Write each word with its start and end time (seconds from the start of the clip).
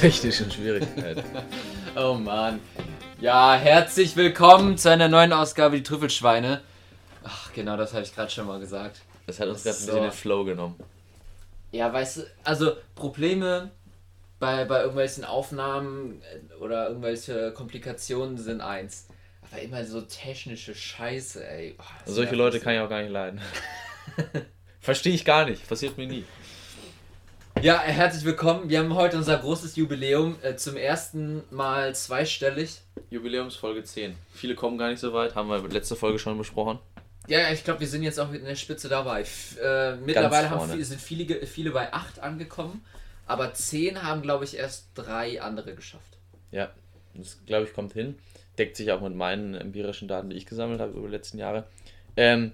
Technischen 0.00 0.50
Schwierigkeiten. 0.50 1.22
Oh 1.96 2.14
Mann. 2.14 2.60
Ja, 3.20 3.54
herzlich 3.56 4.14
willkommen 4.16 4.78
zu 4.78 4.88
einer 4.90 5.08
neuen 5.08 5.32
Ausgabe 5.32 5.76
Die 5.76 5.82
Trüffelschweine. 5.82 6.62
Ach, 7.24 7.52
genau, 7.52 7.76
das 7.76 7.92
habe 7.92 8.04
ich 8.04 8.14
gerade 8.14 8.30
schon 8.30 8.46
mal 8.46 8.60
gesagt. 8.60 9.00
Das 9.26 9.40
hat 9.40 9.48
uns 9.48 9.64
gerade 9.64 9.76
ein 9.76 9.80
So. 9.80 9.86
bisschen 9.88 10.02
den 10.04 10.12
Flow 10.12 10.44
genommen. 10.44 10.76
Ja, 11.72 11.92
weißt 11.92 12.16
du, 12.18 12.22
also 12.44 12.74
Probleme 12.94 13.72
bei, 14.38 14.64
bei 14.66 14.78
irgendwelchen 14.80 15.24
Aufnahmen 15.24 16.22
äh, 16.22 16.54
oder 16.54 16.88
irgendwelche 16.88 17.52
Komplikationen 17.52 18.38
sind 18.38 18.60
eins. 18.60 19.08
Aber 19.50 19.60
immer 19.60 19.84
so 19.84 20.00
technische 20.02 20.74
Scheiße, 20.76 21.44
ey. 21.46 21.74
Oh, 21.78 21.82
Solche 22.06 22.36
Leute 22.36 22.60
kann 22.60 22.74
ich 22.74 22.80
auch 22.80 22.88
gar 22.88 23.02
nicht 23.02 23.10
leiden. 23.12 23.40
Verstehe 24.80 25.12
ich 25.12 25.24
gar 25.24 25.44
nicht. 25.44 25.68
Passiert 25.68 25.98
mir 25.98 26.06
nie. 26.06 26.24
Ja, 27.62 27.78
herzlich 27.82 28.24
willkommen. 28.24 28.70
Wir 28.70 28.78
haben 28.78 28.94
heute 28.94 29.18
unser 29.18 29.36
großes 29.36 29.76
Jubiläum. 29.76 30.36
Äh, 30.40 30.56
zum 30.56 30.78
ersten 30.78 31.42
Mal 31.50 31.94
zweistellig. 31.94 32.80
Jubiläumsfolge 33.10 33.84
10. 33.84 34.16
Viele 34.32 34.54
kommen 34.54 34.78
gar 34.78 34.88
nicht 34.88 34.98
so 34.98 35.12
weit. 35.12 35.34
Haben 35.34 35.50
wir 35.50 35.58
letzte 35.68 35.94
Folge 35.94 36.18
schon 36.18 36.38
besprochen. 36.38 36.78
Ja, 37.26 37.50
ich 37.52 37.62
glaube, 37.62 37.80
wir 37.80 37.86
sind 37.86 38.02
jetzt 38.02 38.18
auch 38.18 38.32
in 38.32 38.46
der 38.46 38.54
Spitze 38.54 38.88
dabei. 38.88 39.20
F 39.20 39.58
äh, 39.62 39.94
mittlerweile 39.96 40.48
haben 40.48 40.70
viele, 40.70 40.84
sind 40.84 41.02
viele, 41.02 41.46
viele 41.46 41.70
bei 41.72 41.92
8 41.92 42.20
angekommen, 42.20 42.82
aber 43.26 43.52
10 43.52 44.02
haben, 44.02 44.22
glaube 44.22 44.44
ich, 44.44 44.56
erst 44.56 44.88
drei 44.94 45.42
andere 45.42 45.74
geschafft. 45.74 46.16
Ja, 46.52 46.70
das 47.12 47.40
glaube 47.44 47.66
ich 47.66 47.74
kommt 47.74 47.92
hin. 47.92 48.18
Deckt 48.56 48.74
sich 48.74 48.90
auch 48.90 49.02
mit 49.02 49.14
meinen 49.14 49.54
empirischen 49.54 50.08
Daten, 50.08 50.30
die 50.30 50.36
ich 50.36 50.46
gesammelt 50.46 50.80
habe 50.80 50.92
über 50.92 51.08
die 51.08 51.14
letzten 51.14 51.36
Jahre. 51.36 51.64
Ähm, 52.16 52.52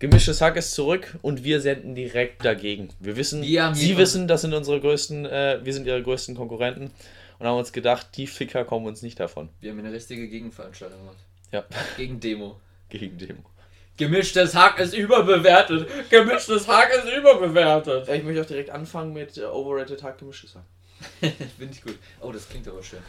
gemischtes 0.00 0.40
Hack 0.40 0.56
ist 0.56 0.72
zurück 0.74 1.16
und 1.22 1.44
wir 1.44 1.60
senden 1.60 1.94
direkt 1.94 2.44
dagegen. 2.44 2.88
Wir 2.98 3.16
wissen, 3.16 3.44
haben 3.44 3.74
Sie 3.76 3.96
wissen, 3.96 4.26
das 4.26 4.40
sind 4.40 4.52
unsere 4.52 4.80
größten, 4.80 5.26
äh, 5.26 5.60
wir 5.62 5.72
sind 5.72 5.86
ihre 5.86 6.02
größten 6.02 6.34
Konkurrenten 6.34 6.90
und 7.38 7.46
haben 7.46 7.58
uns 7.58 7.72
gedacht, 7.72 8.08
die 8.16 8.26
Ficker 8.26 8.64
kommen 8.64 8.86
uns 8.86 9.02
nicht 9.02 9.20
davon. 9.20 9.50
Wir 9.60 9.70
haben 9.70 9.78
eine 9.78 9.92
richtige 9.92 10.26
Gegenveranstaltung 10.28 10.98
gemacht. 10.98 11.18
Ja, 11.52 11.64
Gegen 11.96 12.18
Demo. 12.18 12.58
gegen 12.88 13.16
Demo. 13.18 13.44
Gemischtes 13.96 14.54
Hack 14.54 14.78
ist 14.80 14.94
überbewertet. 14.94 15.88
Gemischtes 16.08 16.66
Hack 16.66 16.90
ist 16.90 17.12
überbewertet. 17.12 18.08
Ich 18.08 18.22
möchte 18.24 18.42
auch 18.42 18.46
direkt 18.46 18.70
anfangen 18.70 19.12
mit 19.12 19.36
äh, 19.36 19.44
Overrated 19.44 20.02
Hack, 20.02 20.18
gemischtes 20.18 20.54
Hack. 20.54 20.64
Finde 21.58 21.74
ich 21.74 21.82
gut. 21.82 21.98
Oh, 22.20 22.32
das 22.32 22.48
klingt 22.48 22.66
aber 22.66 22.82
schön. 22.82 23.00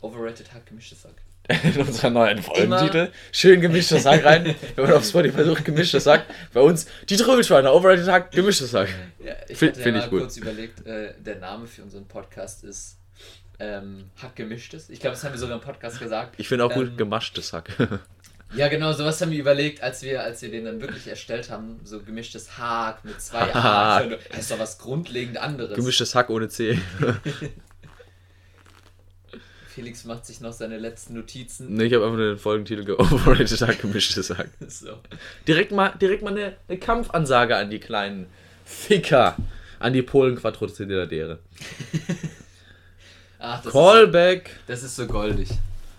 Overrated 0.00 0.52
Hack, 0.54 0.66
gemischtes 0.66 1.04
Hack. 1.04 1.14
in 1.62 1.80
unserer 1.80 2.10
neuen 2.10 2.42
Folgentitel. 2.42 3.10
Schön 3.32 3.60
gemischtes 3.60 4.04
Hack 4.04 4.24
rein. 4.24 4.54
Wenn 4.76 4.84
man 4.84 4.94
auf 4.94 5.04
Spotify 5.04 5.44
sucht, 5.44 5.64
gemischtes 5.64 6.06
Hack. 6.06 6.24
Bei 6.52 6.60
uns 6.60 6.86
die 7.08 7.16
Trübelschweine, 7.16 7.72
Overrated 7.72 8.06
Hack, 8.08 8.30
gemischtes 8.32 8.74
Hack. 8.74 8.88
Ja, 9.24 9.32
ich 9.48 9.56
Find- 9.56 9.72
hatte 9.72 9.82
find 9.82 9.96
ja 9.96 10.04
ich 10.04 10.06
mal 10.06 10.10
gut. 10.10 10.20
kurz 10.20 10.36
überlegt, 10.36 10.86
äh, 10.86 11.14
der 11.18 11.36
Name 11.36 11.66
für 11.66 11.82
unseren 11.82 12.06
Podcast 12.06 12.64
ist 12.64 12.98
ähm, 13.60 14.10
Hack 14.22 14.36
gemischtes. 14.36 14.90
Ich 14.90 15.00
glaube, 15.00 15.14
das 15.16 15.24
haben 15.24 15.32
wir 15.32 15.38
sogar 15.38 15.56
im 15.56 15.62
Podcast 15.62 15.98
gesagt. 15.98 16.34
Ich 16.38 16.48
finde 16.48 16.64
auch 16.66 16.72
gut 16.72 16.88
Ähm, 16.88 16.96
gemaschtes 16.96 17.52
Hack. 17.52 17.70
Ja, 18.54 18.68
genau, 18.68 18.94
sowas 18.94 19.20
haben 19.20 19.30
wir 19.30 19.38
überlegt, 19.38 19.82
als 19.82 20.02
wir, 20.02 20.22
als 20.22 20.40
wir 20.40 20.50
den 20.50 20.64
dann 20.64 20.80
wirklich 20.80 21.06
erstellt 21.06 21.50
haben. 21.50 21.80
So 21.84 22.00
gemischtes 22.02 22.56
Hack 22.56 23.04
mit 23.04 23.20
zwei 23.20 23.40
Hack. 23.52 24.08
Das 24.30 24.38
ist 24.38 24.50
doch 24.50 24.58
was 24.58 24.78
grundlegend 24.78 25.36
anderes. 25.36 25.76
gemischtes 25.76 26.14
Hack 26.14 26.30
ohne 26.30 26.48
C. 26.48 26.78
Felix 29.78 30.04
macht 30.04 30.26
sich 30.26 30.40
noch 30.40 30.52
seine 30.52 30.76
letzten 30.76 31.14
Notizen. 31.14 31.72
ne, 31.76 31.84
ich 31.84 31.94
habe 31.94 32.04
einfach 32.04 32.16
nur 32.16 32.30
den 32.30 32.38
Folgentitel 32.38 32.84
ge 32.84 32.94
Overrated 32.98 33.60
Hack, 33.60 33.80
gemischtes 33.80 34.30
Hack. 34.30 34.50
So. 34.68 34.88
Direkt 35.46 35.70
mal, 35.70 35.90
direkt 36.00 36.24
mal 36.24 36.30
eine, 36.30 36.56
eine 36.66 36.78
Kampfansage 36.78 37.56
an 37.56 37.70
die 37.70 37.78
kleinen 37.78 38.26
Ficker. 38.64 39.36
An 39.78 39.92
die 39.92 40.02
Polen 40.02 40.34
Quadrozidadere. 40.34 41.38
Ach, 43.38 43.62
das 43.62 43.72
Callback. 43.72 44.48
Ist, 44.48 44.56
das 44.66 44.82
ist 44.82 44.96
so 44.96 45.06
goldig. 45.06 45.48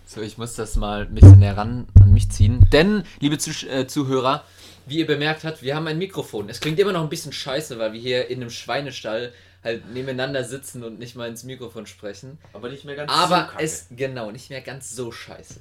So, 0.06 0.22
ich 0.22 0.38
muss 0.38 0.56
das 0.56 0.76
mal 0.76 1.04
ein 1.04 1.16
bisschen 1.16 1.40
näher 1.40 1.56
ran 1.56 1.88
an 2.02 2.14
mich 2.14 2.30
ziehen. 2.30 2.66
Denn, 2.74 3.04
liebe 3.22 3.38
Zuh 3.38 3.66
äh, 3.66 3.88
Zuhörer, 3.88 4.44
wie 4.88 4.98
ihr 4.98 5.08
bemerkt 5.08 5.46
habt, 5.46 5.62
wir 5.62 5.74
haben 5.78 5.88
ein 5.88 5.98
Mikrofon. 5.98 6.50
Es 6.50 6.60
klingt 6.60 6.80
immer 6.80 6.92
noch 6.92 7.04
ein 7.04 7.10
bisschen 7.10 7.32
scheiße, 7.32 7.80
weil 7.80 7.94
wir 7.94 8.02
hier 8.02 8.28
in 8.28 8.42
einem 8.42 8.50
Schweinestall 8.50 9.32
halt 9.64 9.90
nebeneinander 9.92 10.44
sitzen 10.44 10.84
und 10.84 11.00
nicht 11.00 11.16
mal 11.16 11.28
ins 11.28 11.44
Mikrofon 11.44 11.86
sprechen. 11.86 12.38
Aber 12.54 12.70
nicht 12.70 12.86
mehr 12.86 12.96
ganz 12.96 13.12
Aber 13.12 13.52
es, 13.58 13.88
genau, 13.92 14.32
nicht 14.32 14.50
mehr 14.50 14.62
ganz 14.62 14.92
so 14.96 15.12
scheiße. 15.12 15.60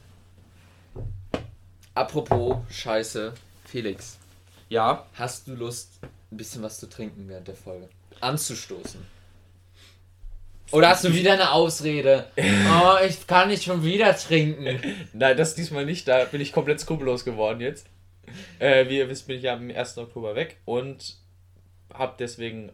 Apropos 1.95 2.59
Scheiße, 2.71 3.35
Felix, 3.65 4.19
Ja, 4.69 5.07
hast 5.15 5.49
du 5.49 5.55
Lust, 5.55 5.99
ein 6.31 6.37
bisschen 6.37 6.63
was 6.63 6.79
zu 6.79 6.89
trinken 6.89 7.29
während 7.29 7.49
der 7.49 7.57
Folge? 7.57 7.89
Anzustoßen? 8.21 9.01
Oder 10.71 10.91
hast 10.91 11.05
du 11.05 11.13
wieder 11.13 11.33
eine 11.33 11.53
Ausrede? 11.53 12.31
Oh, 12.71 12.97
ich 13.05 13.27
kann 13.27 13.49
nicht 13.49 13.65
schon 13.65 13.83
wieder 13.83 14.15
trinken. 14.17 14.81
Nein, 15.13 15.37
das 15.37 15.55
diesmal 15.55 15.85
nicht. 15.85 16.07
Da 16.07 16.25
bin 16.27 16.41
ich 16.41 16.53
komplett 16.53 16.81
skrupellos 16.81 17.25
geworden 17.25 17.61
jetzt. 17.61 17.87
Äh, 18.59 18.89
wie 18.89 18.99
ihr 18.99 19.09
wisst, 19.09 19.27
bin 19.27 19.37
ich 19.39 19.45
ja 19.45 19.55
am 19.55 19.71
1. 19.71 19.99
Oktober 19.99 20.35
weg 20.37 20.59
und 20.67 21.17
hab 21.93 22.19
deswegen 22.19 22.71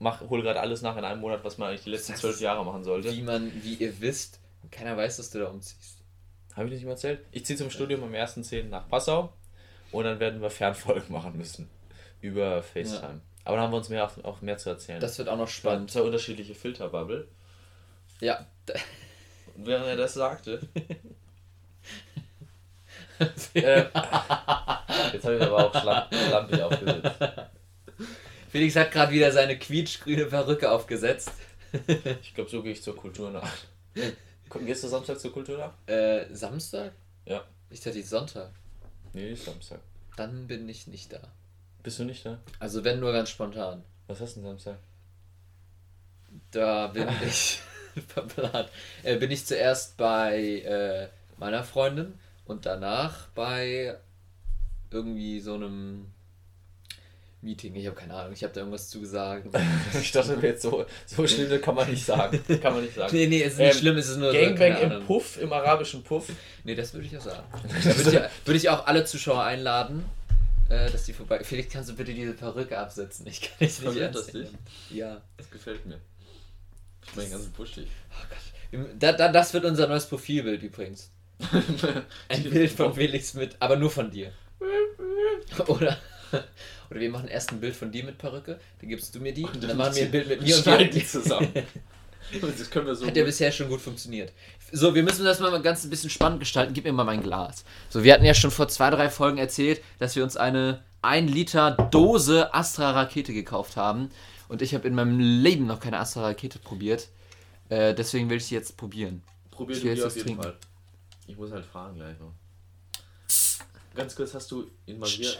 mach, 0.00 0.28
hol 0.28 0.42
gerade 0.42 0.58
alles 0.58 0.82
nach 0.82 0.96
in 0.96 1.04
einem 1.04 1.20
Monat, 1.20 1.44
was 1.44 1.58
man 1.58 1.68
eigentlich 1.68 1.84
die 1.84 1.90
letzten 1.90 2.16
zwölf 2.16 2.40
Jahre 2.40 2.64
machen 2.64 2.82
sollte. 2.82 3.12
Wie 3.12 3.22
man, 3.22 3.52
wie 3.62 3.74
ihr 3.74 4.00
wisst, 4.00 4.40
keiner 4.72 4.96
weiß, 4.96 5.18
dass 5.18 5.30
du 5.30 5.38
da 5.38 5.46
umziehst. 5.46 5.98
Habe 6.56 6.66
ich 6.66 6.74
nicht 6.74 6.84
mal 6.84 6.92
erzählt? 6.92 7.20
Ich 7.30 7.46
ziehe 7.46 7.56
zum 7.56 7.70
Studium 7.70 8.02
am 8.02 8.12
1.10. 8.12 8.64
nach 8.64 8.88
Passau 8.88 9.32
und 9.92 10.04
dann 10.04 10.18
werden 10.18 10.42
wir 10.42 10.50
Fernfolgen 10.50 11.12
machen 11.12 11.36
müssen. 11.36 11.70
Über 12.20 12.62
FaceTime. 12.62 13.20
Aber 13.44 13.56
dann 13.56 13.64
haben 13.64 13.72
wir 13.72 13.78
uns 13.78 13.88
mehr 13.88 14.04
auch, 14.04 14.24
auch 14.24 14.42
mehr 14.42 14.58
zu 14.58 14.70
erzählen. 14.70 15.00
Das 15.00 15.16
wird 15.18 15.28
auch 15.28 15.38
noch 15.38 15.48
spannend. 15.48 15.90
Zwei 15.90 16.02
unterschiedliche 16.02 16.54
Filterbubble. 16.54 17.28
Ja. 18.20 18.46
Und 19.54 19.66
während 19.66 19.86
er 19.86 19.96
das 19.96 20.14
sagte. 20.14 20.60
äh, 23.54 23.84
jetzt 25.12 25.24
habe 25.24 25.36
ich 25.36 25.42
aber 25.42 25.66
auch 25.66 25.80
schlamp, 25.80 26.14
schlampig 26.14 26.62
aufgesetzt. 26.62 27.20
Felix 28.50 28.74
hat 28.76 28.90
gerade 28.90 29.12
wieder 29.12 29.30
seine 29.32 29.58
quietschgrüne 29.58 30.26
Perücke 30.26 30.70
aufgesetzt. 30.70 31.30
Ich 32.20 32.34
glaube, 32.34 32.50
so 32.50 32.64
gehe 32.64 32.72
ich 32.72 32.82
zur 32.82 32.96
Kultur 32.96 33.30
nach. 33.30 33.48
Komm, 34.48 34.66
Gehst 34.66 34.82
du 34.82 34.88
Samstag 34.88 35.20
zur 35.20 35.32
Kultur 35.32 35.56
nach? 35.56 35.72
Äh, 35.86 36.26
Samstag? 36.34 36.92
Ja. 37.24 37.44
Ich 37.70 37.80
dachte, 37.80 38.02
Sonntag. 38.02 38.50
Nee, 39.12 39.36
Samstag. 39.36 39.78
Dann 40.16 40.48
bin 40.48 40.68
ich 40.68 40.88
nicht 40.88 41.12
da. 41.12 41.20
Bist 41.84 42.00
du 42.00 42.04
nicht 42.04 42.26
da? 42.26 42.40
Also 42.58 42.82
wenn 42.82 42.98
nur 42.98 43.12
ganz 43.12 43.30
spontan. 43.30 43.84
Was 44.08 44.20
hast 44.20 44.34
du 44.34 44.40
denn 44.40 44.48
Samstag? 44.50 44.78
Da 46.50 46.88
bin 46.88 47.08
ich 47.26 47.60
verplant. 48.08 48.68
Äh, 49.04 49.18
bin 49.18 49.30
ich 49.30 49.46
zuerst 49.46 49.96
bei 49.96 50.40
äh, 50.62 51.08
meiner 51.38 51.62
Freundin 51.62 52.18
und 52.46 52.66
danach 52.66 53.28
bei 53.28 53.96
irgendwie 54.90 55.38
so 55.38 55.54
einem 55.54 56.06
Meeting. 57.42 57.74
Ich 57.74 57.86
habe 57.86 57.96
keine 57.96 58.14
Ahnung, 58.14 58.32
ich 58.32 58.42
habe 58.42 58.52
da 58.52 58.60
irgendwas 58.60 58.88
zu 58.88 59.04
sagen. 59.04 59.50
Ich 60.00 60.12
dachte 60.12 60.36
mir 60.36 60.48
jetzt 60.48 60.62
so, 60.62 60.84
so 61.06 61.26
schlimm 61.26 61.48
das 61.48 61.62
kann 61.62 61.74
man 61.74 61.90
nicht 61.90 62.04
sagen. 62.04 62.38
Kann 62.60 62.74
man 62.74 62.82
nicht 62.82 62.94
sagen. 62.94 63.16
nee, 63.16 63.26
nee, 63.26 63.42
es 63.42 63.52
ist 63.54 63.58
nicht 63.58 63.74
Ähm, 63.74 63.78
schlimm, 63.78 63.96
es 63.96 64.08
ist 64.08 64.16
nur 64.18 64.32
so, 64.32 64.38
Gangbang 64.38 64.72
keine 64.74 64.94
im. 64.96 65.06
Puff, 65.06 65.40
im 65.40 65.52
arabischen 65.52 66.02
Puff. 66.02 66.28
Nee, 66.64 66.74
das 66.74 66.92
würde 66.92 67.06
ich 67.06 67.12
ja 67.12 67.20
sagen. 67.20 67.46
Da 67.84 67.96
würde 67.96 68.10
ich, 68.10 68.46
würde 68.46 68.56
ich 68.58 68.68
auch 68.68 68.86
alle 68.86 69.04
Zuschauer 69.04 69.42
einladen, 69.42 70.04
äh, 70.68 70.90
dass 70.90 71.04
die 71.04 71.12
vorbei. 71.12 71.42
Felix, 71.42 71.72
kannst 71.72 71.88
du 71.90 71.96
bitte 71.96 72.12
diese 72.12 72.32
Perücke 72.34 72.78
absetzen? 72.78 73.26
Ich 73.26 73.40
kann 73.40 73.58
dich 73.60 73.80
nicht 73.80 73.96
ernst 73.96 74.28
dich? 74.28 74.34
nehmen. 74.34 74.58
Ja. 74.90 75.20
Das 75.36 75.50
gefällt 75.50 75.86
mir. 75.86 75.98
Ich 77.06 77.16
meine 77.16 77.30
ganz 77.30 77.46
buschig. 77.46 77.86
Oh 78.10 78.24
Gott. 78.28 78.82
Da, 78.98 79.12
da, 79.12 79.32
das 79.32 79.52
wird 79.54 79.64
unser 79.64 79.88
neues 79.88 80.06
Profilbild 80.06 80.62
übrigens. 80.62 81.10
Ein 82.28 82.44
Bild 82.44 82.70
von 82.70 82.94
Felix 82.94 83.34
mit, 83.34 83.56
aber 83.58 83.76
nur 83.76 83.90
von 83.90 84.10
dir. 84.10 84.32
Oder, 85.66 85.98
oder 86.90 87.00
wir 87.00 87.10
machen 87.10 87.28
erst 87.28 87.52
ein 87.52 87.60
Bild 87.60 87.76
von 87.76 87.92
dir 87.92 88.04
mit 88.04 88.18
Perücke, 88.18 88.58
dann 88.80 88.88
gibst 88.88 89.14
du 89.14 89.20
mir 89.20 89.32
die 89.32 89.44
und 89.44 89.62
dann 89.62 89.76
machen 89.76 89.94
wir 89.94 90.04
ein 90.04 90.10
Bild 90.10 90.28
mit 90.28 90.42
mir 90.42 90.56
und 90.56 90.66
wir 90.66 90.90
die 90.90 91.06
zusammen. 91.06 91.52
Das 92.40 92.70
können 92.70 92.86
wir 92.86 92.94
so 92.94 93.06
Hat 93.06 93.16
ja 93.16 93.24
bisher 93.24 93.50
schon 93.50 93.68
gut 93.68 93.80
funktioniert. 93.80 94.32
So, 94.70 94.94
wir 94.94 95.02
müssen 95.02 95.24
das 95.24 95.40
mal 95.40 95.60
ganz 95.62 95.82
ein 95.82 95.90
bisschen 95.90 96.10
spannend 96.10 96.38
gestalten. 96.38 96.74
Gib 96.74 96.84
mir 96.84 96.92
mal 96.92 97.02
mein 97.02 97.22
Glas. 97.22 97.64
So, 97.88 98.04
wir 98.04 98.14
hatten 98.14 98.24
ja 98.24 98.34
schon 98.34 98.52
vor 98.52 98.68
zwei, 98.68 98.90
drei 98.90 99.10
Folgen 99.10 99.38
erzählt, 99.38 99.82
dass 99.98 100.14
wir 100.14 100.22
uns 100.22 100.36
eine 100.36 100.84
1 101.02 101.32
Liter 101.32 101.72
Dose 101.90 102.54
Astra 102.54 102.92
Rakete 102.92 103.32
gekauft 103.32 103.76
haben. 103.76 104.10
Und 104.48 104.62
ich 104.62 104.74
habe 104.74 104.86
in 104.86 104.94
meinem 104.94 105.18
Leben 105.18 105.66
noch 105.66 105.80
keine 105.80 105.98
Astra 105.98 106.22
Rakete 106.22 106.60
probiert. 106.60 107.08
Äh, 107.68 107.94
deswegen 107.94 108.30
will 108.30 108.36
ich 108.36 108.46
sie 108.46 108.54
jetzt 108.54 108.76
probieren. 108.76 109.22
Probier 109.50 109.76
Ich 109.76 109.82
du 109.82 109.88
jetzt 109.88 110.04
auf 110.04 110.14
jeden 110.14 110.26
trinken. 110.28 110.42
Fall. 110.42 110.56
Ich 111.26 111.36
muss 111.36 111.50
halt 111.50 111.64
fragen 111.64 111.96
gleich 111.96 112.18
noch. 112.20 112.32
Ganz 113.94 114.14
kurz, 114.14 114.34
hast 114.34 114.50
du 114.52 114.70
in 114.86 114.98
Maria... 114.98 115.30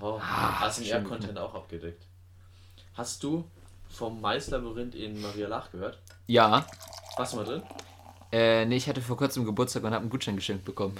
Oh, 0.00 0.18
Ah, 0.20 0.66
ASMR-Content 0.66 1.38
auch 1.38 1.54
abgedeckt. 1.54 2.06
Hast 2.94 3.22
du 3.22 3.44
vom 3.88 4.20
Maislabyrinth 4.20 4.94
in 4.94 5.20
Maria 5.20 5.48
Lach 5.48 5.70
gehört? 5.70 5.98
Ja. 6.26 6.66
Warst 7.16 7.32
du 7.32 7.36
mal 7.38 7.44
drin? 7.44 7.62
Äh, 8.32 8.64
nee, 8.66 8.76
ich 8.76 8.88
hatte 8.88 9.00
vor 9.00 9.16
kurzem 9.16 9.44
Geburtstag 9.44 9.84
und 9.84 9.92
habe 9.92 10.04
ein 10.04 10.10
Gutschein 10.10 10.36
geschenkt 10.36 10.64
bekommen. 10.64 10.96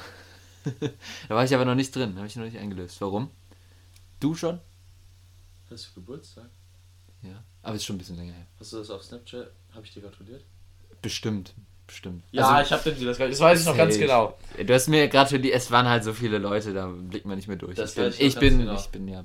da 1.29 1.35
war 1.35 1.45
ich 1.45 1.55
aber 1.55 1.65
noch 1.65 1.75
nicht 1.75 1.95
drin, 1.95 2.17
habe 2.17 2.27
ich 2.27 2.37
noch 2.37 2.45
nicht 2.45 2.59
eingelöst. 2.59 3.01
Warum? 3.01 3.31
Du 4.21 4.35
schon? 4.35 4.61
Was 5.69 5.85
für 5.85 5.95
Geburtstag? 5.95 6.49
Ja. 7.23 7.43
Aber 7.63 7.75
ist 7.75 7.85
schon 7.85 7.97
ein 7.97 7.99
bisschen 7.99 8.17
länger 8.17 8.33
her. 8.33 8.47
Hast 8.61 8.73
du 8.73 8.79
das 8.79 8.91
auf 8.91 9.03
Snapchat? 9.03 9.51
Habe 9.75 9.85
ich 9.85 9.93
dir 9.93 10.03
gratuliert? 10.03 10.45
Bestimmt. 11.03 11.55
Bestimmt. 11.87 12.25
Ja, 12.33 12.49
Also, 12.49 12.75
ich 12.75 12.81
habe 12.81 13.05
das, 13.05 13.19
das 13.19 13.41
weiß 13.41 13.61
ich 13.61 13.67
noch 13.67 13.77
ganz 13.77 13.97
genau. 13.99 14.37
Du 14.65 14.75
hast 14.75 14.89
mir 14.89 15.07
gratuliert, 15.09 15.55
es 15.55 15.71
waren 15.71 15.89
halt 15.89 16.03
so 16.03 16.13
viele 16.13 16.39
Leute, 16.39 16.75
da 16.75 16.87
blickt 16.89 17.27
man 17.27 17.37
nicht 17.37 17.47
mehr 17.49 17.57
durch. 17.57 17.77
Das 17.77 17.91
ich 17.91 17.97
bin, 17.97 18.09
ich 18.09 18.21
ich 18.21 18.39
bin, 18.39 18.59
genau. 18.59 18.75
ich 18.75 18.87
bin, 18.89 19.09
ja. 19.09 19.25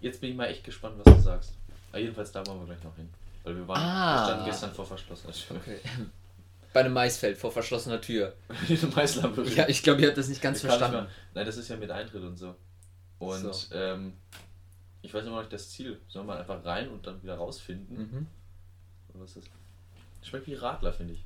Jetzt 0.00 0.20
bin 0.20 0.30
ich 0.30 0.36
mal 0.36 0.46
echt 0.46 0.64
gespannt, 0.64 0.96
was 1.02 1.14
du 1.16 1.22
sagst. 1.22 1.52
Aber 1.92 2.00
jedenfalls 2.00 2.30
da 2.32 2.46
wollen 2.46 2.60
wir 2.60 2.66
gleich 2.66 2.84
noch 2.84 2.94
hin. 2.96 3.08
Weil 3.42 3.56
wir 3.56 3.66
waren 3.68 3.78
Ah. 3.80 4.16
wir 4.20 4.24
standen 4.26 4.44
gestern 4.44 4.72
vor 4.72 4.86
verschlossener 4.86 5.32
Tür. 5.32 5.56
Okay. 5.56 5.78
Bei 6.74 6.80
einem 6.80 6.92
Maisfeld 6.92 7.38
vor 7.38 7.50
verschlossener 7.50 8.00
Tür. 8.02 8.34
Ja, 9.54 9.66
ich 9.66 9.82
glaube, 9.82 10.02
ihr 10.02 10.08
habt 10.08 10.18
das 10.18 10.28
nicht 10.28 10.42
ganz 10.42 10.60
kamen 10.60 10.68
verstanden. 10.70 11.04
nicht 11.04 11.14
Nein, 11.34 11.46
das 11.46 11.56
ist 11.56 11.68
ja 11.68 11.76
mit 11.76 11.90
Eintritt 11.90 12.22
und 12.22 12.36
so. 12.36 12.54
Und 13.18 13.54
So. 13.54 13.74
Ähm, 13.74 14.12
ich 15.00 15.14
weiß 15.14 15.22
immer 15.24 15.36
noch 15.36 15.42
nicht 15.42 15.52
das 15.54 15.70
Ziel. 15.70 15.98
Sollen 16.08 16.26
wir 16.26 16.38
einfach 16.38 16.62
rein 16.64 16.88
und 16.90 17.06
dann 17.06 17.22
wieder 17.22 17.36
rausfinden? 17.36 17.96
Mhm. 17.96 18.26
Was 19.14 19.36
ist 19.36 19.46
das? 19.46 20.28
Schmeckt 20.28 20.46
wie 20.48 20.54
Radler, 20.54 20.92
finde 20.92 21.14
ich. 21.14 21.24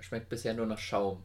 Schmeckt 0.00 0.28
bisher 0.28 0.54
nur 0.54 0.66
nach 0.66 0.78
Schaum. 0.78 1.22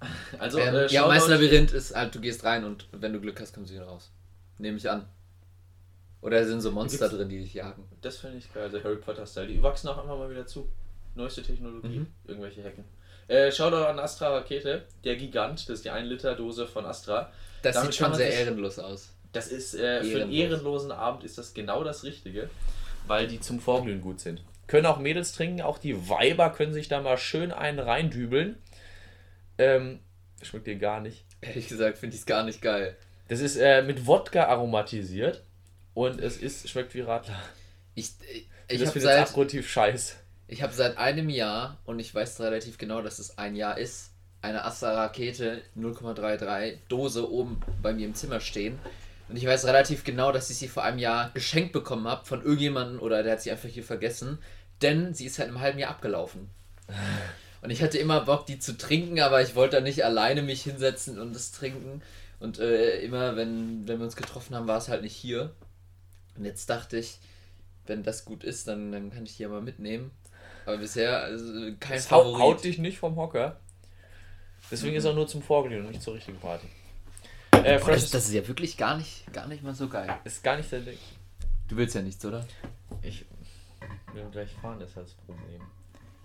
Also, 0.38 0.58
ähm, 0.58 0.74
äh, 0.74 0.86
ja, 0.88 1.02
Shoutout- 1.02 1.08
Maislabyrinth 1.08 1.72
ist 1.72 1.94
halt, 1.94 2.14
du 2.14 2.20
gehst 2.20 2.44
rein 2.44 2.64
und 2.64 2.88
wenn 2.92 3.12
du 3.12 3.20
Glück 3.20 3.40
hast, 3.40 3.54
kommst 3.54 3.70
du 3.70 3.74
wieder 3.76 3.86
raus. 3.86 4.10
Nehme 4.58 4.76
ich 4.76 4.90
an. 4.90 5.06
Oder 6.20 6.44
sind 6.46 6.60
so 6.60 6.70
Monster 6.70 7.08
drin, 7.08 7.28
die 7.28 7.38
dich 7.40 7.54
jagen. 7.54 7.84
Das 8.00 8.18
finde 8.18 8.38
ich 8.38 8.52
geil, 8.52 8.70
der 8.70 8.82
Harry 8.82 8.96
Potter-Style. 8.96 9.46
Die 9.46 9.62
wachsen 9.62 9.88
auch 9.88 10.02
immer 10.04 10.16
mal 10.16 10.30
wieder 10.30 10.46
zu. 10.46 10.68
Neueste 11.14 11.42
Technologie, 11.42 12.00
Mhm. 12.00 12.06
irgendwelche 12.26 12.64
Hacken. 12.64 12.84
Äh, 13.28 13.52
Shoutout 13.52 13.84
an 13.86 13.98
Astra 13.98 14.28
Rakete, 14.28 14.84
der 15.04 15.16
Gigant, 15.16 15.60
das 15.68 15.76
ist 15.76 15.84
die 15.84 15.90
1-Liter-Dose 15.90 16.66
von 16.66 16.84
Astra. 16.86 17.30
Das 17.62 17.74
Damit 17.76 17.92
sieht 17.92 18.00
schon 18.00 18.14
sehr 18.14 18.30
sich- 18.30 18.40
ehrenlos 18.40 18.78
aus. 18.78 19.10
Das 19.32 19.48
ist 19.48 19.74
äh, 19.74 20.02
für 20.02 20.22
einen 20.22 20.32
Ehrenlos. 20.32 20.34
ehrenlosen 20.34 20.92
Abend 20.92 21.24
ist 21.24 21.38
das 21.38 21.54
genau 21.54 21.82
das 21.84 22.04
Richtige, 22.04 22.50
weil 23.06 23.26
die 23.26 23.40
zum 23.40 23.60
Vorglühen 23.60 24.00
gut 24.00 24.20
sind. 24.20 24.42
Können 24.66 24.86
auch 24.86 24.98
Mädels 24.98 25.32
trinken, 25.32 25.60
auch 25.60 25.78
die 25.78 26.08
Weiber 26.08 26.50
können 26.50 26.72
sich 26.72 26.88
da 26.88 27.00
mal 27.00 27.18
schön 27.18 27.52
einen 27.52 27.78
reindübeln. 27.78 28.56
Ähm, 29.58 30.00
schmeckt 30.42 30.66
dir 30.66 30.76
gar 30.76 31.00
nicht. 31.00 31.24
Ehrlich 31.40 31.68
gesagt 31.68 31.98
finde 31.98 32.14
ich 32.14 32.20
es 32.22 32.26
gar 32.26 32.42
nicht 32.44 32.62
geil. 32.62 32.96
Das 33.28 33.40
ist 33.40 33.56
äh, 33.56 33.82
mit 33.82 34.06
Wodka 34.06 34.44
aromatisiert 34.44 35.42
und 35.94 36.20
es 36.20 36.36
ist, 36.36 36.68
schmeckt 36.68 36.94
wie 36.94 37.00
Radler. 37.00 37.38
Ich, 37.94 38.10
ich, 38.32 38.48
Ich 38.68 38.74
ich 38.74 38.78
das 38.80 38.88
habe 38.88 39.00
finde 39.00 39.14
ich 39.14 39.20
abgrundtief 39.20 39.68
scheiß. 39.70 40.16
ich 40.48 40.62
hab 40.62 40.72
seit 40.72 40.98
einem 40.98 41.28
Jahr, 41.30 41.78
und 41.84 41.98
ich 41.98 42.14
weiß 42.14 42.40
relativ 42.40 42.78
genau, 42.78 43.02
dass 43.02 43.18
es 43.18 43.38
ein 43.38 43.56
Jahr 43.56 43.78
ist, 43.78 44.10
eine 44.42 44.64
Astra 44.64 44.92
Rakete 44.92 45.62
0,33 45.76 46.78
Dose 46.88 47.30
oben 47.30 47.60
bei 47.80 47.92
mir 47.94 48.06
im 48.06 48.14
Zimmer 48.14 48.40
stehen. 48.40 48.78
Und 49.28 49.36
ich 49.36 49.46
weiß 49.46 49.64
relativ 49.66 50.04
genau, 50.04 50.32
dass 50.32 50.50
ich 50.50 50.58
sie 50.58 50.68
vor 50.68 50.82
einem 50.82 50.98
Jahr 50.98 51.30
geschenkt 51.32 51.72
bekommen 51.72 52.06
habe 52.06 52.24
von 52.24 52.42
irgendjemandem 52.42 53.00
oder 53.00 53.22
der 53.22 53.32
hat 53.32 53.42
sie 53.42 53.50
einfach 53.50 53.68
hier 53.68 53.84
vergessen. 53.84 54.38
Denn 54.82 55.14
sie 55.14 55.26
ist 55.26 55.38
halt 55.38 55.48
im 55.48 55.60
halben 55.60 55.78
Jahr 55.78 55.90
abgelaufen. 55.90 56.50
Und 57.62 57.70
ich 57.70 57.82
hatte 57.82 57.96
immer 57.96 58.20
Bock, 58.20 58.44
die 58.44 58.58
zu 58.58 58.76
trinken, 58.76 59.20
aber 59.20 59.40
ich 59.40 59.54
wollte 59.54 59.76
da 59.76 59.82
nicht 59.82 60.04
alleine 60.04 60.42
mich 60.42 60.64
hinsetzen 60.64 61.18
und 61.18 61.34
das 61.34 61.50
trinken. 61.50 62.02
Und 62.38 62.58
äh, 62.58 62.98
immer, 63.00 63.36
wenn, 63.36 63.88
wenn 63.88 64.00
wir 64.00 64.04
uns 64.04 64.16
getroffen 64.16 64.54
haben, 64.54 64.66
war 64.66 64.76
es 64.76 64.90
halt 64.90 65.00
nicht 65.00 65.16
hier. 65.16 65.54
Und 66.36 66.44
jetzt 66.44 66.68
dachte 66.68 66.98
ich, 66.98 67.20
wenn 67.86 68.02
das 68.02 68.26
gut 68.26 68.44
ist, 68.44 68.68
dann, 68.68 68.92
dann 68.92 69.10
kann 69.10 69.24
ich 69.24 69.38
die 69.38 69.44
ja 69.44 69.48
mal 69.48 69.62
mitnehmen. 69.62 70.10
Aber 70.66 70.76
bisher 70.76 71.22
also, 71.22 71.46
kein 71.80 71.96
Das 71.96 72.06
Favorit. 72.06 72.42
haut 72.42 72.64
dich 72.64 72.76
nicht 72.76 72.98
vom 72.98 73.16
Hocker. 73.16 73.58
Deswegen 74.70 74.96
ist 74.96 75.04
er 75.04 75.14
nur 75.14 75.26
zum 75.26 75.40
Vorglühen 75.40 75.86
und 75.86 75.92
nicht 75.92 76.02
zur 76.02 76.14
richtigen 76.16 76.38
Party. 76.38 76.66
Äh, 77.64 77.78
Boah, 77.78 77.84
Fresh 77.86 78.02
das, 78.02 78.10
das 78.10 78.24
ist 78.26 78.34
ja 78.34 78.46
wirklich 78.46 78.76
gar 78.76 78.96
nicht, 78.96 79.32
gar 79.32 79.46
nicht 79.46 79.62
mal 79.62 79.74
so 79.74 79.88
geil. 79.88 80.12
ist 80.24 80.42
gar 80.42 80.56
nicht 80.56 80.68
sein 80.68 80.84
Ding. 80.84 80.98
Du 81.68 81.76
willst 81.76 81.94
ja 81.94 82.02
nichts, 82.02 82.24
oder? 82.24 82.46
Ich 83.02 83.24
will 84.12 84.24
gleich 84.30 84.50
fahren, 84.60 84.78
das 84.78 84.88
ist 84.90 84.96
das 84.96 85.10
Problem. 85.26 85.60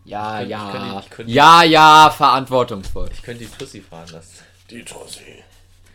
Ja, 0.05 0.41
Ich 0.41 0.49
könnte- 0.49 0.51
ja. 0.51 0.65
ich 0.67 0.71
könnte- 0.71 0.99
ich 1.05 1.09
könnte- 1.09 1.31
ja, 1.31 1.63
ja, 1.63 2.09
verantwortungsvoll. 2.15 3.09
Ich 3.13 3.21
könnte 3.21 3.45
die 3.45 3.51
Tussi 3.51 3.81
fahren 3.81 4.07
lassen. 4.11 4.43
Die 4.69 4.83
Tussi. 4.83 5.43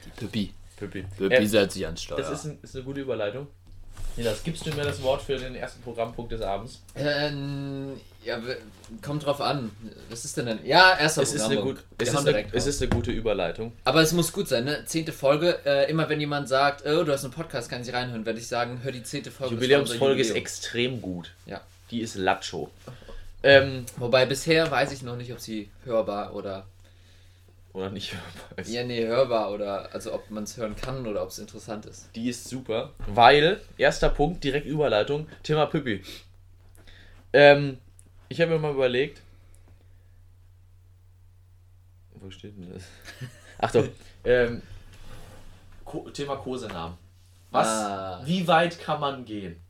Die 0.05 0.11
Pippi. 0.11 0.55
Pippi. 0.77 1.03
Pippi 1.17 1.35
Äh, 1.35 1.47
setzt 1.47 1.75
sich 1.75 1.85
ans 1.87 2.03
Steuer. 2.03 2.19
das 2.19 2.31
ist, 2.31 2.45
ein, 2.45 2.59
ist 2.63 2.75
eine 2.75 2.85
gute 2.85 3.01
Überleitung. 3.01 3.47
Nilas, 4.17 4.45
gibst 4.45 4.65
du 4.65 4.71
mir 4.71 4.85
das 4.85 5.03
Wort 5.03 5.23
für 5.23 5.37
den 5.37 5.57
ersten 5.57 5.83
Programmpunkt 5.83 6.31
des 6.31 6.41
Abends? 6.41 6.81
Ähm, 6.95 8.01
ja, 8.25 8.39
kommt 9.03 9.27
drauf 9.27 9.41
an. 9.41 9.73
Was 10.09 10.25
ist 10.25 10.37
denn 10.37 10.47
denn? 10.47 10.59
Ja, 10.65 10.97
erster 10.97 11.23
Es 11.23 11.35
ist, 11.35 11.43
eine 11.43 11.57
Programmpunkt. 11.57 11.89
gut, 11.91 11.99
Wir 11.99 12.07
es, 12.07 12.15
ist 12.15 12.29
eine, 12.29 12.47
es 12.53 12.67
ist 12.67 12.83
eine 12.83 12.91
gute 12.91 13.11
Überleitung. 13.11 13.73
Aber 13.85 14.03
es 14.03 14.13
muss 14.13 14.33
gut 14.33 14.47
sein, 14.49 14.65
ne? 14.65 14.85
Zehnte 14.87 15.13
Folge. 15.13 15.59
Äh, 15.67 15.91
immer 15.91 16.09
wenn 16.09 16.21
jemand 16.21 16.49
sagt, 16.49 16.87
oh, 16.87 17.03
du 17.03 17.13
hast 17.13 17.25
einen 17.25 17.33
Podcast, 17.33 17.69
kann 17.69 17.83
ich 17.83 17.93
reinhören, 17.93 18.25
werde 18.25 18.39
ich 18.39 18.47
sagen, 18.47 18.81
hör 18.85 18.93
die 18.93 19.03
zehnte 19.03 19.33
Folge. 19.33 19.57
Die 19.57 19.61
Jubiläumsfolge 19.61 20.21
ist 20.21 20.31
extrem 20.31 21.03
gut. 21.03 21.33
Ja. 21.47 21.61
Die 21.91 22.01
ist 22.01 22.15
Lacho. 22.15 22.71
Ähm, 23.43 23.85
Wobei 23.97 24.27
bisher 24.27 24.71
weiß 24.71 24.93
ich 24.93 25.03
noch 25.03 25.17
nicht, 25.17 25.33
ob 25.33 25.41
sie 25.41 25.71
hörbar 25.85 26.35
oder. 26.35 26.67
Oder 27.75 27.91
nicht. 27.91 28.15
Ja, 28.67 28.85
nee, 28.85 29.05
hörbar 29.05 29.51
oder. 29.53 29.93
Also 29.93 30.15
ob 30.15 30.31
man 30.31 30.45
es 30.45 30.57
hören 30.57 30.75
kann 30.77 31.07
oder 31.07 31.23
ob 31.23 31.29
es 31.29 31.39
interessant 31.39 31.85
ist. 31.87 32.09
Die 32.15 32.29
ist 32.31 32.49
super, 32.49 32.93
weil, 33.09 33.61
erster 33.77 34.09
Punkt, 34.09 34.43
direkt 34.43 34.67
Überleitung, 34.67 35.29
Thema 35.43 35.67
Pippi. 35.67 36.03
Ähm, 37.33 37.79
ich 38.29 38.41
habe 38.41 38.53
mir 38.53 38.59
mal 38.61 38.73
überlegt. 38.73 39.21
Wo 42.15 42.31
steht 42.31 42.57
denn 42.57 42.73
das? 42.73 42.85
Achtung, 43.59 43.89
ähm, 44.25 44.63
Ko 45.85 46.09
Thema 46.11 46.37
Kosenamen. 46.37 46.97
Was, 47.51 47.69
Ah. 47.69 48.23
wie 48.25 48.47
weit 48.49 48.79
kann 48.81 49.01
man 49.01 49.25
gehen? 49.25 49.61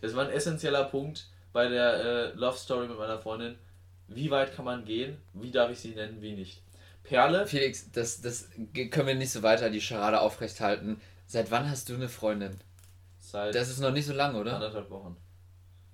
Das 0.00 0.14
war 0.14 0.24
ein 0.26 0.30
essentieller 0.32 0.84
Punkt 0.84 1.26
bei 1.52 1.68
der 1.68 1.94
äh, 1.94 2.32
Love 2.34 2.56
Story 2.58 2.86
mit 2.88 2.98
meiner 2.98 3.18
Freundin. 3.18 3.56
Wie 4.08 4.30
weit 4.30 4.54
kann 4.54 4.64
man 4.64 4.84
gehen? 4.84 5.16
Wie 5.34 5.50
darf 5.50 5.70
ich 5.70 5.78
sie 5.78 5.90
nennen? 5.94 6.20
Wie 6.20 6.32
nicht? 6.32 6.60
Perle, 7.08 7.46
Felix, 7.46 7.90
das, 7.92 8.20
das 8.20 8.48
können 8.90 9.06
wir 9.06 9.14
nicht 9.14 9.30
so 9.32 9.42
weiter 9.42 9.70
die 9.70 9.80
Scharade 9.80 10.20
aufrecht 10.20 10.60
halten. 10.60 11.00
Seit 11.26 11.50
wann 11.50 11.70
hast 11.70 11.88
du 11.88 11.94
eine 11.94 12.08
Freundin? 12.08 12.58
seit 13.18 13.54
Das 13.54 13.68
ist 13.68 13.80
noch 13.80 13.92
nicht 13.92 14.06
so 14.06 14.12
lange, 14.12 14.38
oder? 14.38 14.54
anderthalb 14.54 14.90
Wochen. 14.90 15.16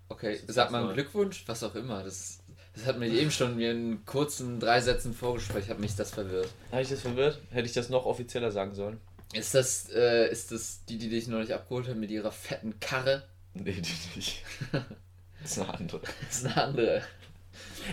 Okay, 0.08 0.40
sag 0.46 0.70
mal 0.70 0.84
neu. 0.84 0.94
Glückwunsch, 0.94 1.44
was 1.46 1.62
auch 1.62 1.74
immer. 1.74 2.02
Das, 2.02 2.38
das 2.74 2.86
hat 2.86 2.98
mich 2.98 3.12
eben 3.12 3.30
schon 3.30 3.56
mir 3.56 3.70
in 3.70 4.04
kurzen 4.04 4.60
drei 4.60 4.80
Sätzen 4.80 5.14
Vorgespräch 5.14 5.68
hat 5.68 5.78
mich 5.78 5.96
das 5.96 6.10
verwirrt. 6.10 6.50
Habe 6.70 6.82
ich 6.82 6.88
das 6.88 7.00
verwirrt? 7.00 7.40
Hätte 7.50 7.66
ich 7.66 7.72
das 7.72 7.88
noch 7.88 8.06
offizieller 8.06 8.50
sagen 8.50 8.74
sollen? 8.74 9.00
Ist 9.32 9.54
das, 9.54 9.88
äh, 9.90 10.30
ist 10.30 10.52
das 10.52 10.84
die, 10.84 10.98
die 10.98 11.08
dich 11.08 11.26
neulich 11.26 11.54
abgeholt 11.54 11.88
hat 11.88 11.96
mit 11.96 12.10
ihrer 12.10 12.30
fetten 12.32 12.78
Karre? 12.80 13.24
Nee, 13.54 13.80
die 13.80 14.16
nicht. 14.16 14.42
Das 15.42 15.58
ist 15.58 15.58
eine 15.58 15.74
andere. 15.74 16.00
Das 16.00 16.36
ist 16.38 16.46
eine 16.46 16.56
andere. 16.56 17.02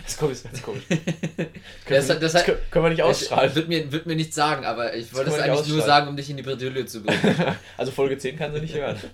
Das 0.04 0.16
kommt 0.16 0.30
jetzt 0.32 0.44
ganz 0.44 0.62
komisch. 0.62 0.82
Das, 0.88 0.96
Können, 2.08 2.20
das, 2.20 2.32
das 2.32 2.44
können, 2.44 2.58
können 2.70 2.84
wir 2.84 2.90
nicht 2.90 3.00
das 3.00 3.08
ausstrahlen. 3.08 3.54
wird 3.54 3.68
mir, 3.68 3.92
wird 3.92 4.06
mir 4.06 4.16
nichts 4.16 4.34
sagen, 4.34 4.64
aber 4.64 4.94
ich 4.94 5.12
wollte 5.12 5.30
Das 5.30 5.38
es 5.38 5.44
eigentlich 5.44 5.68
nur 5.68 5.82
sagen, 5.82 6.08
um 6.08 6.16
dich 6.16 6.30
in 6.30 6.36
die 6.36 6.42
Bredouille 6.42 6.86
zu 6.86 7.02
bringen. 7.02 7.56
Also 7.76 7.92
Folge 7.92 8.16
10 8.18 8.36
kann 8.38 8.52
sie 8.52 8.60
nicht 8.60 8.74
hören. 8.74 8.96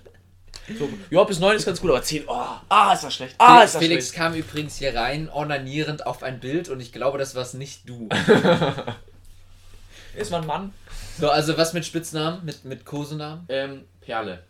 So, 0.77 0.87
ja, 1.09 1.23
bis 1.23 1.39
9 1.39 1.55
ist 1.55 1.65
ganz 1.65 1.81
gut, 1.81 1.89
aber 1.89 2.03
10, 2.03 2.25
oh, 2.27 2.45
ah, 2.69 2.93
ist 2.93 3.03
das 3.03 3.15
schlecht. 3.15 3.33
Ah, 3.39 3.63
ist 3.63 3.73
das 3.73 3.81
Felix 3.81 4.05
schlecht. 4.09 4.17
kam 4.17 4.35
übrigens 4.35 4.77
hier 4.77 4.93
rein, 4.93 5.27
ornanierend 5.27 6.05
auf 6.05 6.21
ein 6.21 6.39
Bild 6.39 6.69
und 6.69 6.79
ich 6.79 6.91
glaube, 6.91 7.17
das 7.17 7.33
war's 7.33 7.55
nicht 7.55 7.89
du. 7.89 8.07
Ist 10.15 10.29
man 10.29 10.41
ein 10.41 10.47
Mann? 10.47 10.73
So, 11.19 11.29
also 11.31 11.57
was 11.57 11.73
mit 11.73 11.85
Spitznamen, 11.87 12.45
mit, 12.45 12.65
mit 12.65 12.85
Kosenamen? 12.85 13.45
Ähm, 13.49 13.85
Perle. 14.01 14.43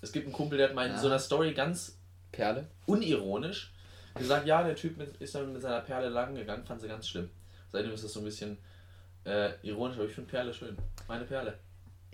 Es 0.00 0.12
gibt 0.12 0.24
einen 0.26 0.32
Kumpel, 0.34 0.56
der 0.56 0.68
hat 0.68 0.74
mal 0.74 0.86
in 0.86 0.92
Ja. 0.92 0.98
so 0.98 1.08
einer 1.08 1.18
Story 1.18 1.52
ganz 1.52 1.98
Perle? 2.32 2.68
unironisch 2.86 3.72
gesagt, 4.18 4.46
ja, 4.46 4.62
der 4.62 4.74
Typ 4.76 4.96
mit, 4.96 5.16
ist 5.18 5.34
dann 5.34 5.52
mit 5.52 5.62
seiner 5.62 5.80
Perle 5.80 6.08
lang 6.08 6.34
gegangen, 6.34 6.64
fand 6.64 6.80
sie 6.80 6.88
ganz 6.88 7.08
schlimm. 7.08 7.30
Seitdem 7.72 7.92
ist 7.92 8.04
das 8.04 8.12
so 8.12 8.20
ein 8.20 8.24
bisschen 8.24 8.58
äh, 9.24 9.50
ironisch, 9.62 9.96
aber 9.96 10.06
ich 10.06 10.12
finde 10.14 10.30
Perle 10.30 10.52
schön. 10.54 10.76
Meine 11.08 11.24
Perle. 11.24 11.58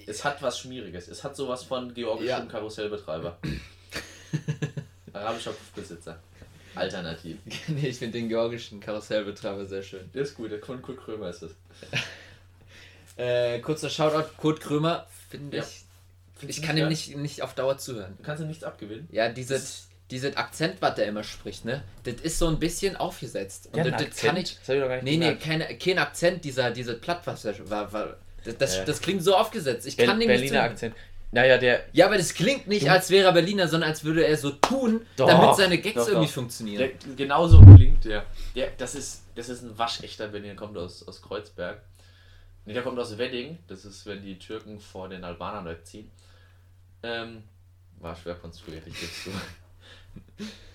Es 0.07 0.25
hat 0.25 0.41
was 0.43 0.59
Schmieriges. 0.59 1.09
Es 1.09 1.23
hat 1.23 1.37
sowas 1.37 1.65
von 1.65 1.93
georgischem 1.95 2.29
Ja. 2.29 2.45
Karussellbetreiber. 2.47 3.39
Arabischer 5.13 5.53
Puffbesitzer. 5.53 6.19
Alternativ. 6.75 7.39
nee, 7.69 7.89
ich 7.89 7.99
finde 7.99 8.19
den 8.19 8.29
georgischen 8.29 8.81
Karussellbetreiber 8.81 9.67
sehr 9.67 9.83
schön. 9.83 10.11
Der 10.15 10.23
ist 10.23 10.35
gut, 10.35 10.51
der 10.51 10.59
von 10.61 10.81
Kurt 10.81 10.99
Krömer 10.99 11.29
ist 11.31 11.43
das. 11.43 11.51
Äh, 13.15 13.61
kurzer 13.61 13.91
Shoutout, 13.91 14.31
Kurt 14.39 14.61
Krömer, 14.63 15.07
finde 15.29 15.59
Ja. 15.59 15.63
ich. 15.63 15.85
Findest 16.35 16.59
Ich 16.61 16.65
kann 16.65 16.79
ihm 16.79 16.89
nicht, 16.89 17.15
nicht 17.15 17.43
auf 17.43 17.55
Dauer 17.55 17.77
zuhören. 17.77 18.15
Du 18.17 18.23
kannst 18.23 18.43
ihm 18.43 18.49
nichts 18.49 18.65
abgewinnen. 18.65 19.07
Ja, 19.13 19.29
dieses, 19.29 19.61
Das- 19.61 19.89
dieses 20.13 20.37
Akzent, 20.37 20.77
was 20.81 20.95
der 20.95 21.07
immer 21.07 21.25
spricht, 21.25 21.65
ne? 21.65 21.83
Das 22.05 22.15
ist 22.17 22.39
so 22.39 22.47
ein 22.47 22.59
bisschen 22.59 22.97
aufgesetzt. 22.97 23.69
Und 23.73 23.79
Ja, 23.79 23.91
das, 23.91 24.05
das 24.05 24.17
kann 24.19 24.37
ich. 24.37 24.59
Das 24.59 24.69
hab 24.69 24.75
ich 24.77 24.81
doch 24.83 24.89
gar 24.89 24.95
nicht 24.97 25.05
Nee, 25.05 25.17
nee, 25.17 25.35
keine, 25.37 25.79
kein 25.79 25.99
Akzent, 25.99 26.45
dieser, 26.45 26.71
dieser 26.71 26.95
Plattwasser 26.95 27.55
war. 27.71 27.93
war 27.93 28.17
das, 28.45 28.59
das, 28.59 28.77
Ja. 28.77 28.85
das 28.85 29.01
klingt 29.01 29.23
so 29.25 29.35
aufgesetzt. 29.35 29.87
Ich 29.87 29.97
Ber 29.97 30.05
kann 30.07 30.19
nicht 30.19 30.27
Berliner 30.29 30.49
zuhören. 30.51 30.71
Akzent. 30.71 30.95
Naja, 31.35 31.57
der, 31.57 31.85
Ja, 31.93 32.07
aber 32.07 32.19
das 32.19 32.35
klingt 32.35 32.69
nicht, 32.69 32.91
als 32.91 33.09
wäre 33.09 33.29
er 33.29 33.33
Berliner, 33.33 33.67
sondern 33.67 33.89
als 33.89 34.05
würde 34.05 34.27
er 34.27 34.37
so 34.37 34.51
tun, 34.51 35.07
Doch, 35.17 35.27
damit 35.29 35.57
seine 35.57 35.79
Gags 35.79 35.95
doch, 35.97 36.09
irgendwie 36.09 36.27
doch. 36.27 36.35
funktionieren. 36.35 36.79
der 37.07 37.15
genauso 37.17 37.63
klingt 37.75 38.05
der. 38.05 38.27
der 38.55 38.69
das, 38.77 38.95
ist, 38.95 39.23
das 39.35 39.49
ist 39.49 39.63
ein 39.63 39.79
waschechter 39.79 40.29
Berliner, 40.29 40.55
kommt 40.57 40.77
aus, 40.77 41.09
aus 41.09 41.23
Kreuzberg. 41.23 41.81
Nee, 42.67 42.75
der 42.75 42.83
kommt 42.83 42.99
aus 42.99 43.17
Wedding. 43.17 43.59
Das 43.67 43.87
ist, 43.87 44.05
wenn 44.05 44.23
die 44.23 44.39
Türken 44.39 44.79
vor 44.79 45.09
den 45.09 45.25
Albanern 45.25 45.65
wegziehen. 45.65 46.11
Ähm, 47.03 47.45
war 47.99 48.15
schwer 48.15 48.35
konstruiert, 48.35 48.83
ich 48.87 48.95
gebe 49.01 49.11
zu. 49.13 49.31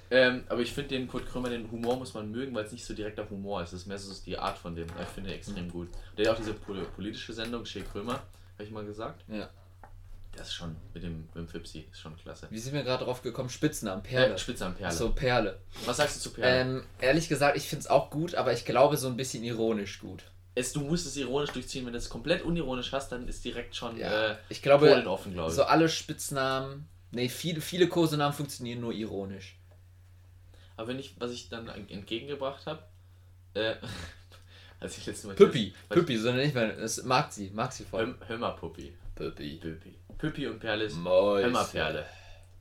Ähm, 0.09 0.45
aber 0.47 0.61
ich 0.61 0.71
finde 0.71 0.89
den 0.95 1.07
Kurt 1.07 1.27
Krömer, 1.27 1.49
den 1.49 1.69
Humor 1.69 1.97
muss 1.97 2.13
man 2.13 2.31
mögen, 2.31 2.55
weil 2.55 2.63
es 2.65 2.71
nicht 2.71 2.85
so 2.85 2.93
direkter 2.93 3.29
Humor 3.29 3.61
ist. 3.63 3.73
Es 3.73 3.81
ist 3.81 3.87
mehr 3.87 3.97
so 3.97 4.13
die 4.25 4.37
Art 4.37 4.57
von 4.57 4.73
dem. 4.73 4.87
Ich 5.01 5.07
finde 5.09 5.29
den 5.31 5.37
extrem 5.37 5.69
gut. 5.69 5.89
Der 6.17 6.27
hat 6.29 6.35
auch 6.35 6.37
diese 6.39 6.53
pol 6.53 6.81
politische 6.95 7.33
Sendung, 7.33 7.65
Shea 7.65 7.83
Krömer, 7.83 8.13
habe 8.13 8.63
ich 8.63 8.71
mal 8.71 8.85
gesagt. 8.85 9.25
Ja. 9.27 9.49
Das 10.37 10.47
ist 10.49 10.53
schon 10.53 10.75
mit 10.93 11.03
dem, 11.03 11.21
mit 11.33 11.35
dem 11.35 11.47
Fipsi, 11.49 11.87
ist 11.91 11.99
schon 11.99 12.15
klasse. 12.15 12.47
Wie 12.51 12.59
sind 12.59 12.73
wir 12.73 12.83
gerade 12.83 13.03
drauf 13.03 13.21
gekommen? 13.21 13.49
Spitznamen, 13.49 14.03
Perle. 14.03 14.35
Äh, 14.35 14.37
Spitzenperle. 14.37 14.93
So, 14.93 15.11
Perle. 15.11 15.57
Was 15.85 15.97
sagst 15.97 16.15
du 16.17 16.19
zu 16.21 16.29
Perle? 16.31 16.61
Ähm, 16.61 16.83
ehrlich 17.01 17.27
gesagt, 17.27 17.57
ich 17.57 17.67
finde 17.67 17.81
es 17.81 17.87
auch 17.89 18.09
gut, 18.11 18.35
aber 18.35 18.53
ich 18.53 18.63
glaube 18.63 18.95
so 18.97 19.07
ein 19.07 19.17
bisschen 19.17 19.43
ironisch 19.43 19.99
gut. 19.99 20.23
es, 20.55 20.71
du 20.73 20.81
musst 20.81 21.05
es 21.07 21.17
ironisch 21.17 21.49
durchziehen. 21.51 21.85
Wenn 21.85 21.93
du 21.93 21.97
es 21.97 22.07
komplett 22.09 22.43
unironisch 22.43 22.91
hast, 22.93 23.11
dann 23.11 23.27
ist 23.27 23.43
direkt 23.43 23.75
schon 23.75 23.97
Ja. 23.97 24.31
äh, 24.31 24.35
Ich 24.49 24.61
glaube, 24.61 25.03
offen, 25.07 25.33
glaube 25.33 25.49
ich. 25.49 25.55
so 25.55 25.63
alle 25.63 25.89
Spitznamen, 25.89 26.87
nee, 27.11 27.29
viele, 27.29 27.61
viele 27.61 27.87
Kosenamen 27.87 28.33
funktionieren 28.33 28.81
nur 28.81 28.93
ironisch. 28.93 29.57
Aber 30.75 30.89
wenn 30.89 30.99
ich, 30.99 31.15
was 31.19 31.31
ich 31.31 31.49
dann 31.49 31.67
entgegengebracht 31.67 32.65
habe, 32.65 32.83
äh, 33.53 33.75
als 34.79 34.97
ich 34.97 35.05
letztes 35.05 35.25
Mal. 35.25 35.35
Püppi, 35.35 35.73
Püppi, 35.89 36.17
sondern 36.17 36.43
nicht 36.43 36.55
mehr, 36.55 36.75
das 36.75 37.03
mag 37.03 37.31
sie, 37.31 37.49
mag 37.49 37.73
sie 37.73 37.83
voll. 37.83 38.05
Hör, 38.19 38.27
hör 38.27 38.37
mal, 38.37 38.51
Puppi. 38.51 38.93
Püppi. 39.15 39.55
Püppi. 39.55 39.95
Püppi 40.17 40.47
und 40.47 40.59
Perle 40.59 40.85
ist. 40.85 40.95
Mäuschen. 40.95 41.45
Hör 41.45 41.51
mal, 41.51 41.65
Perle. 41.65 42.05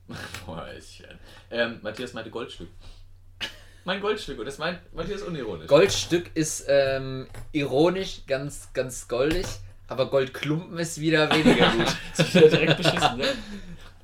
Mäuschen. 0.47 1.19
Ähm, 1.51 1.79
Matthias 1.81 2.13
meinte 2.13 2.31
Goldstück. 2.31 2.69
Mein 3.85 4.01
Goldstück. 4.01 4.39
Und 4.39 4.45
das 4.45 4.57
meint 4.57 4.79
Matthias 4.93 5.21
unironisch. 5.21 5.67
Goldstück 5.67 6.31
ist 6.33 6.65
ähm, 6.67 7.27
ironisch, 7.51 8.23
ganz, 8.27 8.73
ganz 8.73 9.07
goldig, 9.07 9.45
aber 9.87 10.09
Goldklumpen 10.09 10.77
ist 10.79 10.99
wieder 10.99 11.29
weniger 11.31 11.71
gut. 11.77 11.95
Das 12.15 12.27
ist 12.27 12.35
wieder 12.35 12.49
direkt 12.49 12.77
beschissen, 12.77 13.17
ne? 13.17 13.27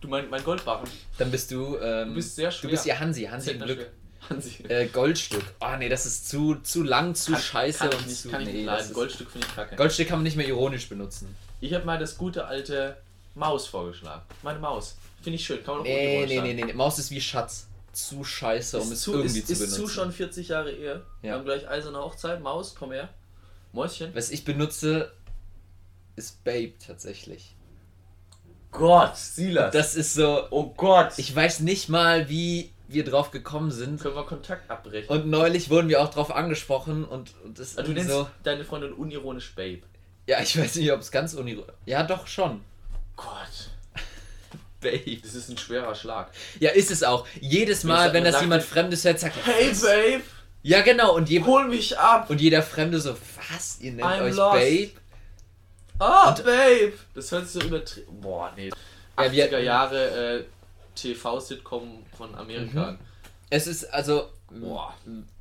Du 0.03 0.09
meinst 0.09 0.29
mein 0.29 0.43
Goldbarren. 0.43 0.85
Dann 1.17 1.31
bist 1.31 1.49
du, 1.49 1.77
ähm, 1.77 2.09
Du 2.09 2.15
bist 2.15 2.35
sehr 2.35 2.51
schwer. 2.51 2.69
du 2.69 2.75
bist 2.75 2.85
ja 2.85 2.99
Hansi, 2.99 3.23
Hansi 3.23 3.51
im 3.51 3.61
Glück. 3.61 3.89
Hansi. 4.29 4.63
Äh, 4.67 4.87
Goldstück. 4.87 5.43
Oh 5.61 5.77
nee, 5.79 5.87
das 5.87 6.05
ist 6.05 6.27
zu, 6.29 6.55
zu 6.55 6.83
lang, 6.83 7.15
zu 7.15 7.37
scheiße 7.37 7.87
kann 7.87 7.93
und 7.97 8.07
nicht, 8.07 8.19
zu. 8.21 8.29
kann 8.29 8.41
ich 8.41 8.49
nee, 8.53 8.65
ist, 8.79 8.93
Goldstück 8.93 9.31
finde 9.31 9.47
ich 9.47 9.55
kacke. 9.55 9.75
Goldstück 9.77 10.09
kann 10.09 10.17
man 10.19 10.23
nicht 10.23 10.35
mehr 10.35 10.47
ironisch 10.47 10.89
benutzen. 10.89 11.33
Ich 11.61 11.73
habe 11.73 11.85
mal 11.85 11.97
das 11.97 12.17
gute 12.17 12.45
alte 12.45 12.97
Maus 13.35 13.65
vorgeschlagen. 13.67 14.21
Meine 14.41 14.59
Maus. 14.59 14.97
Finde 15.21 15.35
ich 15.37 15.45
schön. 15.45 15.63
Kann 15.63 15.75
man 15.75 15.79
auch 15.81 15.83
Nee, 15.85 16.17
unironisch 16.23 16.29
nee, 16.35 16.41
nee, 16.41 16.53
nee, 16.53 16.63
nee. 16.65 16.73
Maus 16.73 16.99
ist 16.99 17.09
wie 17.11 17.21
Schatz. 17.21 17.67
Zu 17.93 18.25
scheiße, 18.25 18.77
um 18.81 18.87
Ist 18.87 18.91
es 18.91 19.01
zu, 19.03 19.13
irgendwie 19.13 19.39
ist, 19.39 19.47
zu 19.47 19.53
ist 19.53 19.59
benutzen. 19.59 19.81
zu 19.83 19.87
schon 19.87 20.11
40 20.11 20.47
Jahre 20.49 20.71
Ehe. 20.71 21.01
Wir 21.21 21.29
Ja. 21.29 21.35
haben 21.37 21.45
gleich 21.45 21.65
eiserne 21.69 21.99
Hochzeit. 21.99 22.41
Maus, 22.41 22.75
komm 22.77 22.91
her. 22.91 23.07
Mäuschen. 23.71 24.13
Was 24.15 24.31
ich 24.31 24.43
benutze, 24.43 25.13
ist 26.17 26.43
Babe 26.43 26.73
tatsächlich. 26.85 27.52
Gott, 28.73 29.15
Silas. 29.17 29.71
Das 29.71 29.95
ist 29.95 30.13
so. 30.15 30.47
oh 30.49 30.73
Gott. 30.75 31.13
Ich 31.17 31.33
weiß 31.33 31.61
nicht 31.61 31.89
mal, 31.89 32.27
wie 32.29 32.71
wir 32.87 33.05
drauf 33.05 33.31
gekommen 33.31 33.71
sind. 33.71 34.01
Können 34.01 34.15
wir 34.15 34.25
Kontakt 34.25 34.69
abbrechen? 34.69 35.09
Und 35.09 35.27
neulich 35.27 35.69
wurden 35.69 35.89
wir 35.89 36.01
auch 36.01 36.09
drauf 36.09 36.35
angesprochen 36.35 37.05
und, 37.05 37.31
und 37.43 37.57
das 37.59 37.77
Ah, 37.77 37.83
du 37.83 37.91
nennst 37.93 38.09
so. 38.11 38.27
deine 38.43 38.63
Freundin 38.65 38.93
unironisch 38.93 39.53
Babe. 39.55 39.81
Ja, 40.27 40.41
ich 40.41 40.57
weiß 40.59 40.75
nicht, 40.75 40.91
ob 40.91 40.99
es 41.01 41.11
ganz 41.11 41.33
unironisch. 41.33 41.73
Ja, 41.85 42.03
doch 42.03 42.27
schon. 42.27 42.61
Gott. 43.15 43.69
Babe. 44.81 45.17
Das 45.23 45.33
ist 45.35 45.49
ein 45.49 45.57
schwerer 45.57 45.95
Schlag. 45.95 46.31
Ja, 46.59 46.71
ist 46.71 46.91
es 46.91 47.03
auch. 47.03 47.25
Jedes 47.41 47.83
Mal, 47.83 48.11
wenn 48.13 48.23
man 48.23 48.31
das 48.31 48.41
jemand 48.41 48.63
Fremdes 48.63 49.03
hört, 49.05 49.19
sagt 49.19 49.35
Hey 49.45 49.71
"Was?" 49.71 49.81
Babe, 49.81 50.21
Ja, 50.61 50.81
genau. 50.81 51.15
Und, 51.15 51.29
je, 51.29 51.41
hol 51.43 51.67
mich 51.67 51.97
ab. 51.97 52.29
und 52.29 52.39
jeder 52.41 52.61
Fremde 52.63 52.99
so, 52.99 53.15
was? 53.51 53.79
Ihr 53.81 53.93
nennt 53.93 54.07
I'm 54.07 54.21
euch 54.23 54.35
lost. 54.35 54.53
Babe? 54.59 54.89
Ah, 56.03 56.31
Babe. 56.31 56.93
Das 57.13 57.31
hört 57.31 57.47
sich 57.47 57.61
so 57.61 57.67
übertrieben. 57.67 58.21
Boah, 58.21 58.51
nee. 58.55 58.69
Ja, 58.69 59.23
80er 59.23 59.51
wir- 59.51 59.59
Jahre 59.63 60.37
äh, 60.39 60.43
TV-Sitcom 60.95 62.03
von 62.17 62.35
Amerika. 62.35 62.91
Mhm. 62.91 62.97
Es 63.49 63.67
ist 63.67 63.85
also. 63.93 64.29
Boah. 64.51 64.93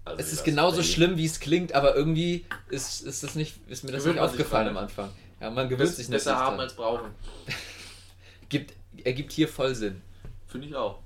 Also 0.04 0.18
Es 0.20 0.32
ist 0.32 0.44
genauso 0.44 0.76
Babe. 0.78 0.88
schlimm, 0.88 1.16
wie 1.16 1.26
es 1.26 1.38
klingt, 1.40 1.74
aber 1.74 1.94
irgendwie 1.94 2.44
ist, 2.70 3.02
ist, 3.02 3.22
das 3.22 3.34
nicht, 3.34 3.56
ist 3.68 3.84
mir 3.84 3.92
das 3.92 4.02
Gewöhnt 4.02 4.16
nicht 4.16 4.24
aufgefallen 4.24 4.68
am 4.68 4.76
Anfang. 4.78 5.10
Ja, 5.40 5.50
man 5.50 5.68
gewöhnt 5.68 5.90
sich 5.90 6.08
nicht. 6.08 6.16
Besser 6.24 6.36
haben 6.36 6.58
als 6.58 6.74
brauchen. 6.74 7.10
Gibt, 8.48 8.74
ergibt 9.04 9.32
hier 9.32 9.48
voll 9.48 9.74
Sinn. 9.74 10.02
Finde 10.46 10.66
ich 10.68 10.74
auch. 10.74 10.98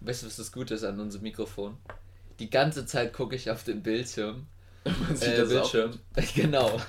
Weißt 0.00 0.22
du, 0.22 0.26
was 0.26 0.36
das 0.36 0.52
Gute 0.52 0.74
ist 0.74 0.84
an 0.84 1.00
unserem 1.00 1.22
Mikrofon? 1.24 1.76
Die 2.38 2.50
ganze 2.50 2.86
Zeit 2.86 3.12
gucke 3.12 3.34
ich 3.34 3.50
auf 3.50 3.64
den 3.64 3.82
Bildschirm. 3.82 4.46
Man 4.84 5.16
sieht 5.16 5.28
Äh, 5.30 5.36
das 5.38 5.48
Bildschirm. 5.48 5.98
genau. 6.34 6.80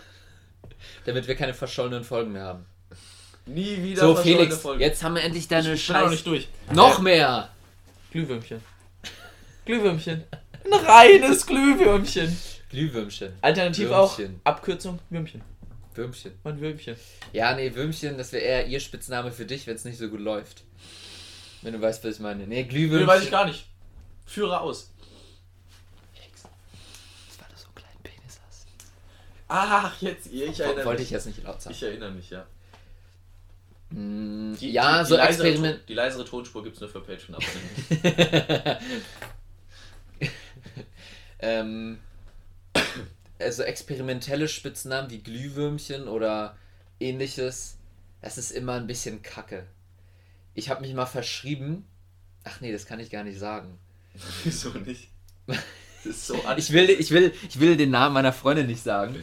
Damit 1.06 1.28
wir 1.28 1.36
keine 1.36 1.54
verschollenen 1.54 2.04
Folgen 2.04 2.32
mehr 2.32 2.44
haben. 2.44 2.66
Nie 3.46 3.82
wieder 3.82 4.02
So, 4.02 4.14
verschollene 4.16 4.42
Felix, 4.42 4.58
Folgen. 4.62 4.82
jetzt 4.82 5.04
haben 5.04 5.16
wir 5.16 5.24
endlich 5.24 5.48
deine 5.48 5.74
ich 5.74 5.88
bin 5.88 5.96
auch 5.96 6.00
noch 6.02 6.06
Scheiß. 6.08 6.12
nicht 6.12 6.28
durch. 6.28 6.48
Noch 6.72 7.00
mehr! 7.00 7.50
Glühwürmchen. 8.12 8.62
Glühwürmchen. 9.66 10.24
Ein 10.66 10.74
reines 10.86 11.46
Glühwürmchen. 11.46 12.36
Glühwürmchen. 12.70 13.34
Alternativ 13.42 13.90
Würmchen. 13.90 14.40
auch 14.42 14.46
Abkürzung 14.52 15.00
Würmchen. 15.10 15.42
Würmchen. 15.96 16.32
Mein 16.44 16.60
Würmchen. 16.62 16.96
Ja, 17.34 17.54
nee, 17.56 17.74
Würmchen, 17.74 18.18
das 18.18 18.32
wäre 18.32 18.44
eher 18.44 18.68
ihr 18.68 18.80
Spitzname 18.80 19.32
für 19.32 19.46
dich, 19.46 19.66
wenn 19.68 19.76
es 19.76 19.86
nicht 19.86 19.98
so 19.98 20.08
gut 20.10 20.20
läuft. 20.20 20.64
Wenn 21.62 21.74
du 21.74 21.82
weißt, 21.82 22.04
was 22.04 22.16
ich 22.16 22.20
meine. 22.20 22.46
Nee, 22.48 22.64
Glühwürmchen. 22.64 23.02
Nee, 23.08 23.08
weiß 23.12 23.24
ich 23.24 23.32
gar 23.32 23.46
nicht. 23.46 23.66
Führe 24.26 24.60
aus. 24.62 24.92
Felix, 26.14 26.44
Das 26.44 27.40
war 27.40 27.48
du 27.50 27.58
so 27.58 27.66
einen 27.66 27.76
kleinen 27.76 28.02
Penis 28.04 28.40
hast. 28.48 28.68
Ach, 29.50 30.00
jetzt. 30.02 30.28
Ich 30.32 30.60
erinnere 30.60 30.86
Wollte 30.86 31.02
mich. 31.02 31.08
ich 31.10 31.12
jetzt 31.12 31.26
nicht 31.26 31.44
laut 31.44 31.62
sagen. 31.62 31.76
Ich 31.76 31.84
erinnere 31.84 32.12
mich, 32.12 32.30
ja. 32.30 32.46
Mm, 33.90 34.56
Die- 34.60 34.72
ja, 34.72 35.00
die, 35.04 35.10
so 35.10 35.16
die 35.16 35.22
leisere 35.22 35.48
Experiment. 35.48 35.90
Die 35.90 35.94
leisere 35.96 36.24
Tonspur 36.26 36.64
gibt 36.64 36.76
es 36.76 36.82
nur 36.82 36.90
für 36.90 37.02
Patreon-Abonnenten. 37.02 38.78
ähm, 41.40 42.00
also 43.40 43.64
experimentelle 43.64 44.48
Spitznamen 44.48 45.10
wie 45.10 45.20
Glühwürmchen 45.20 46.08
oder 46.08 46.56
ähnliches, 47.00 47.78
das 48.22 48.38
ist 48.38 48.52
immer 48.52 48.74
ein 48.74 48.88
bisschen 48.88 49.22
kacke. 49.22 49.66
Ich 50.54 50.70
habe 50.70 50.82
mich 50.82 50.94
mal 50.94 51.06
verschrieben. 51.06 51.86
Ach 52.44 52.60
nee, 52.62 52.72
das 52.72 52.86
kann 52.86 53.00
ich 53.00 53.10
gar 53.10 53.24
nicht 53.24 53.40
sagen. 53.40 53.80
Wieso 54.44 54.70
nicht? 54.72 55.10
Das 56.04 56.16
ist 56.16 56.28
so 56.28 56.42
Ich 56.58 56.72
will, 56.72 56.90
ich 56.90 57.12
will, 57.12 57.34
ich 57.48 57.60
will 57.60 57.76
den 57.78 57.92
Namen 57.92 58.14
meiner 58.14 58.34
Freundin 58.34 58.68
nicht 58.68 58.84
sagen. 58.84 59.16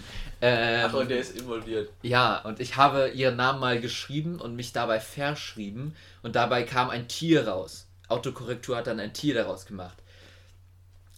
Ähm, 0.42 0.85
Ach, 0.88 0.92
und 0.95 1.09
der 1.11 1.18
ist 1.21 1.38
involviert. 1.38 1.90
Ja, 2.02 2.38
und 2.40 2.61
ich 2.61 2.76
habe 2.76 3.09
ihren 3.09 3.37
Namen 3.37 3.59
mal 3.61 3.80
geschrieben 3.80 4.38
und 4.38 4.54
mich 4.54 4.73
dabei 4.73 5.00
verschrieben 5.00 5.97
und 6.23 6.37
dabei 6.37 6.62
kam 6.64 6.90
ein 6.90 7.09
Tier 7.09 7.49
raus. 7.49 7.87
Autokorrektur 8.09 8.76
hat 8.76 8.87
dann 8.87 9.00
ein 9.00 9.14
Tier 9.14 9.35
daraus 9.35 9.64
gemacht. 9.64 9.97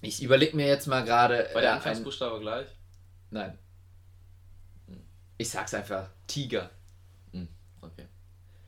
Ich 0.00 0.22
überlege 0.22 0.56
mir 0.56 0.66
jetzt 0.68 0.86
mal 0.86 1.04
gerade. 1.04 1.48
War 1.52 1.60
der 1.60 1.70
äh, 1.70 1.72
ein- 1.72 1.76
Anfangsbuchstabe 1.78 2.38
gleich? 2.38 2.68
Nein. 3.30 3.58
Ich 5.36 5.50
sag's 5.50 5.74
einfach. 5.74 6.08
Tiger. 6.26 6.70
Okay. 7.80 8.06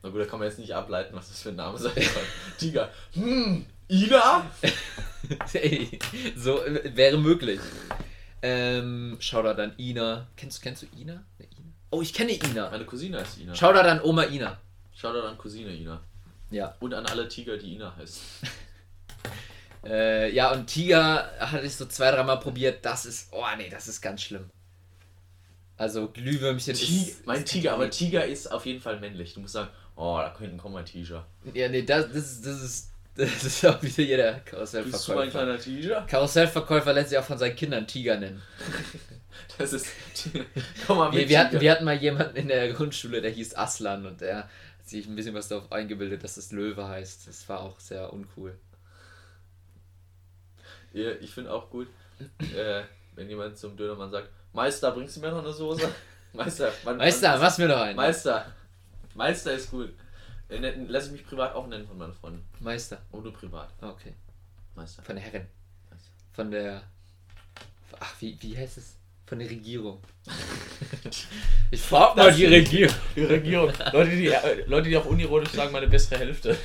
Na 0.03 0.09
gut, 0.09 0.21
da 0.21 0.25
kann 0.25 0.39
man 0.39 0.47
jetzt 0.47 0.57
nicht 0.59 0.73
ableiten, 0.73 1.15
was 1.15 1.27
das 1.29 1.41
für 1.41 1.49
ein 1.49 1.55
Name 1.55 1.77
sein 1.77 1.93
soll. 1.93 2.23
Tiger. 2.57 2.89
Hm, 3.13 3.65
Ida? 3.91 4.49
Ey, 5.53 5.99
so 6.37 6.61
wäre 6.95 7.17
möglich. 7.17 7.59
Ähm, 8.41 9.17
schau 9.19 9.43
da 9.43 9.53
dann 9.53 9.73
Ina. 9.77 10.27
Kennst, 10.37 10.61
kennst 10.61 10.81
du 10.83 10.87
Ina? 10.97 11.13
Ina? 11.39 11.73
Oh, 11.91 12.01
ich 12.01 12.13
kenne 12.13 12.31
Ina. 12.31 12.69
Meine 12.71 12.85
Cousine 12.85 13.19
heißt 13.19 13.37
Ina. 13.39 13.53
Schau 13.53 13.73
da 13.73 13.83
dann 13.83 14.01
Oma 14.01 14.23
Ina. 14.23 14.57
Shoutout 14.95 15.27
an 15.27 15.37
Cousine 15.37 15.71
Ina. 15.73 15.99
Ja. 16.51 16.75
Und 16.79 16.93
an 16.93 17.05
alle 17.05 17.27
Tiger, 17.27 17.57
die 17.57 17.75
Ina 17.75 17.95
heißt. 17.97 18.19
Äh, 19.83 20.31
ja, 20.35 20.51
und 20.51 20.67
Tiger 20.67 21.31
hatte 21.39 21.65
ich 21.65 21.75
so 21.75 21.87
zwei, 21.87 22.11
dreimal 22.11 22.39
probiert. 22.39 22.85
Das 22.85 23.07
ist, 23.07 23.29
oh 23.31 23.43
nee, 23.57 23.67
das 23.67 23.87
ist 23.87 23.99
ganz 23.99 24.21
schlimm. 24.21 24.47
Also 25.75 26.07
Glühwürmchen 26.09 26.75
Ti 26.75 27.01
ist. 27.01 27.25
mein 27.25 27.39
ist 27.43 27.51
Tiger, 27.51 27.73
aber 27.73 27.89
Tiger 27.89 28.23
ist 28.23 28.45
auf 28.51 28.67
jeden 28.67 28.79
Fall 28.79 28.99
männlich. 28.99 29.33
Du 29.33 29.39
musst 29.39 29.53
sagen, 29.53 29.71
oh, 29.95 30.19
da 30.19 30.37
hinten 30.37 30.59
kommt 30.59 30.75
mein 30.75 30.85
Tiger. 30.85 31.25
Ja, 31.55 31.67
nee, 31.67 31.81
das, 31.81 32.05
das, 32.09 32.15
ist- 32.15 32.45
das 32.45 32.61
ist. 32.61 32.91
Das 33.15 33.43
ist 33.43 33.65
auch 33.65 33.81
wieder 33.83 34.03
jeder 34.03 34.33
Bist 34.33 34.47
du 34.47 34.57
ein 34.57 34.65
Karussellverkäufer. 34.79 35.29
kleiner 35.29 35.59
Tiger? 35.59 36.05
Karussellverkäufer 36.09 36.93
lässt 36.93 37.09
sich 37.09 37.17
auch 37.17 37.23
von 37.23 37.37
seinen 37.37 37.55
Kindern 37.55 37.87
Tiger 37.87 38.17
nennen. 38.17 38.41
Das 39.57 39.73
ist. 39.73 39.87
Komm 40.85 40.97
mal 40.97 41.09
mit. 41.09 41.19
Wir, 41.19 41.29
wir, 41.29 41.39
hatten, 41.39 41.59
wir 41.61 41.71
hatten 41.71 41.85
mal 41.85 41.97
jemanden 41.97 42.35
in 42.35 42.47
der 42.47 42.71
Grundschule, 42.73 43.21
der 43.21 43.31
hieß 43.31 43.55
Aslan 43.55 44.05
und 44.05 44.21
der 44.21 44.37
hat 44.37 44.49
sich 44.83 45.07
ein 45.07 45.15
bisschen 45.15 45.33
was 45.33 45.47
darauf 45.47 45.71
eingebildet, 45.71 46.23
dass 46.23 46.37
es 46.37 46.51
Löwe 46.51 46.87
heißt. 46.87 47.27
Das 47.27 47.47
war 47.49 47.61
auch 47.61 47.79
sehr 47.79 48.11
uncool. 48.13 48.57
Ja, 50.93 51.11
ich 51.21 51.33
finde 51.33 51.51
auch 51.51 51.69
gut, 51.69 51.87
äh, 52.55 52.83
wenn 53.15 53.29
jemand 53.29 53.57
zum 53.57 53.77
Dönermann 53.77 54.11
sagt, 54.11 54.29
Meister, 54.53 54.91
bringst 54.91 55.15
du 55.17 55.21
mir 55.21 55.31
noch 55.31 55.43
eine 55.43 55.53
Soße? 55.53 55.89
Meister, 56.33 56.71
wann, 56.83 56.97
Meister, 56.97 57.33
wann, 57.33 57.41
was 57.41 57.57
mir 57.57 57.67
noch 57.67 57.81
ein? 57.81 57.95
Meister. 57.95 58.45
Meister 59.15 59.53
ist 59.53 59.71
gut. 59.71 59.93
Äh, 60.51 60.73
Lass 60.87 61.07
ich 61.07 61.13
mich 61.13 61.25
privat 61.25 61.55
auch 61.55 61.67
nennen 61.67 61.87
von 61.87 61.97
meinen 61.97 62.13
Freunden. 62.13 62.43
Meister. 62.59 63.01
Oh, 63.11 63.17
nur 63.17 63.33
privat. 63.33 63.69
Okay. 63.81 64.13
Meister. 64.75 65.01
Von 65.01 65.15
der 65.15 65.25
Herrin. 65.25 65.47
Von 66.33 66.51
der. 66.51 66.83
Ach, 67.99 68.13
wie, 68.19 68.37
wie 68.41 68.57
heißt 68.57 68.77
es? 68.77 68.95
Von 69.25 69.39
der 69.39 69.49
Regierung. 69.49 69.99
Ich 71.73 71.81
frag 71.81 72.17
mal 72.17 72.33
die 72.33 72.45
Regierung. 72.45 72.93
Die 73.15 73.23
Regierung. 73.23 73.71
Leute 73.93 74.11
die, 74.11 74.33
Leute, 74.65 74.89
die 74.89 74.97
auch 74.97 75.05
unironisch 75.05 75.51
sagen, 75.51 75.71
meine 75.71 75.87
bessere 75.87 76.19
Hälfte. 76.19 76.57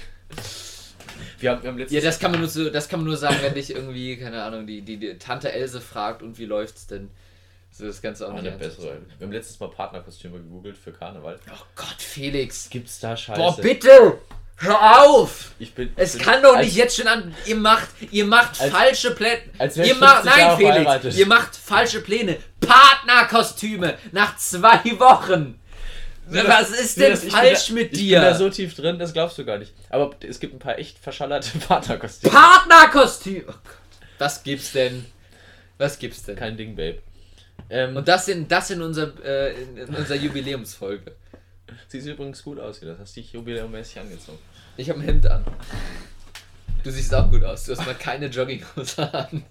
Wir 1.38 1.50
haben, 1.52 1.62
wir 1.62 1.70
haben 1.70 1.86
Ja, 1.88 2.00
das 2.00 2.18
kann 2.18 2.32
man 2.32 2.40
nur 2.40 2.48
so, 2.48 2.70
das 2.70 2.88
kann 2.88 2.98
man 2.98 3.06
nur 3.06 3.16
sagen, 3.16 3.36
wenn 3.40 3.54
dich 3.54 3.70
irgendwie, 3.70 4.16
keine 4.16 4.42
Ahnung, 4.42 4.66
die, 4.66 4.82
die, 4.82 4.96
die 4.96 5.16
Tante 5.16 5.52
Else 5.52 5.80
fragt 5.80 6.22
und 6.22 6.38
wie 6.38 6.44
läuft's 6.44 6.88
denn? 6.88 7.10
So 7.78 7.86
das 7.86 8.00
Ganze 8.00 8.24
nicht 8.32 8.38
eine 8.38 8.52
bessere. 8.52 8.98
Wir 9.18 9.26
haben 9.26 9.32
letztes 9.32 9.60
Mal 9.60 9.68
Partnerkostüme 9.68 10.38
gegoogelt 10.38 10.78
für 10.78 10.92
Karneval. 10.92 11.38
Oh 11.52 11.64
Gott, 11.74 11.96
Felix. 12.00 12.70
Gibt's 12.70 13.00
da 13.00 13.16
Scheiße? 13.16 13.38
Boah, 13.40 13.56
bitte! 13.58 14.18
Hör 14.58 15.02
auf! 15.04 15.50
Ich 15.58 15.74
bin. 15.74 15.92
Es 15.96 16.14
bin, 16.14 16.22
kann 16.22 16.42
doch 16.42 16.56
als- 16.56 16.64
nicht 16.66 16.76
jetzt 16.76 16.96
schon 16.96 17.06
an. 17.06 17.34
Ihr 17.44 17.56
macht, 17.56 17.88
ihr 18.10 18.24
macht 18.24 18.58
Als- 18.58 18.72
falsche 18.72 19.10
Pläne. 19.10 19.40
Ihr 19.60 19.84
ich 19.84 19.98
macht, 20.00 20.22
50 20.22 20.24
nein, 20.24 20.56
Felix, 20.56 21.16
ihr 21.18 21.26
macht 21.26 21.54
falsche 21.56 22.00
Pläne. 22.00 22.38
Partnerkostüme 22.60 23.98
nach 24.12 24.36
zwei 24.38 24.80
Wochen. 24.98 25.60
Was 26.28 26.70
ist 26.70 26.98
denn 26.98 27.12
ich 27.12 27.20
bin 27.20 27.30
falsch 27.30 27.66
da, 27.68 27.74
mit 27.74 27.92
Ich 27.92 27.98
dir? 27.98 28.20
bin 28.20 28.28
da 28.30 28.34
so 28.34 28.48
tief 28.50 28.74
drin, 28.74 28.98
das 28.98 29.12
glaubst 29.12 29.36
du 29.38 29.44
gar 29.44 29.58
nicht. 29.58 29.72
Aber 29.90 30.10
es 30.26 30.40
gibt 30.40 30.54
ein 30.54 30.58
paar 30.58 30.78
echt 30.78 30.98
verschallerte 30.98 31.56
Partnerkostüme. 31.68 32.32
Partnerkostüm. 32.32 33.44
Oh 33.46 33.52
Gott. 33.52 33.60
Was 34.18 34.42
gibt's 34.42 34.72
denn? 34.72 35.04
Was 35.78 35.98
gibt's 35.98 36.22
denn? 36.24 36.36
Kein 36.36 36.56
Ding, 36.56 36.74
Babe. 36.74 36.98
Ähm, 37.68 37.96
Und 37.96 38.06
das 38.06 38.28
in, 38.28 38.46
das 38.46 38.70
in, 38.70 38.82
unser, 38.82 39.12
äh, 39.24 39.62
in, 39.62 39.76
in 39.76 39.94
unserer 39.94 40.16
Jubiläumsfolge. 40.16 41.12
siehst 41.88 42.06
übrigens 42.06 42.42
gut 42.42 42.60
aus 42.60 42.78
hier. 42.78 42.88
Das 42.88 42.98
hast 42.98 43.16
dich 43.16 43.32
jubiläummäßig 43.32 44.00
angezogen. 44.00 44.38
Ich 44.76 44.88
habe 44.88 45.00
ein 45.00 45.04
Hemd 45.04 45.26
an. 45.26 45.44
Du 46.84 46.90
siehst 46.90 47.12
auch 47.14 47.28
gut 47.30 47.42
aus. 47.42 47.64
Du 47.64 47.72
hast 47.72 47.84
mal 47.84 47.94
keine 47.94 48.26
Jogginghose 48.26 49.12
an. 49.12 49.44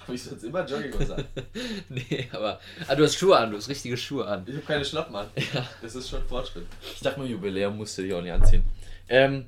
Habe 0.00 0.14
ich 0.14 0.22
sonst 0.22 0.42
immer 0.44 0.66
Jogginghose 0.66 1.16
an? 1.16 1.24
nee, 1.88 2.28
aber. 2.32 2.60
Ah, 2.86 2.94
du 2.94 3.04
hast 3.04 3.16
Schuhe 3.16 3.38
an, 3.38 3.50
du 3.50 3.56
hast 3.56 3.68
richtige 3.68 3.96
Schuhe 3.96 4.26
an. 4.26 4.44
Ich 4.46 4.54
habe 4.54 4.66
keine 4.66 4.84
Schlappen 4.84 5.16
an. 5.16 5.28
Das 5.82 5.94
ist 5.94 6.10
schon 6.10 6.22
Fortschritt. 6.28 6.66
Ich 6.94 7.00
dachte 7.00 7.20
mir, 7.20 7.26
Jubiläum 7.26 7.78
musste 7.78 8.02
ich 8.02 8.12
auch 8.12 8.20
nicht 8.20 8.32
anziehen. 8.32 8.64
Ähm, 9.08 9.46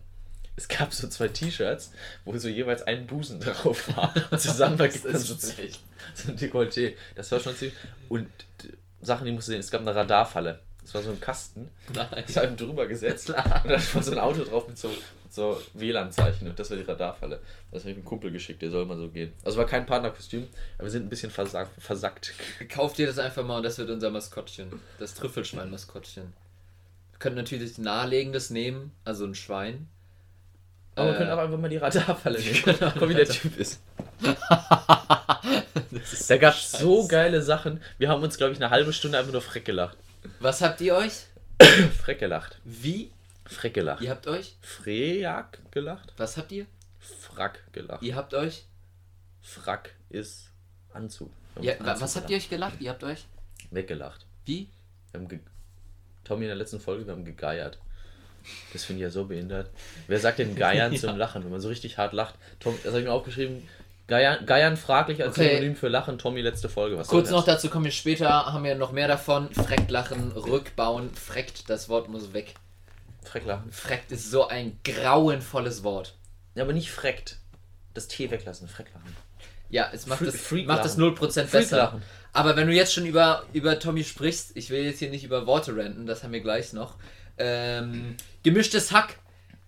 es 0.57 0.69
gab 0.69 0.95
so 0.95 1.07
zwei 1.09 1.29
T-Shirts, 1.29 1.93
wo 2.25 2.37
so 2.39 2.49
jeweils 2.49 2.83
ein 2.83 3.07
Busen 3.07 3.41
drauf 3.41 3.95
war. 3.95 4.15
Und 4.31 4.41
zusammen 4.41 4.81
ergibt 4.81 5.05
man 5.05 5.19
so, 5.19 5.35
echt 5.61 5.81
so 6.15 6.31
ein 6.33 6.37
Dekolleté. 6.39 6.95
Das 7.15 7.31
war 7.33 7.41
schon 7.41 7.55
ziemlich. 7.57 7.77
Und 8.09 8.29
Sachen, 9.01 9.27
die 9.27 9.33
musst 9.33 9.49
du 9.49 9.53
sehen, 9.53 9.61
es 9.61 9.71
gab 9.71 9.83
eine 9.83 9.95
Radarfalle. 9.95 10.61
Das 10.83 10.95
war 10.95 11.03
so 11.03 11.11
ein 11.11 11.21
Kasten. 11.21 11.69
Nein. 11.95 12.25
Ich 12.29 12.37
habe 12.37 12.53
drüber 12.53 12.87
gesetzt. 12.87 13.31
Und 13.31 13.37
da 13.37 13.65
war 13.65 14.03
so 14.03 14.13
ein 14.13 14.19
Auto 14.19 14.45
drauf 14.45 14.69
mit 14.69 14.79
so, 14.79 14.89
so 15.29 15.61
WLAN-Zeichen. 15.75 16.47
Und 16.49 16.57
das 16.57 16.71
war 16.71 16.77
die 16.77 16.85
Radarfalle. 16.85 17.41
Das 17.73 17.83
habe 17.83 17.91
ich 17.91 17.97
einem 17.97 18.05
Kumpel 18.05 18.31
geschickt, 18.31 18.63
der 18.63 18.71
soll 18.71 18.87
mal 18.87 18.97
so 18.97 19.09
gehen. 19.09 19.33
Also 19.45 19.59
war 19.59 19.67
kein 19.67 19.85
Partnerkostüm, 19.85 20.47
aber 20.79 20.85
wir 20.87 20.91
sind 20.93 21.05
ein 21.07 21.09
bisschen 21.09 21.33
versagt, 21.33 21.71
versackt. 21.83 22.35
Kauf 22.69 22.93
dir 22.93 23.09
das 23.09 23.19
einfach 23.19 23.45
mal 23.45 23.57
und 23.57 23.65
das 23.65 23.79
wird 23.79 23.91
unser 23.91 24.11
Maskottchen. 24.11 24.81
Das 25.01 25.15
Trüffelschwein-Maskottchen. 25.15 26.33
Wir 27.11 27.19
können 27.19 27.37
natürlich 27.37 27.79
naheliegendes 27.79 28.51
nehmen, 28.51 28.93
also 29.05 29.25
ein 29.25 29.35
Schwein. 29.35 29.89
Aber 30.95 31.09
wir 31.09 31.15
Äh, 31.15 31.19
können 31.19 31.31
auch 31.33 31.39
einfach 31.39 31.59
mal 31.59 31.69
die 31.69 31.79
Radarfalle 31.79 32.39
nehmen. 32.39 32.63
Guck, 32.97 33.09
wie 33.09 33.15
der 33.15 33.29
Typ 33.29 33.59
ist. 33.59 33.81
Da 36.29 36.37
gab 36.39 36.55
es 36.55 36.73
so 36.73 37.07
geile 37.07 37.43
Sachen. 37.43 37.81
Wir 37.99 38.09
haben 38.09 38.23
uns, 38.23 38.37
glaube 38.37 38.53
ich, 38.53 38.59
eine 38.61 38.71
halbe 38.71 38.93
Stunde 38.93 39.19
einfach 39.19 39.33
nur 39.33 39.43
freck 39.43 39.65
gelacht. 39.65 39.97
Was 40.41 40.61
habt 40.63 40.81
ihr 40.81 40.95
euch? 40.97 41.13
Freck 42.03 42.19
gelacht. 42.19 42.59
Wie? 42.65 43.11
Freck 43.47 43.75
gelacht. 43.75 44.03
Ihr 44.03 44.11
habt 44.11 44.27
euch? 44.27 44.57
Frejak 44.61 45.59
gelacht. 45.71 46.13
Was 46.17 46.37
habt 46.37 46.53
ihr? 46.53 46.67
Frack 46.99 47.61
gelacht. 47.73 48.03
Ihr 48.03 48.15
habt 48.17 48.35
euch? 48.35 48.65
Frack 49.41 49.91
ist 50.11 50.51
Anzug. 50.93 51.31
Ja, 51.61 51.75
Anzug 51.75 51.87
was 51.87 52.17
habt 52.17 52.27
gelacht. 52.27 52.31
ihr 52.31 52.37
euch 52.37 52.51
gelacht? 52.51 52.81
Ihr 52.81 52.91
habt 52.91 53.05
euch? 53.05 53.27
Weggelacht. 53.71 54.27
Wie? 54.45 54.69
Wir 55.13 55.21
haben 55.21 55.29
ge 55.29 55.39
Tommy 56.25 56.43
in 56.43 56.49
der 56.49 56.57
letzten 56.57 56.81
Folge, 56.81 57.07
wir 57.07 57.13
haben 57.13 57.25
gegeiert. 57.25 57.79
Das 58.73 58.85
finde 58.85 59.01
ich 59.01 59.05
ja 59.05 59.11
so 59.11 59.25
behindert. 59.25 59.71
Wer 60.09 60.19
sagt 60.19 60.41
denn 60.41 60.55
Geiern 60.57 60.93
Ja. 60.93 61.01
zum 61.01 61.17
Lachen, 61.17 61.45
wenn 61.45 61.51
man 61.53 61.61
so 61.61 61.69
richtig 61.69 61.97
hart 61.99 62.13
lacht? 62.13 62.35
Tom, 62.61 62.75
das 62.83 62.89
habe 62.93 62.99
ich 63.01 63.05
mir 63.07 63.13
aufgeschrieben. 63.13 63.67
Geiern, 64.09 64.47
Geiern 64.47 64.77
fraglich 64.77 65.23
als 65.23 65.37
Okay. 65.37 65.57
Synonym 65.57 65.75
für 65.77 65.89
Lachen. 65.89 66.19
Tommy, 66.19 66.41
letzte 66.41 66.69
Folge. 66.69 66.97
Was 66.97 67.09
Kurz 67.09 67.31
noch 67.31 67.45
dazu 67.45 67.69
kommen 67.69 67.87
wir 67.87 67.93
später, 67.93 68.29
haben 68.53 68.63
wir 68.65 68.77
noch 68.77 68.93
mehr 68.93 69.09
davon. 69.09 69.53
Freckt 69.53 69.91
lachen, 69.91 70.31
rückbauen, 70.33 71.13
freckt, 71.15 71.69
das 71.69 71.89
Wort 71.89 72.09
muss 72.09 72.33
weg. 72.33 72.55
Frecklachen. 73.25 73.73
Freckt 73.73 74.13
ist 74.13 74.31
so 74.31 74.47
ein 74.47 74.79
grauenvolles 74.85 75.83
Wort. 75.83 76.15
Ja, 76.55 76.63
aber 76.63 76.73
nicht 76.73 76.91
freckt. 76.93 77.39
Das 77.95 78.07
T 78.07 78.31
weglassen, 78.31 78.69
Frecklachen. 78.69 79.17
Ja, 79.69 79.91
es 79.93 80.07
macht 80.07 80.21
Freak- 80.21 80.33
das, 80.33 80.41
Freak 80.41 80.67
macht 80.69 80.85
das 80.85 80.97
lachen. 80.97 81.17
0% 81.17 81.27
besser. 81.27 81.49
Freak-Lachen. 81.49 82.03
Aber 82.33 82.55
wenn 82.55 82.69
du 82.69 82.73
jetzt 82.75 82.93
schon 82.95 83.07
über, 83.07 83.43
über 83.53 83.79
Tommy 83.81 84.05
sprichst, 84.05 84.53
ich 84.57 84.71
will 84.71 84.85
jetzt 84.85 85.01
hier 85.01 85.11
nicht 85.11 85.25
über 85.25 85.47
Worte 85.49 85.75
renten, 85.75 86.07
das 86.07 86.23
haben 86.23 86.33
wir 86.33 86.41
gleich 86.41 86.73
noch. 86.73 86.95
Ähm, 87.39 88.15
gemischtes 88.45 88.93
Hack. 88.93 89.17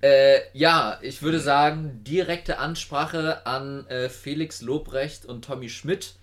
Äh, 0.00 0.40
ja, 0.52 0.98
ich 1.02 1.22
würde 1.22 1.40
sagen, 1.40 2.04
direkte 2.04 2.58
Ansprache 2.58 3.44
an 3.46 3.86
äh, 3.88 4.08
Felix 4.08 4.60
Lobrecht 4.60 5.24
und 5.24 5.44
Tommy 5.44 5.68
Schmidt. 5.68 6.14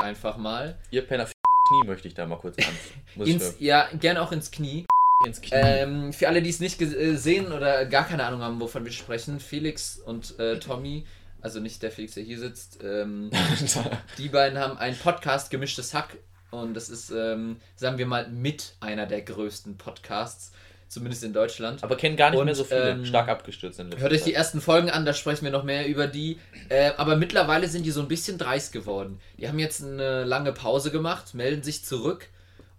Einfach 0.00 0.36
mal. 0.36 0.76
Ihr 0.90 1.06
Penner 1.06 1.26
Knie 1.68 1.86
möchte 1.86 2.08
ich 2.08 2.14
da 2.14 2.26
mal 2.26 2.36
kurz 2.36 2.56
an. 2.58 3.26
Ins, 3.26 3.56
ja, 3.58 3.88
gern 3.98 4.16
auch 4.16 4.32
ins 4.32 4.50
Knie. 4.50 4.86
ins 5.26 5.40
Knie. 5.40 5.54
Ähm, 5.54 6.12
für 6.12 6.28
alle, 6.28 6.42
die 6.42 6.50
es 6.50 6.60
nicht 6.60 6.78
gesehen 6.78 7.52
oder 7.52 7.86
gar 7.86 8.06
keine 8.06 8.24
Ahnung 8.24 8.42
haben, 8.42 8.60
wovon 8.60 8.84
wir 8.84 8.92
sprechen, 8.92 9.40
Felix 9.40 9.98
und 9.98 10.38
äh, 10.38 10.58
Tommy, 10.58 11.04
also 11.40 11.60
nicht 11.60 11.82
der 11.82 11.90
Felix, 11.90 12.14
der 12.14 12.24
hier 12.24 12.38
sitzt, 12.38 12.82
ähm, 12.82 13.30
die 14.18 14.28
beiden 14.28 14.58
haben 14.58 14.78
einen 14.78 14.96
Podcast, 14.96 15.50
Gemischtes 15.50 15.94
Hack. 15.94 16.16
Und 16.50 16.72
das 16.74 16.88
ist, 16.88 17.10
ähm, 17.10 17.60
sagen 17.76 17.98
wir 17.98 18.06
mal, 18.06 18.28
mit 18.28 18.74
einer 18.80 19.04
der 19.04 19.20
größten 19.20 19.76
Podcasts, 19.76 20.52
zumindest 20.88 21.22
in 21.24 21.32
Deutschland. 21.32 21.82
aber 21.84 21.96
kennen 21.96 22.16
gar 22.16 22.30
nicht 22.30 22.38
Und, 22.38 22.46
mehr 22.46 22.54
so 22.54 22.64
viele. 22.64 22.90
ähm, 22.90 23.04
Stark 23.04 23.28
abgestürzt 23.28 23.78
in 23.80 23.96
Hört 23.96 24.12
euch 24.12 24.22
die 24.22 24.34
ersten 24.34 24.60
Folgen 24.60 24.90
an, 24.90 25.04
da 25.04 25.12
sprechen 25.12 25.44
wir 25.44 25.50
noch 25.52 25.64
mehr 25.64 25.86
über 25.86 26.06
die. 26.06 26.38
Äh, 26.68 26.92
aber 26.96 27.16
mittlerweile 27.16 27.68
sind 27.68 27.84
die 27.86 27.90
so 27.90 28.00
ein 28.00 28.08
bisschen 28.08 28.38
dreist 28.38 28.72
geworden. 28.72 29.20
Die 29.38 29.48
haben 29.48 29.58
jetzt 29.58 29.82
eine 29.82 30.24
lange 30.24 30.52
Pause 30.52 30.90
gemacht, 30.90 31.34
melden 31.34 31.62
sich 31.62 31.84
zurück 31.84 32.28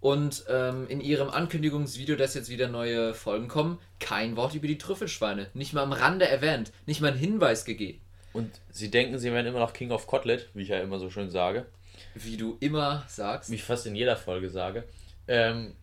und 0.00 0.44
ähm, 0.48 0.86
in 0.88 1.00
ihrem 1.00 1.28
Ankündigungsvideo, 1.30 2.16
dass 2.16 2.34
jetzt 2.34 2.48
wieder 2.48 2.68
neue 2.68 3.14
Folgen 3.14 3.48
kommen, 3.48 3.78
kein 3.98 4.36
Wort 4.36 4.54
über 4.54 4.66
die 4.66 4.78
Trüffelschweine. 4.78 5.48
Nicht 5.54 5.72
mal 5.72 5.82
am 5.82 5.92
Rande 5.92 6.26
erwähnt, 6.26 6.72
nicht 6.86 7.00
mal 7.00 7.12
ein 7.12 7.18
Hinweis 7.18 7.64
gegeben. 7.64 8.00
Und 8.32 8.50
sie 8.70 8.90
denken, 8.90 9.18
sie 9.18 9.32
wären 9.32 9.44
immer 9.46 9.58
noch 9.58 9.72
King 9.72 9.90
of 9.90 10.06
Kotlet, 10.06 10.48
wie 10.54 10.62
ich 10.62 10.68
ja 10.68 10.78
immer 10.80 10.98
so 10.98 11.10
schön 11.10 11.30
sage. 11.30 11.66
Wie 12.14 12.36
du 12.36 12.56
immer 12.60 13.04
sagst. 13.08 13.50
Wie 13.50 13.56
ich 13.56 13.64
fast 13.64 13.86
in 13.86 13.94
jeder 13.94 14.16
Folge 14.16 14.48
sage. 14.48 14.84
Ähm, 15.28 15.74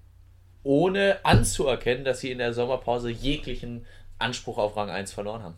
ohne 0.68 1.18
anzuerkennen, 1.24 2.04
dass 2.04 2.20
sie 2.20 2.30
in 2.32 2.38
der 2.40 2.54
Sommerpause 2.54 3.10
jeglichen 3.10 3.86
Anspruch 4.20 4.58
auf 4.58 4.76
Rang 4.76 4.90
1 4.90 5.14
verloren 5.14 5.42
haben. 5.44 5.56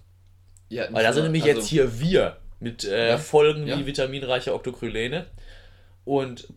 Ja, 0.69 0.86
Weil 0.91 1.04
da 1.04 1.12
sind 1.13 1.24
nämlich 1.24 1.43
also, 1.43 1.56
jetzt 1.58 1.67
hier 1.67 2.00
wir 2.00 2.38
mit 2.60 2.84
äh, 2.84 3.10
Ja. 3.10 3.17
Folgen 3.17 3.65
Ja. 3.67 3.78
wie 3.80 3.86
vitaminreiche 3.88 4.54
Octocrylene 4.54 5.26
und 6.06 6.48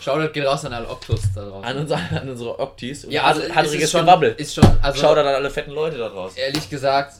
Shoutout 0.00 0.32
geht 0.32 0.44
raus 0.46 0.64
an 0.64 0.72
alle 0.72 0.88
Oktos 0.88 1.20
da 1.34 1.44
draußen. 1.44 1.64
an, 1.64 1.76
uns, 1.78 1.92
an 1.92 2.28
unsere 2.28 2.58
Octis 2.58 3.04
und 3.04 3.12
ja, 3.12 3.22
also 3.22 3.40
ist 3.42 3.90
schon, 3.92 4.00
Gewabbel. 4.00 4.34
ist 4.36 4.54
schon, 4.54 4.64
also 4.82 4.98
Shoutout 5.00 5.20
an 5.20 5.26
alle 5.28 5.50
fetten 5.50 5.70
Leute 5.70 5.96
da 5.98 6.08
draußen. 6.08 6.38
Ehrlich 6.38 6.68
gesagt, 6.70 7.14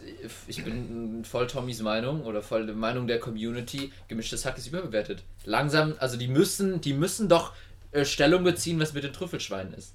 ich 0.48 0.64
bin 0.64 1.24
voll 1.24 1.46
Tommys 1.46 1.80
Meinung 1.82 2.22
oder 2.24 2.42
voll 2.42 2.66
der 2.66 2.74
Meinung 2.74 3.06
der 3.06 3.20
Community, 3.20 3.92
gemischtes 4.08 4.44
Hack 4.46 4.58
ist 4.58 4.66
überbewertet. 4.66 5.22
Langsam, 5.44 5.94
also 6.00 6.16
die 6.16 6.26
müssen, 6.26 6.80
die 6.80 6.92
müssen 6.92 7.28
doch 7.28 7.52
äh, 7.92 8.04
Stellung 8.04 8.42
beziehen, 8.42 8.80
was 8.80 8.94
mit 8.94 9.04
den 9.04 9.12
Trüffelschweinen 9.12 9.74
ist. 9.74 9.94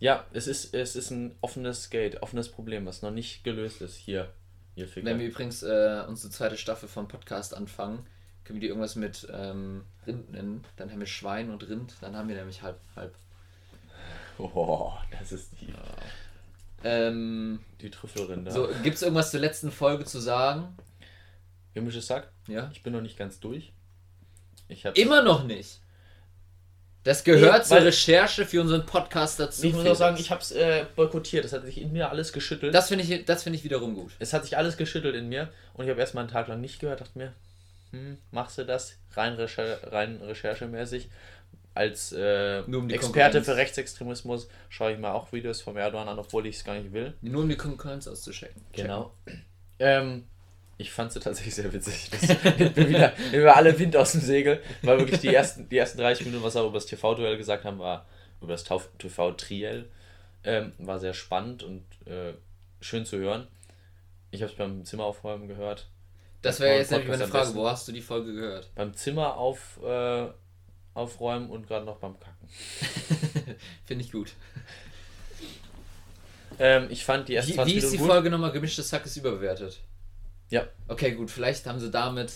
Ja, 0.00 0.24
es 0.32 0.46
ist, 0.46 0.74
es 0.74 0.96
ist 0.96 1.10
ein 1.10 1.34
offenes 1.40 1.88
Gate, 1.90 2.22
offenes 2.22 2.48
Problem, 2.50 2.84
was 2.86 3.02
noch 3.02 3.10
nicht 3.10 3.44
gelöst 3.44 3.80
ist. 3.80 3.96
Hier, 3.96 4.32
hier. 4.74 4.88
Wenn 4.96 5.18
wir 5.18 5.26
übrigens 5.28 5.62
äh, 5.62 6.04
unsere 6.06 6.32
zweite 6.32 6.56
Staffel 6.58 6.88
von 6.88 7.08
Podcast 7.08 7.54
anfangen, 7.54 8.06
können 8.44 8.56
wir 8.56 8.60
die 8.60 8.66
irgendwas 8.68 8.96
mit 8.96 9.26
ähm, 9.32 9.84
Rind 10.06 10.32
nennen. 10.32 10.64
Dann 10.76 10.90
haben 10.90 11.00
wir 11.00 11.06
Schwein 11.06 11.50
und 11.50 11.66
Rind, 11.68 11.94
dann 12.00 12.16
haben 12.16 12.28
wir 12.28 12.36
nämlich 12.36 12.62
halb, 12.62 12.78
halb. 12.96 13.14
Oh, 14.38 14.92
das 15.16 15.30
ist 15.30 15.52
die, 15.60 15.72
Ähm, 16.82 17.60
die 17.80 17.88
Trüffelrinder. 17.88 18.50
so, 18.50 18.68
gibt 18.82 18.96
es 18.96 19.02
irgendwas 19.02 19.30
zur 19.30 19.38
letzten 19.38 19.70
Folge 19.70 20.04
zu 20.06 20.18
sagen? 20.18 20.76
Gemisches 21.72 22.08
Sack, 22.08 22.32
Ja? 22.48 22.68
ich 22.72 22.82
bin 22.82 22.92
noch 22.92 23.00
nicht 23.00 23.16
ganz 23.16 23.38
durch. 23.38 23.72
Ich 24.66 24.84
habe 24.86 25.00
Immer 25.00 25.22
noch 25.22 25.44
nicht. 25.44 25.80
Das 27.04 27.22
gehört 27.22 27.66
zur 27.66 27.82
Recherche 27.82 28.46
für 28.46 28.62
unseren 28.62 28.86
Podcast 28.86 29.38
dazu. 29.38 29.66
Ich 29.66 29.74
muss 29.74 29.86
auch 29.86 29.94
sagen, 29.94 30.16
ich 30.18 30.30
habe 30.30 30.40
es 30.40 30.52
äh, 30.52 30.86
boykottiert. 30.96 31.44
Das 31.44 31.52
hat 31.52 31.64
sich 31.64 31.80
in 31.80 31.92
mir 31.92 32.10
alles 32.10 32.32
geschüttelt. 32.32 32.74
Das 32.74 32.88
finde 32.88 33.04
ich, 33.04 33.24
das 33.26 33.42
finde 33.42 33.58
ich 33.58 33.64
wiederum 33.64 33.94
gut. 33.94 34.12
es 34.18 34.32
hat 34.32 34.44
sich 34.44 34.56
alles 34.56 34.78
geschüttelt 34.78 35.14
in 35.14 35.28
mir 35.28 35.50
und 35.74 35.84
ich 35.84 35.90
habe 35.90 36.00
erstmal 36.00 36.24
einen 36.24 36.32
Tag 36.32 36.48
lang 36.48 36.62
nicht 36.62 36.80
gehört. 36.80 37.02
Dachte 37.02 37.18
mir, 37.18 37.34
hm, 37.92 38.16
machst 38.30 38.56
du 38.56 38.64
das 38.64 38.96
rein, 39.14 39.34
recher 39.34 39.92
rein 39.92 40.20
recherchemäßig? 40.22 41.10
Als 41.74 42.12
äh, 42.12 42.62
um 42.66 42.88
Experte 42.88 43.42
für 43.42 43.56
Rechtsextremismus 43.56 44.48
schaue 44.68 44.92
ich 44.92 44.98
mir 44.98 45.12
auch 45.12 45.32
Videos 45.32 45.60
vom 45.60 45.76
Erdogan 45.76 46.08
an, 46.08 46.18
obwohl 46.18 46.46
ich 46.46 46.56
es 46.56 46.64
gar 46.64 46.76
nicht 46.76 46.92
will. 46.92 47.14
Nur 47.20 47.42
um 47.42 47.48
die 47.48 47.56
Konkurrenz 47.56 48.06
auszuchecken. 48.06 48.62
Genau. 48.72 49.12
Ähm, 49.80 50.24
ich 50.76 50.90
fand 50.90 51.12
sie 51.12 51.20
tatsächlich 51.20 51.54
sehr 51.54 51.72
witzig. 51.72 52.10
Das 52.10 52.22
nimmt 52.58 52.76
mir 52.76 52.88
wieder, 52.88 53.12
nimmt 53.30 53.44
mir 53.44 53.56
alle 53.56 53.78
Wind 53.78 53.96
aus 53.96 54.12
dem 54.12 54.20
Segel. 54.20 54.62
Weil 54.82 54.98
wirklich 54.98 55.20
die 55.20 55.34
ersten, 55.34 55.68
die 55.68 55.78
ersten 55.78 55.98
30 55.98 56.26
Minuten, 56.26 56.44
was 56.44 56.54
wir 56.54 56.62
über 56.62 56.72
das 56.72 56.86
TV-Duell 56.86 57.36
gesagt 57.36 57.64
haben, 57.64 57.78
war 57.78 58.06
über 58.40 58.52
das 58.52 58.64
TV-Triell, 58.64 59.88
ähm, 60.44 60.72
war 60.78 60.98
sehr 60.98 61.14
spannend 61.14 61.62
und 61.62 61.84
äh, 62.06 62.34
schön 62.80 63.06
zu 63.06 63.18
hören. 63.18 63.46
Ich 64.30 64.42
habe 64.42 64.52
es 64.52 64.58
beim 64.58 64.84
Zimmeraufräumen 64.84 65.48
gehört. 65.48 65.86
Das 66.42 66.60
wäre 66.60 66.76
jetzt 66.76 66.90
nämlich 66.90 67.08
meine 67.08 67.26
Frage, 67.26 67.54
wo 67.54 67.66
hast 67.66 67.88
du 67.88 67.92
die 67.92 68.02
Folge 68.02 68.34
gehört? 68.34 68.70
Beim 68.74 68.92
Zimmer 68.94 69.36
auf, 69.36 69.80
äh, 69.82 70.26
aufräumen 70.92 71.48
und 71.48 71.66
gerade 71.66 71.86
noch 71.86 71.96
beim 71.96 72.18
Kacken. 72.20 72.48
Finde 73.86 74.04
ich 74.04 74.12
gut. 74.12 74.34
Ähm, 76.58 76.88
ich 76.90 77.04
fand 77.04 77.28
die 77.28 77.34
ersten 77.34 77.52
Wie, 77.52 77.56
20 77.56 77.74
wie 77.74 77.78
ist 77.78 77.92
die 77.92 77.96
gut. 77.96 78.08
Folge 78.08 78.30
nochmal? 78.30 78.52
Gemischtes 78.52 78.92
Hack 78.92 79.06
ist 79.06 79.16
überbewertet. 79.16 79.80
Ja. 80.54 80.66
Okay, 80.88 81.12
gut, 81.12 81.30
vielleicht 81.30 81.66
haben 81.66 81.80
sie 81.80 81.90
damit 81.90 82.32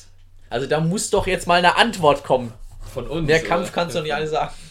Also 0.50 0.66
da 0.66 0.80
muss 0.80 1.10
doch 1.10 1.26
jetzt 1.26 1.46
mal 1.46 1.54
eine 1.58 1.76
Antwort 1.76 2.24
kommen. 2.24 2.52
von 2.92 3.06
uns. 3.06 3.26
Mehr 3.26 3.38
oder? 3.40 3.48
Kampf 3.48 3.72
kannst 3.72 3.94
du 3.96 4.00
nicht 4.02 4.14
alle 4.14 4.26
sagen. 4.28 4.52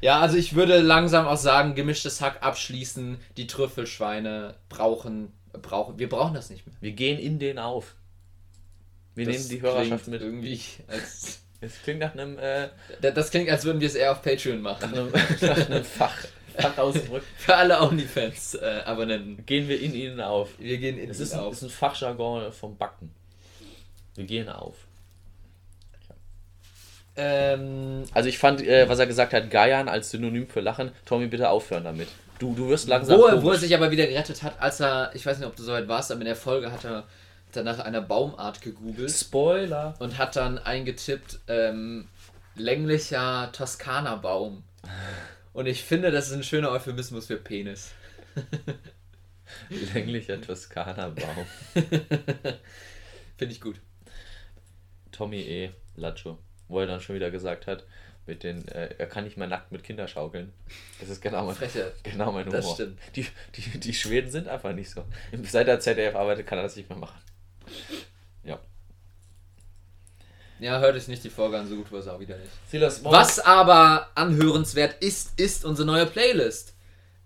Ja, 0.00 0.20
also 0.20 0.36
ich 0.36 0.54
würde 0.54 0.78
langsam 0.78 1.26
auch 1.26 1.36
sagen, 1.36 1.74
gemischtes 1.74 2.20
Hack 2.20 2.38
abschließen. 2.40 3.18
Die 3.36 3.48
Trüffelschweine 3.48 4.54
brauchen, 4.68 5.32
brauchen. 5.60 5.98
Wir 5.98 6.08
brauchen 6.08 6.34
das 6.34 6.50
nicht 6.50 6.64
mehr. 6.68 6.76
Wir 6.80 6.92
gehen 6.92 7.18
in 7.18 7.40
den 7.40 7.58
auf. 7.58 7.96
Wir 9.16 9.26
Das 9.26 9.34
nehmen 9.36 9.48
die 9.48 9.60
Hörerschaft 9.60 10.06
mit. 10.06 10.20
Irgendwie 10.22 10.60
als, 10.86 11.40
Es 11.60 11.82
klingt 11.82 11.98
nach 11.98 12.12
einem, 12.12 12.38
äh, 12.38 12.68
Da- 13.00 13.10
das 13.10 13.30
klingt, 13.32 13.50
als 13.50 13.64
würden 13.64 13.80
wir 13.80 13.88
es 13.88 13.96
eher 13.96 14.12
auf 14.12 14.22
Patreon 14.22 14.62
nach 14.62 14.80
machen. 14.80 14.94
einem, 14.94 15.10
nach 15.40 15.66
einem 15.68 15.82
Fach, 15.84 16.14
Fachausdruck. 16.58 17.22
Für 17.36 17.54
alle 17.56 17.80
OnlyFans-Abonnenten. 17.82 19.44
Gehen 19.46 19.68
wir 19.68 19.80
in 19.80 19.94
ihnen 19.94 20.20
auf. 20.20 20.50
wir 20.58 20.78
gehen 20.78 20.98
in 20.98 21.10
Es 21.10 21.20
ist, 21.20 21.34
ein, 21.34 21.40
auf. 21.40 21.52
ist 21.52 21.62
ein 21.62 21.70
Fachjargon 21.70 22.52
vom 22.52 22.76
Backen. 22.76 23.14
Wir 24.14 24.24
gehen 24.24 24.48
auf. 24.48 24.74
Ähm, 27.16 28.04
Also 28.14 28.28
ich 28.28 28.38
fand, 28.38 28.60
äh, 28.62 28.88
was 28.88 28.98
er 28.98 29.06
gesagt 29.06 29.32
hat, 29.32 29.50
Geiern 29.50 29.88
als 29.88 30.10
Synonym 30.10 30.46
für 30.48 30.60
Lachen. 30.60 30.92
Tommy, 31.04 31.26
bitte 31.26 31.48
aufhören 31.50 31.84
damit. 31.84 32.08
Du, 32.38 32.54
du 32.54 32.68
wirst 32.68 32.86
langsam 32.86 33.18
wo, 33.18 33.24
er, 33.26 33.42
wo 33.42 33.50
er 33.50 33.58
sich 33.58 33.74
aber 33.74 33.90
wieder 33.90 34.06
gerettet 34.06 34.42
hat, 34.44 34.60
als 34.60 34.78
er, 34.80 35.10
ich 35.14 35.26
weiß 35.26 35.38
nicht, 35.38 35.48
ob 35.48 35.56
du 35.56 35.62
soweit 35.64 35.88
warst, 35.88 36.12
aber 36.12 36.20
in 36.20 36.26
der 36.26 36.36
Folge 36.36 36.70
hat 36.70 36.84
er, 36.84 36.98
hat 36.98 37.56
er 37.56 37.64
nach 37.64 37.80
einer 37.80 38.00
Baumart 38.00 38.60
gegoogelt 38.62 39.10
Spoiler. 39.10 39.94
und 39.98 40.18
hat 40.18 40.36
dann 40.36 40.58
eingetippt, 40.58 41.40
ähm, 41.48 42.06
länglicher 42.54 43.50
Toskana-Baum. 43.52 44.62
Und 45.58 45.66
ich 45.66 45.82
finde, 45.82 46.12
das 46.12 46.28
ist 46.28 46.34
ein 46.34 46.44
schöner 46.44 46.70
Euphemismus 46.70 47.26
für 47.26 47.36
Penis. 47.36 47.90
Länglicher 49.92 50.40
Toskana-Baum. 50.40 51.46
Finde 53.36 53.52
ich 53.52 53.60
gut. 53.60 53.80
Tommy 55.10 55.40
E. 55.40 55.72
Lacho. 55.96 56.38
Wo 56.68 56.78
er 56.78 56.86
dann 56.86 57.00
schon 57.00 57.16
wieder 57.16 57.32
gesagt 57.32 57.66
hat, 57.66 57.84
mit 58.24 58.44
den, 58.44 58.68
äh, 58.68 58.94
er 58.98 59.08
kann 59.08 59.24
nicht 59.24 59.36
mehr 59.36 59.48
nackt 59.48 59.72
mit 59.72 59.82
Kindern 59.82 60.06
schaukeln. 60.06 60.52
Das 61.00 61.08
ist 61.08 61.20
genau 61.20 61.44
mein, 61.44 61.56
Freche. 61.56 61.92
genau 62.04 62.30
mein 62.30 62.46
Humor. 62.46 62.60
Das 62.60 62.74
stimmt. 62.74 63.00
Die, 63.16 63.26
die, 63.56 63.80
die 63.80 63.94
Schweden 63.94 64.30
sind 64.30 64.46
einfach 64.46 64.72
nicht 64.72 64.90
so. 64.90 65.04
Seit 65.42 65.66
er 65.66 65.80
ZDF 65.80 66.14
arbeitet, 66.14 66.46
kann 66.46 66.58
er 66.58 66.62
das 66.62 66.76
nicht 66.76 66.88
mehr 66.88 66.98
machen. 66.98 67.20
Ja. 68.44 68.60
Ja, 70.60 70.80
hört 70.80 70.96
euch 70.96 71.08
nicht 71.08 71.22
die 71.22 71.30
Folge 71.30 71.58
an, 71.58 71.68
so 71.68 71.76
gut 71.76 71.90
war 71.92 72.00
es 72.00 72.08
auch 72.08 72.18
wieder 72.18 72.36
nicht. 72.36 72.50
Silas, 72.68 73.04
Was 73.04 73.38
aber 73.38 74.08
anhörenswert 74.14 75.02
ist, 75.02 75.38
ist 75.38 75.64
unsere 75.64 75.86
neue 75.86 76.06
Playlist. 76.06 76.74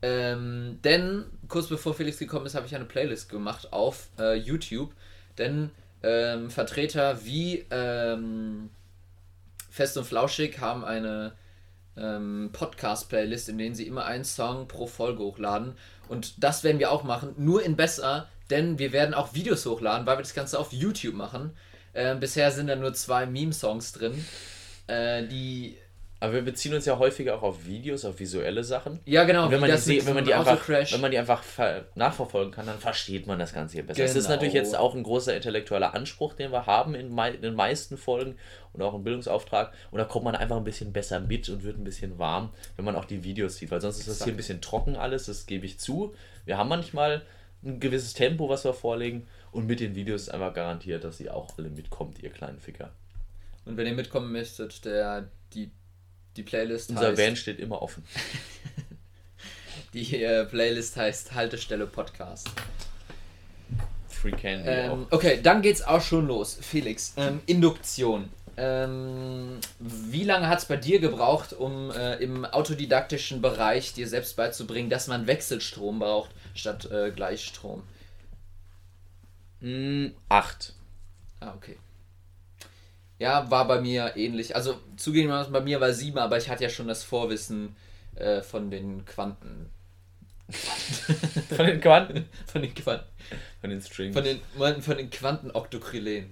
Ähm, 0.03 0.81
denn 0.85 1.25
kurz 1.49 1.69
bevor 1.69 1.95
Felix 1.95 2.19
gekommen 2.19 2.47
ist, 2.47 2.55
habe 2.55 2.67
ich 2.67 2.75
eine 2.75 2.85
Playlist 2.85 3.29
gemacht 3.29 3.73
auf 3.73 4.09
äh, 4.19 4.35
YouTube. 4.35 4.93
Denn 5.39 5.71
ähm, 6.03 6.51
Vertreter 6.51 7.25
wie 7.25 7.65
ähm, 7.71 8.71
Fest 9.71 9.97
und 9.97 10.05
Flauschig 10.05 10.59
haben 10.59 10.85
eine 10.85 11.33
ähm, 11.97 12.51
Podcast-Playlist, 12.53 13.49
in 13.49 13.59
denen 13.59 13.75
sie 13.75 13.87
immer 13.87 14.05
einen 14.05 14.25
Song 14.25 14.69
pro 14.69 14.87
Folge 14.87 15.23
hochladen. 15.23 15.77
Und 16.09 16.43
das 16.43 16.65
werden 16.65 16.79
wir 16.79 16.91
auch 16.91 17.05
machen, 17.05 17.35
nur 17.39 17.63
in 17.63 17.77
besser, 17.77 18.29
denn 18.51 18.79
wir 18.79 18.93
werden 18.93 19.15
auch 19.15 19.35
Videos 19.35 19.65
hochladen, 19.65 20.07
weil 20.07 20.19
wir 20.19 20.23
das 20.23 20.35
Ganze 20.35 20.59
auf 20.59 20.73
YouTube 20.73 21.15
machen. 21.15 21.57
Ähm, 21.95 22.21
bisher 22.21 22.51
sind 22.51 22.69
da 22.69 22.77
nur 22.77 22.95
zwei 22.95 23.27
Meme-Songs 23.27 23.93
drin, 23.93 24.25
äh, 24.87 25.27
die 25.27 25.77
Aber 26.21 26.35
wir 26.35 26.43
beziehen 26.43 26.73
uns 26.73 26.87
ja 26.87 26.99
häufiger 26.99 27.35
auch 27.37 27.43
auf 27.43 27.67
Videos, 27.67 28.05
auf 28.05 28.19
visuelle 28.21 28.63
Sachen. 28.65 29.01
Ja, 29.07 29.25
genau. 29.25 29.47
Und 29.47 29.51
wenn 29.51 29.61
man, 29.61 29.71
die, 29.71 30.07
wenn, 30.07 30.15
man 30.15 30.25
die 30.25 30.33
einfach, 30.33 30.69
wenn 30.69 31.01
man 31.01 31.11
die 31.11 31.19
einfach 31.19 31.43
ver- 31.43 31.85
nachverfolgen 31.97 32.53
kann, 32.53 32.65
dann 32.67 32.79
versteht 32.79 33.27
man 33.27 33.39
das 33.41 33.53
Ganze 33.53 33.75
hier 33.75 33.87
besser. 33.87 34.01
Das 34.03 34.15
ist 34.15 34.25
Genau. 34.25 34.37
natürlich 34.37 34.55
jetzt 34.55 34.77
auch 34.77 34.95
ein 34.95 35.03
großer 35.03 35.35
intellektueller 35.35 35.95
Anspruch, 35.95 36.35
den 36.35 36.53
wir 36.53 36.65
haben 36.67 36.95
in, 36.95 37.13
mei- 37.13 37.33
in 37.33 37.43
den 37.43 37.55
meisten 37.57 37.97
Folgen 37.99 38.37
und 38.73 38.81
auch 38.83 38.95
ein 38.95 39.03
Bildungsauftrag. 39.03 39.73
Und 39.91 39.99
da 39.99 40.05
kommt 40.05 40.25
man 40.25 40.37
einfach 40.37 40.57
ein 40.57 40.65
bisschen 40.65 40.93
besser 40.93 41.19
mit 41.21 41.49
und 41.49 41.65
wird 41.65 41.77
ein 41.77 41.85
bisschen 41.85 42.19
warm, 42.21 42.51
wenn 42.77 42.85
man 42.85 42.95
auch 42.97 43.05
die 43.05 43.25
Videos 43.25 43.57
sieht. 43.57 43.71
Weil 43.73 43.81
sonst 43.81 43.99
ist 43.99 44.09
das 44.09 44.23
hier 44.23 44.33
ein 44.33 44.37
bisschen 44.37 44.61
trocken 44.61 44.95
alles, 44.97 45.27
das 45.27 45.47
gebe 45.47 45.67
ich 45.67 45.79
zu. 45.81 46.15
Wir 46.47 46.57
haben 46.57 46.69
manchmal 46.69 47.23
ein 47.65 47.81
gewisses 47.81 48.15
Tempo, 48.15 48.49
was 48.49 48.65
wir 48.65 48.75
vorlegen. 48.75 49.27
Und 49.51 49.67
mit 49.67 49.81
den 49.81 49.95
Videos 49.95 50.23
ist 50.23 50.29
einfach 50.31 50.55
garantiert, 50.55 51.05
dass 51.05 51.21
ihr 51.21 51.35
auch 51.35 51.59
alle 51.59 51.69
mitkommt, 51.69 52.23
ihr 52.23 52.31
kleinen 52.31 52.59
Ficker. 52.59 52.93
Und 53.65 53.77
wenn 53.77 53.87
ihr 53.87 53.95
mitkommen 53.95 54.33
möchtet, 54.33 54.85
der, 54.85 55.29
die, 55.55 55.71
die 56.37 56.43
Playlist 56.43 56.91
Unser 56.91 57.09
heißt, 57.09 57.19
Van 57.19 57.37
steht 57.37 57.61
immer 57.61 57.83
offen. 57.83 58.05
die 59.95 60.23
äh, 60.23 60.45
Playlist 60.47 60.97
heißt 60.97 61.35
Haltestelle 61.35 61.87
Podcast. 61.87 62.49
Free 64.09 64.33
Candy 64.33 64.69
Ähm, 64.69 65.07
okay, 65.11 65.41
dann 65.43 65.63
geht's 65.63 65.83
auch 65.83 66.01
schon 66.01 66.27
los. 66.27 66.59
Felix, 66.61 67.15
ähm, 67.17 67.41
Induktion. 67.47 68.29
Ähm, 68.57 69.59
wie 69.79 70.25
lange 70.25 70.49
hat 70.49 70.59
es 70.59 70.67
bei 70.67 70.77
dir 70.77 71.01
gebraucht, 71.01 71.53
um 71.53 71.91
äh, 71.91 72.17
im 72.17 72.45
autodidaktischen 72.45 73.41
Bereich 73.41 73.95
dir 73.95 74.07
selbst 74.07 74.37
beizubringen, 74.37 74.91
dass 74.91 75.07
man 75.07 75.27
Wechselstrom 75.27 75.99
braucht 76.01 76.31
statt 76.55 76.91
äh, 76.91 77.11
Gleichstrom? 77.11 77.83
Mm, 79.61 80.09
acht. 80.29 80.75
Ah, 81.41 81.55
okay. 81.55 81.79
Ja, 83.19 83.51
war 83.51 83.69
bei 83.69 83.81
mir 83.81 84.17
ähnlich. 84.17 84.57
Also 84.57 84.81
zugegebenermaßen 84.97 85.53
bei 85.53 85.61
mir 85.61 85.81
war 85.81 85.93
sieben, 85.93 86.19
aber 86.19 86.39
ich 86.39 86.49
hatte 86.49 86.65
ja 86.65 86.71
schon 86.71 86.89
das 86.89 87.05
Vorwissen 87.05 87.77
äh, 88.17 88.43
von 88.43 88.71
den 88.71 89.05
Quanten. 89.05 89.71
Von 91.57 91.67
den 91.67 91.81
Quanten. 91.81 92.29
Von 92.47 92.63
den 92.63 92.75
Quanten. 92.75 93.07
Von 93.61 93.71
den 93.71 93.81
Strings. 93.81 94.15
Von 94.15 94.25
den, 94.25 94.83
von 94.83 94.97
den 94.97 95.09
Quanten-Oktokryllen. 95.09 96.31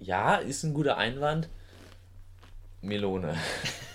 Ja, 0.00 0.36
ist 0.36 0.64
ein 0.64 0.74
guter 0.74 0.96
Einwand. 0.96 1.48
Melone. 2.80 3.36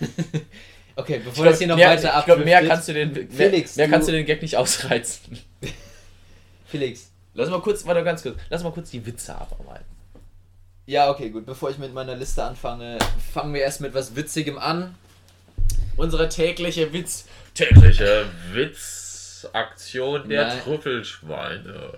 Okay, 1.00 1.20
bevor 1.24 1.44
das 1.46 1.58
hier 1.58 1.66
noch 1.66 1.76
mehr, 1.76 1.90
weiter 1.90 2.16
Ich 2.18 2.24
glaube, 2.24 2.44
mehr 2.44 2.66
kannst 2.66 2.88
du 2.88 2.92
den, 2.92 3.12
mehr, 3.12 3.26
Felix, 3.30 3.76
mehr 3.76 3.86
du- 3.86 3.92
kannst 3.92 4.08
du 4.08 4.12
den 4.12 4.26
Gag 4.26 4.42
nicht 4.42 4.56
ausreizen. 4.56 5.38
Felix. 6.66 7.10
Lass 7.34 7.48
mal 7.48 7.60
kurz, 7.60 7.86
warte 7.86 8.02
ganz 8.04 8.22
kurz, 8.22 8.36
lass 8.48 8.62
mal 8.62 8.72
kurz 8.72 8.90
die 8.90 9.04
Witze 9.06 9.34
abarbeiten. 9.34 9.84
Ja, 10.86 11.10
okay, 11.10 11.30
gut. 11.30 11.46
Bevor 11.46 11.70
ich 11.70 11.78
mit 11.78 11.94
meiner 11.94 12.16
Liste 12.16 12.42
anfange, 12.42 12.98
fangen 13.32 13.54
wir 13.54 13.60
erst 13.62 13.80
mit 13.80 13.94
was 13.94 14.16
Witzigem 14.16 14.58
an. 14.58 14.94
Unsere 15.96 16.28
tägliche 16.28 16.92
Witz. 16.92 17.26
Tägliche 17.54 18.26
Witzaktion 18.52 20.28
der 20.28 20.46
Nein. 20.48 20.60
Trüffelschweine. 20.62 21.92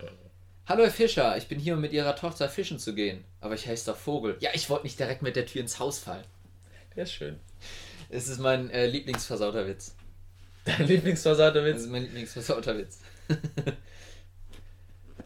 Hallo 0.66 0.84
Herr 0.84 0.90
Fischer, 0.90 1.36
ich 1.36 1.48
bin 1.48 1.58
hier, 1.58 1.74
um 1.74 1.80
mit 1.80 1.92
Ihrer 1.92 2.14
Tochter 2.16 2.48
fischen 2.48 2.78
zu 2.78 2.94
gehen. 2.94 3.24
Aber 3.40 3.54
ich 3.54 3.66
heiße 3.66 3.90
doch 3.90 3.96
Vogel. 3.96 4.36
Ja, 4.40 4.50
ich 4.54 4.68
wollte 4.70 4.84
nicht 4.84 4.98
direkt 4.98 5.22
mit 5.22 5.36
der 5.36 5.46
Tür 5.46 5.62
ins 5.62 5.78
Haus 5.78 5.98
fallen. 5.98 6.24
Der 6.94 7.04
ist 7.04 7.12
schön. 7.12 7.40
Es 8.12 8.28
ist 8.28 8.38
mein 8.40 8.68
äh, 8.70 8.86
Lieblingsversauter 8.86 9.66
Witz. 9.66 9.94
Dein 10.66 10.86
Lieblingsversauter 10.86 11.62
Das 11.62 11.64
Witz? 11.64 11.82
ist 11.84 11.90
mein 11.90 12.02
Lieblingsversauter 12.02 12.76
Witz. 12.76 12.98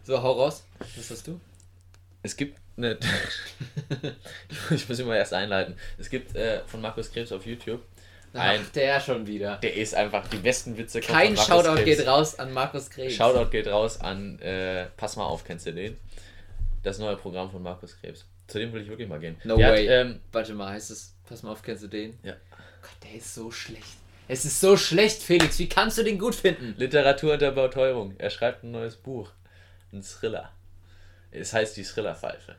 so, 0.04 0.22
hau 0.22 0.32
raus. 0.32 0.64
Was 0.96 1.10
hast 1.10 1.26
du? 1.26 1.40
Es 2.22 2.36
gibt 2.36 2.58
eine. 2.76 2.96
ich 4.70 4.88
muss 4.88 4.98
immer 5.00 5.16
erst 5.16 5.34
einleiten. 5.34 5.74
Es 5.98 6.08
gibt 6.08 6.36
äh, 6.36 6.60
von 6.66 6.80
Markus 6.80 7.10
Krebs 7.10 7.32
auf 7.32 7.44
YouTube. 7.44 7.82
Ein, 8.32 8.60
Ach, 8.64 8.72
der 8.72 9.00
schon 9.00 9.26
wieder. 9.26 9.56
der 9.56 9.74
ist 9.74 9.94
einfach 9.94 10.28
die 10.28 10.36
besten 10.36 10.76
Witze. 10.76 11.00
Kein 11.00 11.36
Shoutout 11.36 11.74
Krebs. 11.82 11.98
geht 11.98 12.06
raus 12.06 12.38
an 12.38 12.52
Markus 12.52 12.88
Krebs. 12.88 13.14
Shoutout 13.14 13.50
geht 13.50 13.66
raus 13.66 14.00
an 14.00 14.38
äh, 14.38 14.86
Pass 14.96 15.16
mal 15.16 15.24
auf, 15.24 15.42
kennst 15.42 15.66
du 15.66 15.72
den? 15.72 15.96
Das 16.84 17.00
neue 17.00 17.16
Programm 17.16 17.50
von 17.50 17.62
Markus 17.62 17.98
Krebs. 17.98 18.26
Zu 18.46 18.60
dem 18.60 18.72
will 18.72 18.82
ich 18.82 18.88
wirklich 18.88 19.08
mal 19.08 19.18
gehen. 19.18 19.36
No 19.42 19.56
der 19.56 19.72
way. 19.72 19.86
Hat, 19.86 20.06
ähm, 20.06 20.20
Warte 20.30 20.54
mal, 20.54 20.72
heißt 20.72 20.92
es, 20.92 21.16
pass 21.28 21.42
mal 21.42 21.50
auf, 21.50 21.62
kennst 21.62 21.82
du 21.82 21.88
den? 21.88 22.16
ja. 22.22 22.34
Gott, 22.86 23.08
der 23.10 23.18
ist 23.18 23.34
so 23.34 23.50
schlecht. 23.50 23.84
Es 24.28 24.44
ist 24.44 24.60
so 24.60 24.76
schlecht, 24.76 25.22
Felix. 25.22 25.58
Wie 25.58 25.68
kannst 25.68 25.98
du 25.98 26.02
den 26.02 26.18
gut 26.18 26.34
finden? 26.34 26.74
Literatur 26.78 27.34
unter 27.34 27.52
Betäubung. 27.52 28.14
Er 28.18 28.30
schreibt 28.30 28.64
ein 28.64 28.72
neues 28.72 28.96
Buch. 28.96 29.30
Ein 29.92 30.02
Thriller. 30.02 30.50
Es 31.30 31.52
heißt 31.52 31.76
die 31.76 31.84
Thriller-Pfeife. 31.84 32.56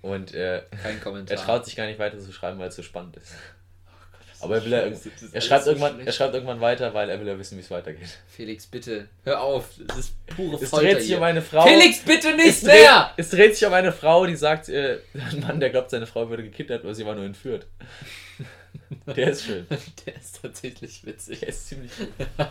Und 0.00 0.34
äh, 0.34 0.62
Kein 0.82 1.00
Kommentar. 1.02 1.36
er 1.36 1.44
traut 1.44 1.64
sich 1.66 1.76
gar 1.76 1.86
nicht 1.86 1.98
weiter 1.98 2.18
zu 2.18 2.32
schreiben, 2.32 2.58
weil 2.58 2.68
es 2.68 2.76
so 2.76 2.82
spannend 2.82 3.16
ist. 3.16 3.32
Das 4.32 4.42
Aber 4.42 4.56
er, 4.56 4.64
will 4.64 4.72
er, 4.72 4.82
alles 4.84 5.02
schreibt 5.46 5.64
so 5.64 5.70
irgendwann, 5.70 5.92
schlecht. 5.94 6.06
er 6.08 6.12
schreibt 6.12 6.34
irgendwann 6.34 6.60
weiter, 6.60 6.94
weil 6.94 7.10
er 7.10 7.20
will 7.20 7.28
ja 7.28 7.38
wissen, 7.38 7.56
wie 7.58 7.62
es 7.62 7.70
weitergeht. 7.70 8.08
Felix, 8.28 8.66
bitte, 8.66 9.08
hör 9.24 9.40
auf. 9.42 9.66
Das 9.86 9.98
ist 9.98 10.26
pure 10.26 10.60
Es 10.62 10.70
Folter 10.70 10.86
dreht 10.88 10.98
sich 11.00 11.08
hier. 11.08 11.18
um 11.18 11.22
eine 11.22 11.42
Frau. 11.42 11.62
Felix, 11.66 12.00
bitte 12.00 12.28
es 12.30 12.36
nicht 12.36 12.62
dreht, 12.66 12.80
mehr! 12.82 13.12
es 13.16 13.30
dreht 13.30 13.56
sich 13.56 13.66
um 13.66 13.72
eine 13.74 13.92
Frau, 13.92 14.26
die 14.26 14.34
sagt, 14.36 14.68
äh, 14.70 14.98
ein 15.14 15.40
Mann, 15.40 15.60
der 15.60 15.70
glaubt, 15.70 15.90
seine 15.90 16.06
Frau 16.06 16.28
würde 16.30 16.42
gekidnappt, 16.44 16.82
aber 16.84 16.94
sie 16.94 17.04
war 17.06 17.14
nur 17.14 17.24
entführt. 17.24 17.66
Der 19.16 19.30
ist 19.30 19.44
schön. 19.44 19.66
Der 20.06 20.16
ist 20.16 20.40
tatsächlich 20.42 21.04
witzig. 21.04 21.40
Der 21.40 21.48
ist 21.48 21.68
ziemlich 21.68 21.92
gut. 21.96 22.08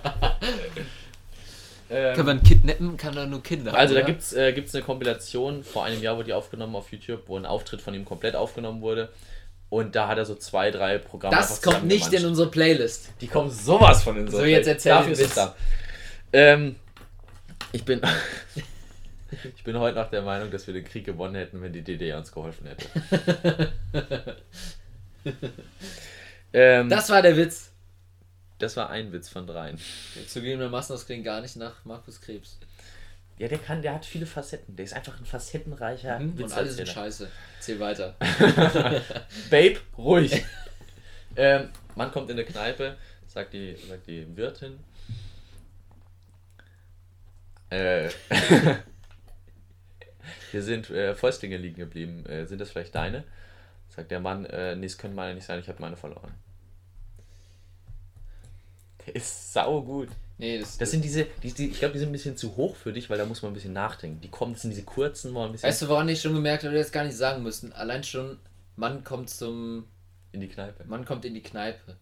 Ähm, 1.94 2.16
Kann 2.16 2.26
man 2.26 2.42
kidnappen, 2.42 2.96
kann 2.96 3.18
er 3.18 3.28
nur 3.28 3.44
Kinder. 3.44 3.74
Also 3.74 3.94
da 3.94 4.00
oder? 4.00 4.08
gibt's 4.08 4.32
äh, 4.32 4.54
gibt's 4.54 4.74
eine 4.74 4.82
Kompilation, 4.82 5.62
vor 5.62 5.84
einem 5.84 6.02
Jahr 6.02 6.16
wurde 6.16 6.28
die 6.28 6.34
aufgenommen 6.34 6.74
auf 6.78 6.90
YouTube, 6.90 7.24
wo 7.28 7.36
ein 7.36 7.46
Auftritt 7.46 7.82
von 7.82 7.94
ihm 7.94 8.06
komplett 8.06 8.34
aufgenommen 8.34 8.82
wurde. 8.82 9.10
Und 9.70 9.96
da 9.96 10.08
hat 10.08 10.18
er 10.18 10.26
so 10.26 10.36
zwei, 10.36 10.72
drei 10.72 10.98
Programme. 10.98 11.36
Das 11.36 11.62
kommt 11.62 11.86
nicht 11.86 12.12
in 12.14 12.26
unsere 12.26 12.50
Playlist. 12.50 13.10
Die 13.20 13.28
kommen 13.28 13.50
sowas 13.50 14.04
von 14.04 14.18
in 14.18 14.30
so. 14.30 14.38
So, 14.38 14.46
jetzt 14.46 14.68
erzähl 14.68 14.92
Dafür 14.92 15.12
ist 15.12 15.22
es 15.22 15.34
da. 15.34 15.56
Ähm, 16.32 16.76
ich 17.74 17.84
bin. 17.84 18.02
ich 19.56 19.64
bin 19.64 19.78
heute 19.78 19.98
noch 19.98 20.10
der 20.10 20.22
Meinung, 20.22 20.50
dass 20.52 20.68
wir 20.68 20.74
den 20.74 20.86
Krieg 20.86 21.06
gewonnen 21.06 21.36
hätten, 21.36 21.62
wenn 21.62 21.74
die 21.74 21.82
DDR 21.82 22.18
uns 22.18 22.32
geholfen 22.32 22.68
hätte. 22.68 23.74
ähm, 26.54 26.90
das, 26.90 27.10
war 27.10 27.22
der 27.22 27.38
Witz. 27.38 27.72
das 28.60 28.76
war 28.78 28.90
ein 28.90 29.12
Witz 29.12 29.30
von 29.30 29.48
dreien. 29.48 29.80
Zugegebenermaßen, 30.28 30.96
das 30.96 31.06
klingt 31.06 31.26
gar 31.26 31.42
nicht 31.42 31.56
nach 31.56 31.86
Markus 31.86 32.22
Krebs. 32.22 32.58
Ja, 33.38 33.48
der 33.48 33.58
kann, 33.58 33.82
der 33.82 33.96
hat 33.96 34.06
viele 34.06 34.28
Facetten. 34.28 34.76
Der 34.76 34.86
ist 34.86 34.94
einfach 34.94 35.20
ein 35.20 35.26
facettenreicher 35.26 36.20
Mhm. 36.20 36.44
Und 36.44 36.54
alle 36.54 36.70
sind 36.70 36.88
scheiße. 36.88 37.28
Zähl 37.60 37.80
weiter. 37.80 38.16
Babe, 39.50 39.80
ruhig. 39.98 40.46
ähm, 41.36 41.70
man 41.96 42.12
kommt 42.12 42.30
in 42.30 42.38
eine 42.38 42.46
Kneipe, 42.46 42.98
sagt 43.26 43.54
die, 43.54 43.76
sagt 43.76 44.06
die 44.06 44.28
Wirtin. 44.38 44.80
Äh, 47.72 48.10
hier 50.52 50.62
sind 50.62 50.90
äh, 50.92 51.16
Fäustlinge 51.16 51.58
liegen 51.58 51.78
geblieben. 51.78 52.26
Äh, 52.28 52.46
sind 52.46 52.60
das 52.60 52.70
vielleicht 52.70 52.94
deine? 52.94 53.24
Sagt 53.94 54.10
der 54.10 54.22
Mann, 54.22 54.46
äh, 54.46 54.76
nee, 54.76 54.86
es 54.86 54.98
können 54.98 55.16
meine 55.16 55.36
nicht 55.36 55.46
sein, 55.46 55.60
ich 55.60 55.68
habe 55.68 55.82
meine 55.82 55.98
verloren. 55.98 56.34
Der 59.06 59.16
ist 59.16 59.52
sau 59.54 59.82
gut. 59.82 60.10
Nee, 60.38 60.60
das, 60.60 60.78
Das 60.78 60.92
sind 60.92 61.04
diese, 61.04 61.26
die, 61.44 61.54
die, 61.54 61.68
ich 61.70 61.80
glaube, 61.80 61.94
die 61.94 62.00
sind 62.00 62.10
ein 62.10 62.14
bisschen 62.14 62.38
zu 62.38 62.56
hoch 62.56 62.76
für 62.76 62.94
dich, 62.94 63.10
weil 63.10 63.18
da 63.18 63.26
muss 63.26 63.42
man 63.42 63.52
ein 63.52 63.54
bisschen 63.54 63.74
nachdenken. 63.74 64.22
Die 64.22 64.30
kommen, 64.30 64.54
das 64.54 64.62
sind 64.62 64.72
diese 64.72 64.84
kurzen, 64.84 65.34
wo 65.34 65.40
man 65.40 65.50
ein 65.50 65.52
bisschen 65.52 65.68
Weißt 65.68 65.82
du, 65.82 65.88
woran 65.90 66.08
ich 66.10 66.22
schon 66.22 66.34
gemerkt 66.34 66.64
habe, 66.64 66.74
wir 66.74 66.80
jetzt 66.80 66.94
gar 66.94 67.04
nicht 67.04 67.18
sagen 67.18 67.44
müssen? 67.44 67.74
Allein 67.74 68.04
schon, 68.04 68.40
Mann 68.76 69.04
kommt 69.04 69.30
zum. 69.30 69.86
in 70.32 70.40
die 70.42 70.48
Kneipe. 70.48 70.86
Mann 70.86 71.06
kommt 71.06 71.26
in 71.26 71.34
die 71.34 71.44
Kneipe. 71.44 71.98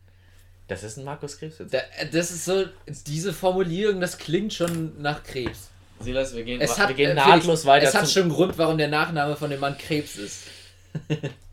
Das 0.68 0.84
ist 0.84 0.98
ein 0.98 1.04
Markus 1.04 1.38
Krebs 1.40 1.58
jetzt. 1.58 1.74
Da, 1.74 1.80
äh, 1.98 2.08
das 2.12 2.30
ist 2.30 2.46
so, 2.46 2.66
diese 3.08 3.34
Formulierung, 3.34 4.00
das 4.00 4.18
klingt 4.20 4.54
schon 4.54 5.02
nach 5.02 5.24
Krebs. 5.24 5.70
Silas, 6.00 6.36
wir 6.36 6.44
gehen, 6.44 6.62
Es 6.62 6.78
wir 6.78 6.88
hat, 6.88 6.96
gehen 6.96 7.12
äh, 7.12 7.14
nahtlos 7.16 7.44
Felix, 7.44 7.66
weiter. 7.66 7.88
Es 7.88 7.96
hat 7.96 8.10
schon 8.10 8.24
einen 8.24 8.32
Grund, 8.32 8.58
warum 8.58 8.78
der 8.78 8.88
Nachname 8.88 9.36
von 9.36 9.50
dem 9.50 9.60
Mann 9.60 9.78
Krebs 9.78 10.16
ist. 10.16 10.44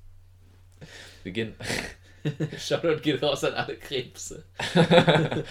gehen. 1.33 1.55
Shoutout 2.59 2.97
geht 3.03 3.23
raus 3.23 3.45
an 3.45 3.55
alle 3.55 3.77
Krebse. 3.77 4.45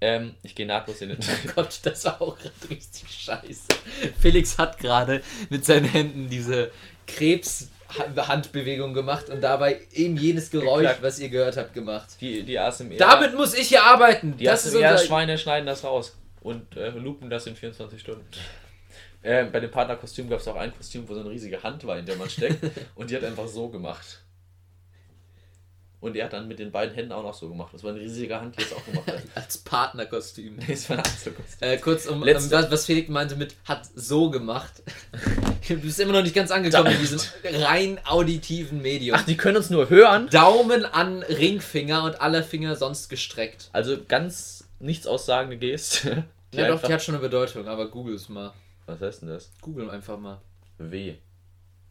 Ähm, 0.00 0.34
ich 0.42 0.54
gehe 0.54 0.66
nahtlos 0.66 1.00
in 1.00 1.08
den. 1.08 1.18
Gott, 1.54 1.80
das 1.82 2.04
war 2.04 2.22
auch 2.22 2.38
gerade 2.38 2.54
richtig 2.70 3.10
scheiße. 3.10 3.66
Felix 4.20 4.56
hat 4.56 4.78
gerade 4.78 5.22
mit 5.50 5.64
seinen 5.64 5.86
Händen 5.86 6.28
diese 6.28 6.70
Krebs-Handbewegung 7.08 8.94
gemacht 8.94 9.28
und 9.28 9.40
dabei 9.40 9.80
eben 9.92 10.16
jenes 10.16 10.50
Geräusch, 10.50 10.82
Geklackt. 10.82 11.02
was 11.02 11.18
ihr 11.18 11.30
gehört 11.30 11.56
habt, 11.56 11.74
gemacht. 11.74 12.10
Die, 12.20 12.44
die 12.44 12.58
ASMR. 12.58 12.96
Damit 12.96 13.34
muss 13.34 13.54
ich 13.54 13.68
hier 13.68 13.82
arbeiten. 13.82 14.36
die 14.36 14.44
das 14.44 14.66
ist 14.66 14.76
ASMR 14.76 14.92
unser... 14.92 15.04
Schweine 15.04 15.36
schneiden 15.38 15.66
das 15.66 15.82
raus 15.82 16.16
und 16.42 16.76
äh, 16.76 16.90
lupen 16.90 17.28
das 17.28 17.48
in 17.48 17.56
24 17.56 18.00
Stunden. 18.00 18.24
Ähm, 19.22 19.50
bei 19.50 19.60
dem 19.60 19.70
Partnerkostüm 19.70 20.28
gab 20.28 20.40
es 20.40 20.48
auch 20.48 20.56
ein 20.56 20.74
Kostüm, 20.74 21.08
wo 21.08 21.14
so 21.14 21.20
eine 21.20 21.30
riesige 21.30 21.62
Hand 21.62 21.84
war, 21.86 21.98
in 21.98 22.06
der 22.06 22.16
man 22.16 22.30
steckt. 22.30 22.58
und 22.94 23.10
die 23.10 23.16
hat 23.16 23.24
einfach 23.24 23.48
so 23.48 23.68
gemacht. 23.68 24.22
Und 26.00 26.14
er 26.14 26.26
hat 26.26 26.32
dann 26.32 26.46
mit 26.46 26.60
den 26.60 26.70
beiden 26.70 26.94
Händen 26.94 27.10
auch 27.10 27.24
noch 27.24 27.34
so 27.34 27.48
gemacht. 27.48 27.74
Das 27.74 27.82
war 27.82 27.90
eine 27.90 27.98
riesige 27.98 28.40
Hand, 28.40 28.56
die 28.56 28.62
es 28.62 28.72
auch 28.72 28.84
gemacht 28.84 29.08
hat. 29.08 29.20
Als 29.34 29.58
Partnerkostüm. 29.58 30.56
Das 30.66 30.88
war 30.88 30.98
ein 30.98 31.04
Anzugkostüm. 31.04 31.68
Äh, 31.68 31.76
kurz 31.78 32.06
um, 32.06 32.18
um 32.18 32.24
Letzte- 32.24 32.52
was, 32.52 32.70
was 32.70 32.86
Felix 32.86 33.08
meinte 33.08 33.34
mit 33.34 33.56
hat 33.64 33.82
so 33.96 34.30
gemacht. 34.30 34.80
du 35.68 35.76
bist 35.76 35.98
immer 35.98 36.12
noch 36.12 36.22
nicht 36.22 36.36
ganz 36.36 36.52
angekommen 36.52 36.92
in 36.92 37.00
diesem 37.00 37.18
rein 37.44 37.98
auditiven 38.04 38.80
Medium. 38.80 39.16
Ach, 39.18 39.24
die 39.24 39.36
können 39.36 39.56
uns 39.56 39.70
nur 39.70 39.90
hören. 39.90 40.28
Daumen 40.30 40.84
an 40.84 41.24
Ringfinger 41.24 42.04
und 42.04 42.20
alle 42.20 42.44
Finger 42.44 42.76
sonst 42.76 43.08
gestreckt. 43.08 43.68
Also 43.72 43.98
ganz 44.06 44.68
nichts 44.78 45.08
aussagende 45.08 45.56
Geste. 45.56 46.24
Die 46.52 46.58
Ja, 46.58 46.68
doch, 46.68 46.80
die 46.80 46.92
hat 46.92 47.02
schon 47.02 47.16
eine 47.16 47.22
Bedeutung, 47.22 47.66
aber 47.66 47.90
google 47.90 48.14
es 48.14 48.28
mal. 48.28 48.52
Was 48.88 49.02
heißt 49.02 49.22
denn 49.22 49.28
das? 49.28 49.52
Google 49.60 49.90
einfach 49.90 50.18
mal. 50.18 50.40
W. 50.78 51.16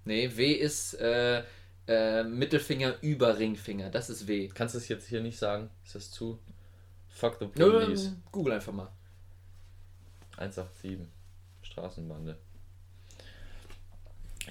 Nee, 0.06 0.36
W 0.36 0.52
ist 0.52 0.96
äh, 0.96 1.44
äh, 1.88 2.24
Mittelfinger 2.24 2.96
über 3.02 3.38
Ringfinger. 3.38 3.92
Das 3.92 4.10
ist 4.10 4.28
W. 4.28 4.48
Kannst 4.48 4.74
du 4.74 4.80
es 4.80 4.88
jetzt 4.88 5.08
hier 5.08 5.22
nicht 5.22 5.38
sagen? 5.38 5.70
Ist 5.86 5.94
das 5.94 6.10
zu? 6.10 6.40
Fuck 7.08 7.38
the 7.40 7.50
Nö, 7.56 7.72
police. 7.72 8.14
Google 8.32 8.54
einfach 8.54 8.74
mal. 8.74 8.90
187. 10.38 11.08
Straßenbande. 11.62 12.36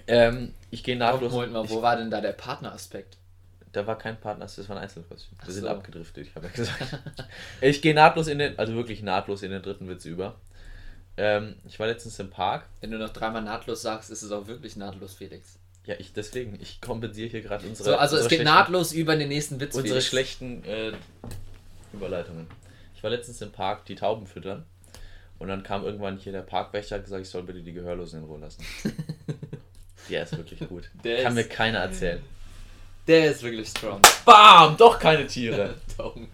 Ähm, 0.06 0.54
ich 0.70 0.84
gehe 0.84 0.96
nahtlos. 0.96 1.32
Moment 1.32 1.52
mal, 1.52 1.68
wo 1.68 1.82
war 1.82 1.96
denn 1.96 2.10
da 2.10 2.20
der 2.20 2.32
Partneraspekt? 2.32 3.18
Da 3.72 3.86
war 3.88 3.98
kein 3.98 4.20
Partner, 4.20 4.44
das 4.44 4.68
war 4.68 4.76
ein 4.76 4.82
Einzelkostüm. 4.84 5.36
Wir 5.38 5.44
Ach 5.48 5.50
sind 5.50 5.62
so. 5.64 5.68
abgedriftet, 5.68 6.28
ich 6.28 6.34
habe 6.36 6.46
ja 6.46 6.52
gesagt. 6.52 6.98
ich 7.60 7.82
gehe 7.82 7.94
nahtlos 7.94 8.28
in 8.28 8.38
den, 8.38 8.56
also 8.56 8.74
wirklich 8.74 9.02
nahtlos 9.02 9.42
in 9.42 9.50
den 9.50 9.62
dritten 9.62 9.88
Witz 9.88 10.04
über. 10.04 10.36
Ähm, 11.18 11.56
ich 11.66 11.78
war 11.78 11.86
letztens 11.86 12.18
im 12.18 12.30
Park. 12.30 12.66
Wenn 12.80 12.90
du 12.90 12.98
noch 12.98 13.10
dreimal 13.10 13.42
nahtlos 13.42 13.82
sagst, 13.82 14.10
ist 14.10 14.22
es 14.22 14.30
auch 14.32 14.46
wirklich 14.46 14.76
nahtlos, 14.76 15.14
Felix. 15.14 15.58
Ja, 15.86 15.94
ich 15.98 16.12
deswegen, 16.12 16.58
ich 16.60 16.80
kompensiere 16.80 17.28
hier 17.28 17.42
gerade 17.42 17.66
unsere. 17.66 17.90
So, 17.90 17.96
also 17.96 18.16
es 18.16 18.24
unsere 18.24 18.28
geht 18.40 18.46
schlechten- 18.46 18.58
nahtlos 18.58 18.92
über 18.92 19.16
den 19.16 19.28
nächsten 19.28 19.60
Witz. 19.60 19.74
Unsere 19.74 19.88
Felix. 20.00 20.06
schlechten 20.06 20.64
äh, 20.64 20.92
Überleitungen. 21.92 22.46
Ich 22.94 23.02
war 23.02 23.10
letztens 23.10 23.40
im 23.40 23.52
Park 23.52 23.84
die 23.86 23.94
Tauben 23.94 24.26
füttern 24.26 24.66
und 25.38 25.48
dann 25.48 25.62
kam 25.62 25.84
irgendwann 25.84 26.18
hier 26.18 26.32
der 26.32 26.42
Parkwächter 26.42 26.96
und 26.96 27.00
hat 27.00 27.04
gesagt, 27.04 27.22
ich 27.22 27.28
soll 27.30 27.42
bitte 27.44 27.62
die 27.62 27.72
Gehörlosen 27.72 28.20
in 28.20 28.24
Ruhe 28.26 28.40
lassen. 28.40 28.64
Der 30.08 30.22
ist 30.22 30.36
wirklich 30.36 30.60
gut. 30.68 30.88
Der 31.02 31.24
Kann 31.24 31.34
mir 31.34 31.42
keiner 31.44 31.78
erzählen. 31.80 32.22
Der 33.08 33.30
ist 33.32 33.42
wirklich 33.42 33.68
strong. 33.68 34.00
Bam! 34.24 34.76
Doch 34.76 34.98
keine 35.00 35.26
Tiere. 35.26 35.74
Daumen. 35.98 36.28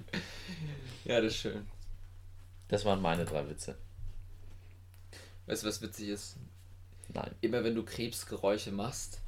ja, 1.04 1.20
das 1.22 1.32
ist 1.32 1.38
schön. 1.40 1.66
Das 2.68 2.84
waren 2.84 3.00
meine 3.00 3.24
drei 3.24 3.48
Witze. 3.48 3.76
Weißt 5.46 5.62
du, 5.62 5.66
was 5.66 5.82
witzig 5.82 6.08
ist? 6.08 6.36
Nein. 7.12 7.30
Immer 7.40 7.64
wenn 7.64 7.74
du 7.74 7.84
Krebsgeräusche 7.84 8.72
machst 8.72 9.20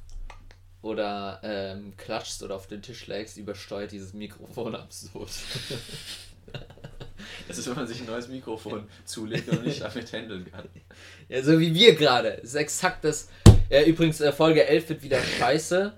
oder 0.81 1.39
ähm, 1.43 1.95
klatschst 1.97 2.43
oder 2.43 2.55
auf 2.55 2.67
den 2.67 2.81
Tisch 2.81 3.07
legst, 3.07 3.37
übersteuert 3.37 3.91
dieses 3.91 4.13
Mikrofon 4.13 4.75
absurd. 4.75 5.29
Das 7.47 7.57
ist, 7.57 7.67
wenn 7.67 7.75
man 7.75 7.87
sich 7.87 7.99
ein 7.99 8.05
neues 8.05 8.27
Mikrofon 8.27 8.87
zulegt 9.05 9.49
und 9.49 9.65
nicht 9.65 9.81
damit 9.81 10.11
handeln 10.13 10.49
kann. 10.49 10.67
ja, 11.27 11.41
so 11.43 11.59
wie 11.59 11.73
wir 11.73 11.95
gerade. 11.95 12.37
Das 12.41 12.51
ist 12.51 12.55
exakt 12.55 13.03
das. 13.03 13.29
Ja, 13.69 13.83
übrigens, 13.83 14.21
äh, 14.21 14.31
Folge 14.31 14.65
11 14.65 14.89
wird 14.89 15.03
wieder 15.03 15.21
scheiße. 15.21 15.93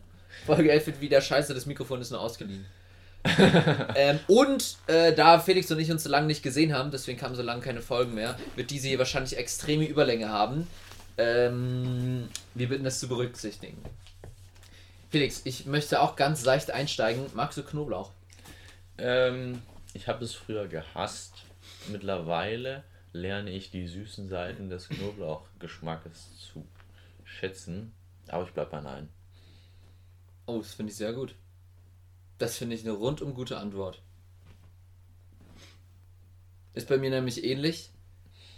Folge 0.45 0.71
11 0.71 0.87
wird 0.87 1.01
wieder 1.01 1.21
scheiße, 1.21 1.53
das 1.53 1.65
Mikrofon 1.65 2.01
ist 2.01 2.11
nur 2.11 2.21
ausgeliehen. 2.21 2.65
ähm, 3.95 4.19
und 4.27 4.77
äh, 4.87 5.13
da 5.13 5.39
Felix 5.39 5.71
und 5.71 5.79
ich 5.79 5.91
uns 5.91 6.03
so 6.03 6.09
lange 6.09 6.27
nicht 6.27 6.43
gesehen 6.43 6.73
haben, 6.73 6.91
deswegen 6.91 7.17
kamen 7.17 7.35
so 7.35 7.41
lange 7.41 7.61
keine 7.61 7.81
Folgen 7.81 8.13
mehr, 8.13 8.37
wird 8.55 8.71
diese 8.71 8.87
hier 8.87 8.99
wahrscheinlich 8.99 9.37
extreme 9.37 9.85
Überlänge 9.85 10.29
haben. 10.29 10.67
Ähm, 11.17 12.29
wir 12.53 12.69
bitten 12.69 12.83
das 12.83 12.99
zu 12.99 13.07
berücksichtigen. 13.07 13.77
Felix, 15.09 15.41
ich 15.45 15.65
möchte 15.65 16.01
auch 16.01 16.15
ganz 16.15 16.43
leicht 16.43 16.71
einsteigen. 16.71 17.25
Magst 17.33 17.57
du 17.57 17.63
Knoblauch? 17.63 18.11
Ähm, 18.97 19.61
ich 19.93 20.07
habe 20.07 20.23
es 20.25 20.33
früher 20.33 20.67
gehasst. 20.67 21.33
Mittlerweile 21.89 22.83
lerne 23.13 23.51
ich 23.51 23.71
die 23.71 23.87
süßen 23.87 24.27
Seiten 24.29 24.69
des 24.69 24.89
Knoblauchgeschmackes 24.89 26.37
zu 26.37 26.67
schätzen. 27.23 27.93
Aber 28.27 28.43
ich 28.43 28.51
bleib 28.51 28.69
bei 28.69 28.81
Nein. 28.81 29.09
Oh, 30.45 30.59
das 30.59 30.73
finde 30.73 30.91
ich 30.91 30.97
sehr 30.97 31.13
gut. 31.13 31.35
Das 32.37 32.57
finde 32.57 32.75
ich 32.75 32.83
eine 32.83 32.91
rundum 32.93 33.33
gute 33.33 33.57
Antwort. 33.57 34.01
Ist 36.73 36.87
bei 36.87 36.97
mir 36.97 37.09
nämlich 37.09 37.43
ähnlich. 37.43 37.89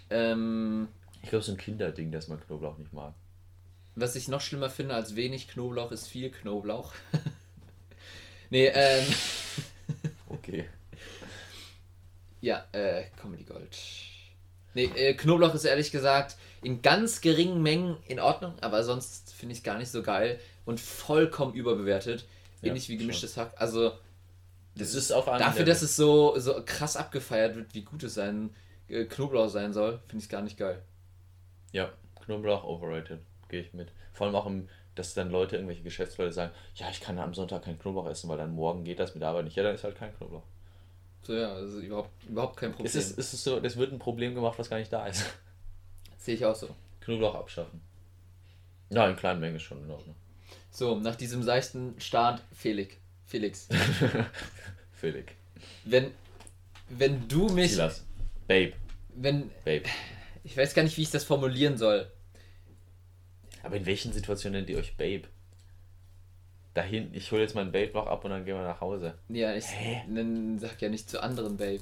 Ähm, 0.10 0.90
Ich 1.22 1.30
glaube, 1.30 1.38
es 1.42 1.48
ist 1.48 1.54
ein 1.54 1.58
Kinderding, 1.58 2.12
dass 2.12 2.28
man 2.28 2.40
Knoblauch 2.42 2.78
nicht 2.78 2.94
mag. 2.94 3.14
was 3.96 4.16
ich 4.16 4.28
noch 4.28 4.42
schlimmer 4.42 4.70
finde 4.70 4.96
als 4.96 5.16
wenig 5.16 5.48
Knoblauch 5.50 5.92
ist 5.92 6.08
viel 6.08 6.30
Knoblauch. 6.32 6.94
nee, 8.50 8.68
ähm, 8.68 9.06
Okay. 10.30 10.70
ja, 12.42 12.66
äh, 12.72 13.06
Comedy 13.22 13.44
Gold. 13.44 13.78
Nee, 14.74 14.86
äh, 14.96 15.14
Knoblauch 15.16 15.54
ist 15.56 15.66
ehrlich 15.66 15.92
gesagt 15.92 16.38
in 16.62 16.82
ganz 16.82 17.22
geringen 17.22 17.62
Mengen 17.64 17.98
in 18.08 18.20
Ordnung, 18.20 18.54
aber 18.62 18.84
sonst 18.84 19.34
finde 19.34 19.54
ich 19.54 19.60
es 19.60 19.64
gar 19.64 19.78
nicht 19.78 19.90
so 19.92 20.04
geil 20.04 20.40
und 20.66 20.80
vollkommen 20.80 21.54
überbewertet. 21.54 22.26
Ja, 22.62 22.70
Ähnlich 22.70 22.90
wie 22.90 22.98
gemischtes 22.98 23.38
Hack. 23.38 23.54
Also, 23.58 23.94
Das 24.76 24.94
ist 24.94 25.12
auf 25.12 25.28
einem 25.28 25.40
Dafür, 25.40 25.66
dass 25.66 25.82
es 25.82 25.96
so, 25.96 26.38
so 26.40 26.62
krass 26.66 26.98
abgefeiert 26.98 27.56
wird, 27.56 27.74
wie 27.74 27.84
gut 27.84 28.04
es 28.04 28.14
sein 28.16 28.50
äh, 28.90 29.06
Knoblauch 29.06 29.50
sein 29.50 29.74
soll, 29.74 30.00
finde 30.08 30.18
ich 30.18 30.24
es 30.26 30.30
gar 30.30 30.42
nicht 30.42 30.58
geil. 30.58 30.82
Ja, 31.72 31.92
Knoblauch 32.26 32.64
overrated. 32.64 33.20
Gehe 33.48 33.62
ich 33.62 33.74
mit. 33.74 33.92
Vor 34.14 34.28
allem 34.28 34.36
auch, 34.36 34.46
im, 34.46 34.68
dass 34.96 35.14
dann 35.14 35.30
Leute, 35.30 35.56
irgendwelche 35.56 35.84
Geschäftsleute 35.84 36.34
sagen, 36.34 36.52
ja, 36.76 36.90
ich 36.90 37.00
kann 37.00 37.18
am 37.20 37.34
Sonntag 37.34 37.64
keinen 37.64 37.80
Knoblauch 37.80 38.08
essen, 38.08 38.30
weil 38.30 38.38
dann 38.38 38.54
morgen 38.54 38.84
geht 38.84 39.00
das 39.00 39.14
mit 39.14 39.22
der 39.22 39.30
Arbeit 39.30 39.46
nicht. 39.46 39.56
Ja, 39.56 39.64
dann 39.64 39.76
ist 39.76 39.84
halt 39.84 39.96
kein 39.96 40.16
Knoblauch. 40.18 40.44
So 41.22 41.34
ja, 41.34 41.54
also 41.54 41.80
überhaupt, 41.80 42.24
überhaupt 42.26 42.58
kein 42.58 42.72
Problem. 42.72 42.88
Es 42.88 42.96
ist, 42.96 43.18
es 43.18 43.34
ist 43.34 43.44
so, 43.44 43.60
das 43.60 43.78
wird 43.78 43.92
ein 43.92 44.00
Problem 44.00 44.36
gemacht, 44.36 44.58
was 44.58 44.70
gar 44.70 44.78
nicht 44.78 44.92
da 44.92 45.06
ist. 45.06 45.26
Sehe 46.18 46.36
ich 46.36 46.46
auch 46.46 46.56
so. 46.56 46.70
Knoblauch 47.02 47.36
abschaffen. 47.36 47.82
Ja, 48.90 49.08
in 49.08 49.16
kleinen 49.16 49.40
Mengen 49.40 49.60
schon 49.60 49.84
in 49.84 49.92
Ordnung. 49.92 50.16
So, 50.72 51.00
nach 51.00 51.16
diesem 51.16 51.44
seichten 51.44 52.00
Start, 52.00 52.42
Felix. 52.54 52.96
Felix. 53.26 53.68
Felix. 54.94 55.32
Wenn, 55.86 56.12
wenn 56.90 57.28
du 57.28 57.50
mich. 57.50 57.72
Silas. 57.72 58.04
Babe. 58.48 58.74
Wenn. 59.16 59.50
Babe. 59.66 59.84
Ich 60.44 60.56
weiß 60.56 60.74
gar 60.74 60.84
nicht, 60.84 60.98
wie 60.98 61.02
ich 61.04 61.12
das 61.12 61.24
formulieren 61.24 61.78
soll. 61.78 62.12
Aber 63.64 63.76
in 63.76 63.86
welchen 63.86 64.14
Situationen 64.14 64.60
nennt 64.62 64.70
ihr 64.70 64.78
euch 64.78 64.96
Babe? 64.96 65.24
Dahin, 66.74 67.14
ich 67.14 67.32
hole 67.32 67.42
jetzt 67.42 67.56
mein 67.56 67.72
Babe 67.72 67.92
noch 67.94 68.08
ab 68.08 68.24
und 68.24 68.32
dann 68.32 68.46
gehen 68.46 68.56
wir 68.56 68.64
nach 68.64 68.80
Hause. 68.80 69.16
Ja, 69.28 69.54
ich 69.56 69.66
Hä? 69.66 70.04
sag 70.60 70.82
ja 70.82 70.90
nicht 70.90 71.10
zu 71.10 71.22
anderen 71.22 71.58
Babe. 71.58 71.82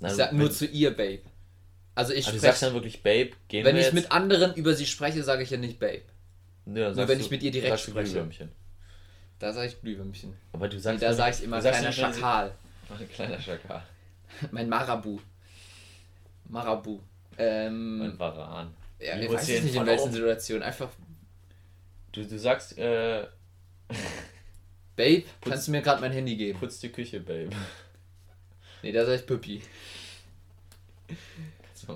Nein, 0.00 0.10
Ich 0.10 0.16
sag 0.16 0.32
nur 0.32 0.50
zu 0.50 0.66
ihr 0.66 0.90
Babe. 0.90 1.20
Also 1.94 2.12
ich 2.14 2.26
Ah, 2.26 2.32
du 2.32 2.38
sagst 2.38 2.62
dann 2.62 2.70
spreche. 2.70 2.74
wirklich 2.74 3.02
Babe, 3.02 3.30
gehen 3.48 3.64
Wenn 3.64 3.74
wir 3.76 3.80
ich 3.80 3.86
jetzt? 3.88 3.94
mit 3.94 4.10
anderen 4.10 4.54
über 4.54 4.74
sie 4.74 4.86
spreche, 4.86 5.22
sage 5.22 5.42
ich 5.42 5.50
ja 5.50 5.58
nicht 5.58 5.78
Babe. 5.78 6.02
Dann 6.66 6.74
nur 6.74 7.08
wenn 7.08 7.18
du- 7.18 7.24
ich 7.24 7.30
mit 7.30 7.42
ihr 7.42 7.50
direkt 7.50 7.80
spreche. 7.80 8.10
Glühwürmchen. 8.12 8.50
Da 9.38 9.52
sage 9.52 9.68
ich 9.68 9.80
Glühwürmchen. 9.80 10.34
Aber 10.52 10.68
du 10.68 10.76
Nee, 10.76 10.82
sagst 10.82 11.02
da 11.02 11.08
nicht- 11.08 11.16
sage 11.16 11.36
ich 11.36 11.42
immer 11.44 11.60
kleiner 11.60 11.92
Schakal. 11.92 12.54
Ein 12.98 13.08
kleiner 13.10 13.40
Schakal. 13.40 13.82
Mein 14.50 14.68
Marabu. 14.68 15.18
Marabu. 16.48 17.00
Ähm, 17.38 17.98
Mein 17.98 18.18
Varan. 18.18 18.74
ja, 18.98 19.18
ich 19.18 19.30
weiß 19.30 19.46
den 19.46 19.64
nicht 19.64 19.74
in 19.76 19.86
welchen? 19.86 20.12
Situationen. 20.12 20.62
Einfach 20.62 20.88
Du, 22.12 22.24
du 22.26 22.38
sagst, 22.38 22.76
äh, 22.76 23.24
Babe, 24.96 25.22
kannst 25.42 25.68
du 25.68 25.70
mir 25.70 25.80
gerade 25.80 26.00
mein 26.00 26.12
Handy 26.12 26.36
geben? 26.36 26.58
putz 26.58 26.80
die 26.80 26.90
Küche, 26.90 27.20
Babe. 27.20 27.50
Nee, 28.82 28.90
da 28.92 29.06
sag 29.06 29.14
ich 29.20 29.26
Püppi. 29.26 29.62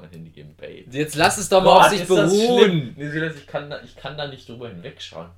Kannst 0.00 0.14
du 0.14 0.26
mir 0.26 0.26
mein 0.26 0.26
Handy 0.26 0.30
geben, 0.30 0.54
Babe. 0.56 0.84
Jetzt 0.90 1.14
lass 1.14 1.38
es 1.38 1.48
doch 1.48 1.62
mal 1.62 1.86
auf 1.86 1.88
sich 1.88 2.06
beruhen. 2.06 2.94
Nee, 2.96 3.10
Silas, 3.10 3.36
ich 3.36 3.46
kann, 3.46 3.70
da, 3.70 3.82
ich 3.82 3.96
kann 3.96 4.16
da 4.16 4.26
nicht 4.26 4.48
drüber 4.48 4.68
hinwegschauen. 4.68 5.30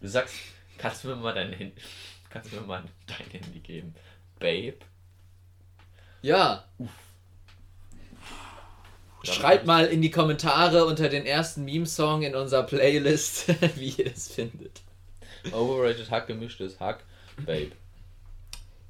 Du 0.00 0.08
sagst, 0.08 0.34
kannst 0.78 1.04
du 1.04 1.08
mir 1.08 1.16
mal 1.16 1.34
dein 1.34 1.52
Handy, 1.52 1.80
kannst 2.30 2.52
du 2.52 2.56
mir 2.56 2.66
mal 2.66 2.82
dein 3.06 3.30
Handy 3.30 3.60
geben, 3.60 3.94
Babe? 4.38 4.76
Ja. 6.22 6.64
Schreibt 9.22 9.66
mal 9.66 9.86
in 9.86 10.02
die 10.02 10.10
Kommentare 10.10 10.84
unter 10.84 11.08
den 11.08 11.24
ersten 11.24 11.64
Meme-Song 11.64 12.22
in 12.22 12.34
unserer 12.34 12.64
Playlist, 12.64 13.48
wie 13.76 13.88
ihr 13.88 14.12
es 14.12 14.28
findet. 14.28 14.82
Overrated 15.52 16.10
Hack, 16.10 16.26
gemischtes 16.26 16.80
Hack, 16.80 17.04
Babe. 17.44 17.72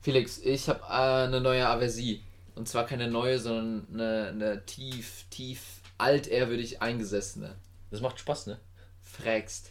Felix, 0.00 0.38
ich 0.38 0.68
habe 0.68 0.80
äh, 0.80 1.26
eine 1.26 1.40
neue 1.40 1.66
Aversie. 1.66 2.22
Und 2.54 2.68
zwar 2.68 2.86
keine 2.86 3.08
neue, 3.08 3.38
sondern 3.38 3.86
eine, 3.92 4.28
eine 4.28 4.66
tief, 4.66 5.24
tief 5.30 5.60
altehrwürdig 5.98 6.82
eingesessene. 6.82 7.54
Das 7.90 8.00
macht 8.00 8.18
Spaß, 8.20 8.46
ne? 8.46 8.60
Frägst. 9.02 9.70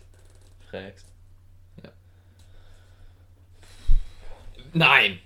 Fragst. 0.69 1.05
Nein! 4.73 5.19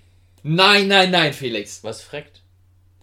Nein, 0.44 0.88
nein, 0.88 1.12
nein, 1.12 1.34
Felix. 1.34 1.84
Was 1.84 2.02
fragt? 2.02 2.42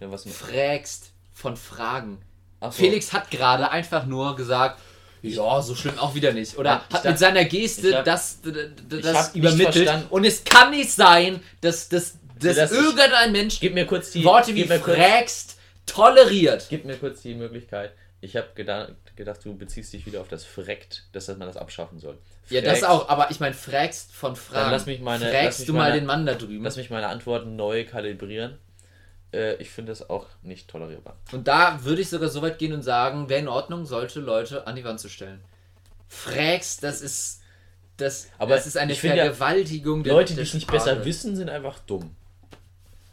Ja, 0.00 0.10
was 0.10 0.24
Frägst 0.24 1.12
von 1.32 1.56
Fragen. 1.56 2.18
So. 2.60 2.70
Felix 2.70 3.12
hat 3.12 3.30
gerade 3.30 3.70
einfach 3.70 4.06
nur 4.06 4.36
gesagt, 4.36 4.80
ja, 5.22 5.62
so 5.62 5.74
schlimm 5.74 5.98
auch 5.98 6.14
wieder 6.14 6.32
nicht. 6.32 6.58
Oder 6.58 6.82
hat 6.82 6.92
dacht- 6.92 7.04
mit 7.04 7.18
seiner 7.18 7.44
Geste 7.44 7.98
hab- 7.98 8.04
das, 8.04 8.40
das 8.42 9.34
nicht 9.34 9.36
übermittelt. 9.36 10.10
Und 10.10 10.24
es 10.24 10.44
kann 10.44 10.70
nicht 10.70 10.90
sein, 10.92 11.42
dass, 11.62 11.88
dass, 11.88 12.18
dass 12.40 12.56
Das 12.56 12.72
irgendein 12.72 13.32
Mensch 13.32 13.60
Gib 13.60 13.74
mir 13.74 13.86
kurz 13.86 14.10
die. 14.10 14.24
Worte 14.24 14.54
wie 14.54 14.64
frägst 14.64 15.58
toleriert. 15.86 16.66
Gib 16.70 16.84
mir 16.84 16.96
kurz 16.96 17.22
die 17.22 17.34
Möglichkeit. 17.34 17.92
Ich 18.20 18.36
habe 18.36 18.48
gedacht, 18.54 18.92
gedacht, 19.16 19.40
du 19.44 19.54
beziehst 19.56 19.92
dich 19.92 20.06
wieder 20.06 20.20
auf 20.22 20.28
das 20.28 20.44
Freckt, 20.44 21.04
dass 21.12 21.28
man 21.28 21.40
das 21.40 21.56
abschaffen 21.58 21.98
soll. 22.00 22.16
Ja, 22.48 22.60
das 22.62 22.78
Frägst- 22.80 22.88
auch, 22.88 23.08
aber 23.08 23.30
ich 23.30 23.38
meine, 23.40 23.54
frägst 23.54 24.12
von 24.12 24.34
Fragen. 24.34 24.70
lass 24.70 24.86
mich 24.86 25.00
meine- 25.00 25.28
frägst 25.28 25.60
mich 25.60 25.66
du 25.66 25.72
mal 25.74 25.90
meine- 25.90 25.94
den 26.00 26.06
Mann 26.06 26.24
da 26.26 26.34
drüben. 26.34 26.64
Lass 26.64 26.76
mich 26.76 26.88
meine 26.90 27.08
Antworten 27.08 27.54
neu 27.56 27.84
kalibrieren. 27.84 28.58
Äh, 29.32 29.56
ich 29.56 29.70
finde 29.70 29.92
das 29.92 30.08
auch 30.08 30.26
nicht 30.42 30.68
tolerierbar. 30.68 31.16
Und 31.32 31.48
da 31.48 31.84
würde 31.84 32.00
ich 32.00 32.08
sogar 32.08 32.28
so 32.30 32.40
weit 32.40 32.58
gehen 32.58 32.72
und 32.72 32.82
sagen, 32.82 33.28
wäre 33.28 33.40
in 33.40 33.48
Ordnung, 33.48 33.84
solche 33.84 34.20
Leute 34.20 34.66
an 34.66 34.76
die 34.76 34.84
Wand 34.84 35.00
zu 35.00 35.08
stellen. 35.10 35.40
Frägst, 36.08 36.82
das 36.82 37.00
ist. 37.00 37.40
Das, 37.96 38.28
Aber 38.38 38.56
das 38.56 38.66
ist 38.66 38.76
eine 38.76 38.94
finde 38.94 39.18
ja, 39.18 39.24
Vergewaltigung 39.26 40.02
der 40.02 40.14
Leute, 40.14 40.34
die 40.34 40.40
es 40.40 40.52
nicht 40.54 40.68
besser 40.70 41.04
wissen, 41.04 41.36
sind 41.36 41.48
einfach 41.48 41.78
dumm. 41.80 42.16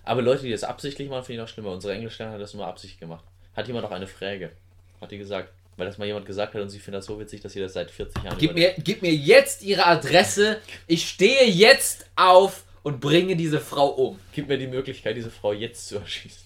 Aber 0.03 0.21
Leute, 0.21 0.43
die 0.43 0.51
das 0.51 0.63
absichtlich 0.63 1.09
machen, 1.09 1.25
finde 1.25 1.41
ich 1.41 1.47
noch 1.47 1.53
schlimmer. 1.53 1.71
Unsere 1.71 1.93
Englischlehrerin 1.93 2.35
hat 2.35 2.41
das 2.41 2.53
immer 2.53 2.67
absichtlich 2.67 2.99
gemacht. 2.99 3.23
Hat 3.55 3.67
jemand 3.67 3.83
noch 3.83 3.91
eine 3.91 4.07
Frage? 4.07 4.51
Hat 4.99 5.11
die 5.11 5.17
gesagt. 5.17 5.51
Weil 5.77 5.87
das 5.87 5.97
mal 5.97 6.05
jemand 6.05 6.25
gesagt 6.25 6.53
hat 6.53 6.61
und 6.61 6.69
sie 6.69 6.79
findet 6.79 6.99
das 6.99 7.05
so 7.05 7.19
witzig, 7.19 7.41
dass 7.41 7.53
sie 7.53 7.59
das 7.59 7.73
seit 7.73 7.89
40 7.89 8.23
Jahren 8.23 8.37
Gib 8.37 8.53
mir, 8.53 8.73
gib 8.77 9.01
mir 9.01 9.13
jetzt 9.13 9.63
ihre 9.63 9.85
Adresse. 9.85 10.59
Ich 10.85 11.07
stehe 11.07 11.45
jetzt 11.45 12.05
auf 12.15 12.65
und 12.83 12.99
bringe 12.99 13.35
diese 13.35 13.59
Frau 13.59 13.87
um. 13.87 14.19
Gib 14.33 14.47
mir 14.47 14.57
die 14.57 14.67
Möglichkeit, 14.67 15.15
diese 15.15 15.31
Frau 15.31 15.53
jetzt 15.53 15.87
zu 15.87 15.97
erschießen. 15.97 16.43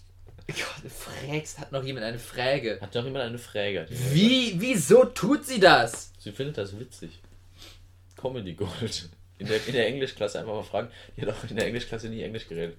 Gott, 0.48 0.92
Frägst, 0.92 1.58
hat 1.58 1.72
noch 1.72 1.84
jemand 1.84 2.06
eine 2.06 2.20
Frage? 2.20 2.78
Hat 2.80 2.96
doch 2.96 3.04
jemand 3.04 3.26
eine 3.26 3.40
Frage? 3.40 3.88
Wie, 3.90 4.54
wieso 4.58 5.06
tut 5.06 5.44
sie 5.46 5.60
das? 5.60 6.12
Sie 6.20 6.32
findet 6.32 6.58
das 6.58 6.80
witzig. 6.80 7.20
Comedy 8.16 8.54
Gold. 8.54 9.10
In 9.38 9.48
der, 9.48 9.66
in 9.68 9.74
der 9.74 9.88
Englischklasse 9.88 10.40
einfach 10.40 10.54
mal 10.54 10.64
fragen. 10.64 10.90
Die 11.18 11.24
hat 11.24 11.30
auch 11.30 11.50
in 11.50 11.56
der 11.56 11.66
Englischklasse 11.66 12.10
nie 12.10 12.22
Englisch 12.22 12.48
geredet. 12.48 12.78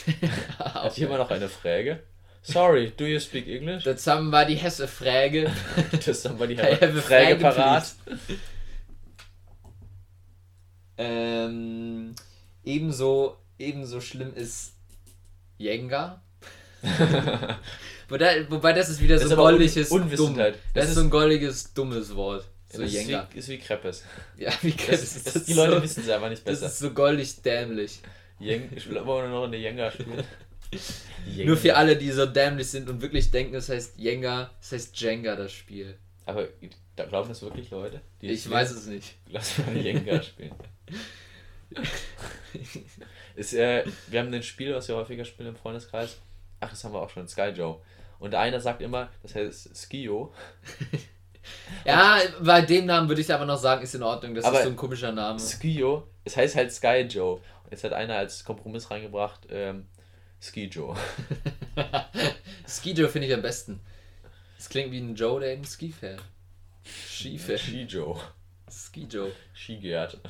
Hat 0.58 0.96
jemand 0.96 1.18
noch 1.20 1.30
eine 1.30 1.48
Frage? 1.48 2.00
Sorry, 2.42 2.92
do 2.96 3.04
you 3.06 3.20
speak 3.20 3.46
English? 3.46 3.84
Das 3.84 4.06
haben 4.06 4.30
wir 4.30 4.44
die 4.44 4.56
Hesse-Frage. 4.56 5.50
Das 6.06 6.24
haben 6.24 6.38
wir 6.40 6.46
die 6.48 6.56
have 6.62 6.84
a 6.84 6.88
Frage 6.88 7.00
Frage, 7.02 7.36
parat. 7.36 7.94
Ähm, 10.98 12.14
ebenso, 12.64 13.36
ebenso 13.58 14.00
schlimm 14.00 14.34
ist 14.34 14.72
Jenga. 15.58 16.22
wobei, 18.08 18.50
wobei 18.50 18.72
das 18.72 18.88
ist 18.88 19.00
wieder 19.00 19.14
Das 19.14 19.22
so 19.24 19.28
ist 19.28 19.32
ein 19.34 19.38
Un- 19.38 19.44
goldiges 19.44 19.88
dumm. 19.88 20.02
Unwissenheit. 20.02 20.54
Das, 20.54 20.62
Das 20.74 20.84
ist 20.84 20.90
ist- 20.90 20.94
so 20.96 21.00
ein 21.02 21.10
goldiges 21.10 21.74
dummes 21.74 22.14
Wort. 22.16 22.44
So 22.72 22.80
das 22.82 22.88
ist 22.92 22.94
Jenga. 23.06 23.28
wie, 23.32 23.38
ist 23.38 23.48
wie 23.48 23.58
Kreppes. 23.58 24.02
Ja, 24.36 24.50
wie 24.62 24.72
Das, 24.72 24.86
das, 25.00 25.22
das, 25.24 25.32
das, 25.34 25.44
die 25.44 25.52
ist 25.52 25.56
Leute 25.56 25.76
so, 25.76 25.82
wissen 25.82 26.02
es 26.02 26.08
einfach 26.10 26.28
nicht 26.30 26.46
Das 26.46 26.60
besser. 26.60 26.66
ist 26.66 26.78
so 26.78 26.90
goldig 26.90 27.42
dämlich. 27.42 28.00
Jeng, 28.42 28.68
ich 28.74 28.88
will 28.88 28.98
aber 28.98 29.28
noch 29.28 29.44
eine 29.44 29.56
Jenga 29.56 29.90
spielen. 29.90 30.24
Jenga. 31.26 31.44
Nur 31.46 31.56
für 31.56 31.76
alle, 31.76 31.96
die 31.96 32.10
so 32.10 32.26
dämlich 32.26 32.68
sind 32.68 32.88
und 32.88 33.00
wirklich 33.00 33.30
denken, 33.30 33.52
das 33.52 33.68
heißt 33.68 33.98
Jenga, 33.98 34.50
das 34.60 34.72
heißt 34.72 35.00
Jenga, 35.00 35.36
das 35.36 35.52
Spiel. 35.52 35.96
Aber 36.26 36.48
da 36.96 37.04
glauben 37.04 37.28
das 37.28 37.42
wirklich 37.42 37.70
Leute? 37.70 38.00
Die 38.20 38.28
Ich 38.28 38.48
weiß 38.48 38.70
es 38.72 38.86
nicht. 38.86 39.14
Lass 39.30 39.58
mal 39.58 39.76
Jenga 39.76 40.22
spielen. 40.22 40.54
ist, 43.36 43.54
äh, 43.54 43.84
wir 44.08 44.20
haben 44.20 44.32
ein 44.32 44.42
Spiel, 44.42 44.74
was 44.74 44.88
wir 44.88 44.96
häufiger 44.96 45.24
spielen 45.24 45.50
im 45.50 45.56
Freundeskreis. 45.56 46.18
Ach, 46.60 46.70
das 46.70 46.84
haben 46.84 46.92
wir 46.92 47.00
auch 47.00 47.10
schon, 47.10 47.26
Sky 47.28 47.48
Joe. 47.48 47.80
Und 48.18 48.34
einer 48.34 48.60
sagt 48.60 48.82
immer, 48.82 49.08
das 49.22 49.34
heißt 49.34 49.76
Skio. 49.76 50.32
Ja, 51.84 52.20
bei 52.40 52.62
dem 52.62 52.86
Namen 52.86 53.08
würde 53.08 53.20
ich 53.20 53.34
aber 53.34 53.44
noch 53.44 53.58
sagen, 53.58 53.82
ist 53.82 53.96
in 53.96 54.02
Ordnung. 54.04 54.32
Das 54.32 54.44
ist 54.44 54.62
so 54.62 54.68
ein 54.68 54.76
komischer 54.76 55.10
Name. 55.10 55.40
Skio, 55.40 56.06
es 56.24 56.36
heißt 56.36 56.54
halt 56.54 56.72
Sky 56.72 57.00
Joe. 57.00 57.40
Jetzt 57.72 57.84
hat 57.84 57.94
einer 57.94 58.16
als 58.18 58.44
Kompromiss 58.44 58.90
reingebracht, 58.90 59.46
ähm, 59.48 59.86
Ski 60.42 60.66
Joe. 60.66 60.94
Ski-Joe 62.68 63.08
finde 63.08 63.28
ich 63.28 63.32
am 63.32 63.40
besten. 63.40 63.80
Das 64.58 64.68
klingt 64.68 64.92
wie 64.92 64.98
ein 64.98 65.14
Joe, 65.14 65.40
der 65.40 65.54
eben 65.54 65.64
Ski 65.64 65.90
fährt. 65.90 66.20
Ski 66.84 67.38
fährt. 67.38 67.60
Ski 67.60 67.84
Joe. 67.84 68.20
Ski-Joe. 68.70 69.32
Skigert. 69.54 70.20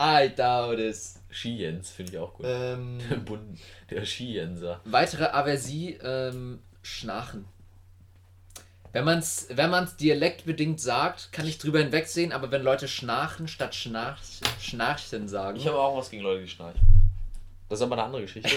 I 0.00 0.28
doubt 0.36 0.78
it. 0.78 0.96
Skijens 1.30 1.90
finde 1.90 2.12
ich 2.12 2.18
auch 2.18 2.34
gut. 2.34 2.46
Ähm, 2.48 2.98
Bund, 3.24 3.58
der 3.90 4.04
Skijenser. 4.04 4.80
weitere 4.84 5.24
Aversie, 5.24 5.94
ähm, 6.00 6.60
Schnarchen. 6.82 7.46
Wenn 8.92 9.04
man 9.04 9.18
es 9.18 9.46
wenn 9.50 9.70
man's 9.70 9.96
dialektbedingt 9.96 10.80
sagt, 10.80 11.32
kann 11.32 11.46
ich 11.46 11.58
drüber 11.58 11.78
hinwegsehen, 11.78 12.32
aber 12.32 12.50
wenn 12.50 12.62
Leute 12.62 12.88
schnarchen 12.88 13.48
statt 13.48 13.74
Schnarch, 13.74 14.18
Schnarchen 14.60 15.28
sagen, 15.28 15.56
Ich 15.56 15.66
habe 15.66 15.78
auch 15.78 15.96
was 15.96 16.10
gegen 16.10 16.22
Leute, 16.22 16.42
die 16.42 16.48
schnarchen. 16.48 16.80
Das 17.68 17.78
ist 17.78 17.84
aber 17.84 17.94
eine 17.94 18.02
andere 18.04 18.22
Geschichte. 18.22 18.50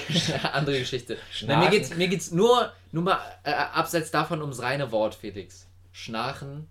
andere 0.51 0.77
Geschichte. 0.77 1.17
Schnarchen. 1.31 1.63
mir 1.63 1.69
geht's, 1.69 1.95
mir 1.95 2.07
geht's 2.09 2.31
nur, 2.31 2.73
nur 2.91 3.03
mal 3.03 3.19
äh, 3.43 3.51
abseits 3.51 4.11
davon 4.11 4.41
ums 4.41 4.61
reine 4.61 4.91
Wort, 4.91 5.15
Felix. 5.15 5.67
Schnarchen. 5.93 6.67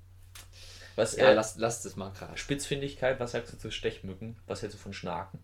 Was, 0.96 1.16
Ja, 1.16 1.30
äh, 1.30 1.34
lass, 1.34 1.56
lass 1.56 1.82
das 1.82 1.96
mal 1.96 2.10
gerade. 2.10 2.36
Spitzfindigkeit, 2.36 3.18
was 3.18 3.32
sagst 3.32 3.54
du 3.54 3.56
zu 3.56 3.70
Stechmücken? 3.70 4.36
Was 4.46 4.60
hältst 4.60 4.78
du 4.78 4.82
von 4.82 4.92
Schnaken? 4.92 5.38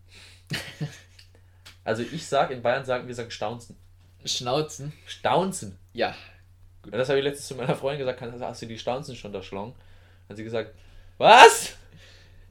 also 1.83 2.03
ich 2.03 2.27
sag, 2.27 2.51
in 2.51 2.61
Bayern 2.61 2.85
sagen 2.85 3.07
wir 3.07 3.15
sagen 3.15 3.31
Staunzen. 3.31 3.75
Schnauzen. 4.23 4.93
Staunzen. 5.07 5.79
Ja. 5.93 6.15
Und 6.85 6.93
das 6.93 7.09
habe 7.09 7.19
ich 7.19 7.23
letztens 7.25 7.47
zu 7.47 7.55
meiner 7.55 7.75
Freundin 7.75 7.99
gesagt, 7.99 8.19
"Kann- 8.19 8.39
hast 8.41 8.61
du 8.61 8.65
die 8.65 8.77
Staunzen 8.79 9.15
schon 9.15 9.31
da 9.33 9.41
schlong? 9.43 9.75
Hat 10.29 10.37
sie 10.37 10.43
gesagt, 10.43 10.73
was? 11.17 11.73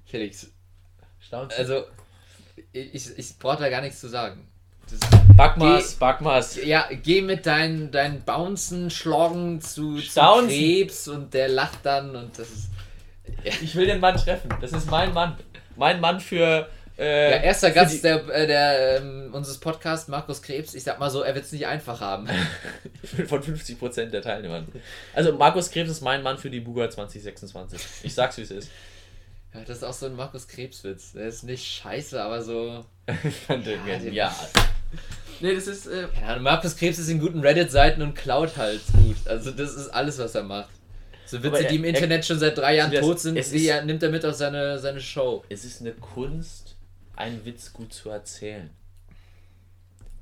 Felix. 0.07 0.51
Staunzen. 1.21 1.59
Also, 1.59 1.85
Ich, 2.73 3.19
ich 3.19 3.39
brauche 3.39 3.59
da 3.63 3.69
gar 3.71 3.81
nichts 3.81 4.01
zu 4.01 4.09
sagen. 4.09 4.47
Das, 4.91 5.01
Backmas, 5.37 5.95
Backmas. 5.95 6.57
ja, 6.65 6.89
geh 7.03 7.23
mit 7.23 7.47
deinen, 7.47 7.91
deinen 7.93 8.23
Bouncen, 8.23 8.91
Schlagen 8.91 9.61
zu, 9.61 9.99
zu. 9.99 10.49
Krebs 10.49 11.09
und 11.09 11.33
der 11.33 11.49
lacht 11.49 11.79
dann 11.85 12.15
und 12.17 12.39
das 12.39 12.49
ist. 12.51 12.71
Ich 13.63 13.75
will 13.77 13.87
den 13.87 14.01
Mann 14.01 14.17
treffen. 14.17 14.53
Das 14.61 14.73
ist 14.73 14.91
mein 14.91 15.13
Mann. 15.15 15.37
Mein 15.77 16.01
Mann 16.01 16.21
für. 16.21 16.69
Äh, 17.01 17.31
Ja, 17.31 17.37
erster 17.39 17.71
Gast 17.71 17.95
die- 17.95 18.03
der, 18.03 18.29
äh, 18.29 18.47
der 18.47 18.99
ähm, 18.99 19.31
unseres 19.33 19.59
Podcasts, 19.59 20.07
Markus 20.09 20.43
Krebs. 20.43 20.75
Ich 20.75 20.83
sag 20.85 20.99
mal 21.01 21.11
so, 21.11 21.23
er 21.23 21.35
wird 21.35 21.47
es 21.47 21.53
nicht 21.53 21.67
einfach 21.67 22.01
haben. 22.01 22.29
von 23.27 23.43
50% 23.43 24.07
der 24.11 24.21
Teilnehmern. 24.23 24.69
Also 25.15 25.33
Markus 25.33 25.71
Krebs 25.71 25.91
ist 25.91 26.03
mein 26.03 26.23
Mann 26.23 26.37
für 26.39 26.51
die 26.51 26.61
Buga 26.61 26.91
2026. 26.91 27.81
Ich 28.03 28.15
sag's 28.15 28.37
wie 28.37 28.43
es 28.43 28.51
ist. 28.51 28.71
Ja, 29.55 29.61
das 29.67 29.79
ist 29.79 29.85
auch 29.85 29.93
so 29.95 30.07
ein 30.07 30.15
Markus 30.15 30.47
Krebs-Witz. 30.47 31.13
Der 31.13 31.27
ist 31.27 31.43
nicht 31.43 31.65
scheiße, 31.67 32.23
aber 32.23 32.43
so. 32.43 32.85
Ich 33.25 33.35
fand 33.47 33.67
den 33.67 33.81
Ja, 33.87 33.99
genial. 33.99 34.31
Nee, 35.41 35.55
das 35.55 35.67
ist. 35.67 35.87
Äh, 35.87 36.07
Ja, 36.21 36.39
Markus 36.39 36.77
Krebs 36.77 36.99
ist 36.99 37.09
in 37.09 37.19
guten 37.19 37.41
Reddit-Seiten 37.41 38.03
und 38.03 38.15
klaut 38.15 38.57
halt 38.59 38.81
gut. 38.93 39.17
Also, 39.27 39.51
das 39.53 39.75
ist 39.75 39.89
alles, 39.89 40.19
was 40.19 40.35
er 40.35 40.43
macht. 40.43 40.69
So 41.27 41.43
Witze, 41.43 41.63
er- 41.65 41.69
die 41.71 41.77
im 41.77 41.85
er- 41.85 41.91
Internet 41.95 42.25
schon 42.27 42.39
seit 42.39 42.59
drei 42.59 42.77
Jahren 42.77 42.93
tot 42.93 43.19
sind, 43.21 43.35
die 43.53 43.67
er, 43.69 43.85
nimmt 43.85 44.03
er 44.03 44.11
mit 44.11 44.25
auf 44.27 44.35
seine, 44.35 44.79
seine 44.79 45.01
Show. 45.01 45.45
es 45.49 45.65
ist 45.65 45.81
eine 45.81 45.93
Kunst, 45.93 46.70
einen 47.21 47.45
Witz 47.45 47.73
gut 47.73 47.93
zu 47.93 48.11
erzählen. 48.11 48.71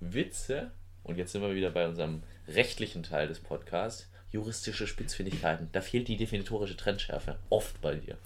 Witze, 0.01 0.71
und 1.05 1.17
jetzt 1.17 1.33
sind 1.33 1.43
wir 1.43 1.55
wieder 1.55 1.71
bei 1.71 1.87
unserem 1.87 2.23
rechtlichen 2.49 3.03
Teil 3.03 3.29
des 3.29 3.39
Podcasts, 3.39 4.09
juristische 4.31 4.87
Spitzfindigkeiten. 4.87 5.71
Da 5.73 5.81
fehlt 5.81 6.09
die 6.09 6.17
definitorische 6.17 6.77
Trennschärfe. 6.77 7.37
Oft 7.49 7.81
bei 7.81 7.95
dir. 7.95 8.19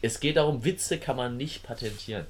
Es 0.00 0.20
geht 0.20 0.36
darum, 0.36 0.64
Witze 0.64 0.98
kann 0.98 1.16
man 1.16 1.36
nicht 1.36 1.62
patentieren. 1.62 2.26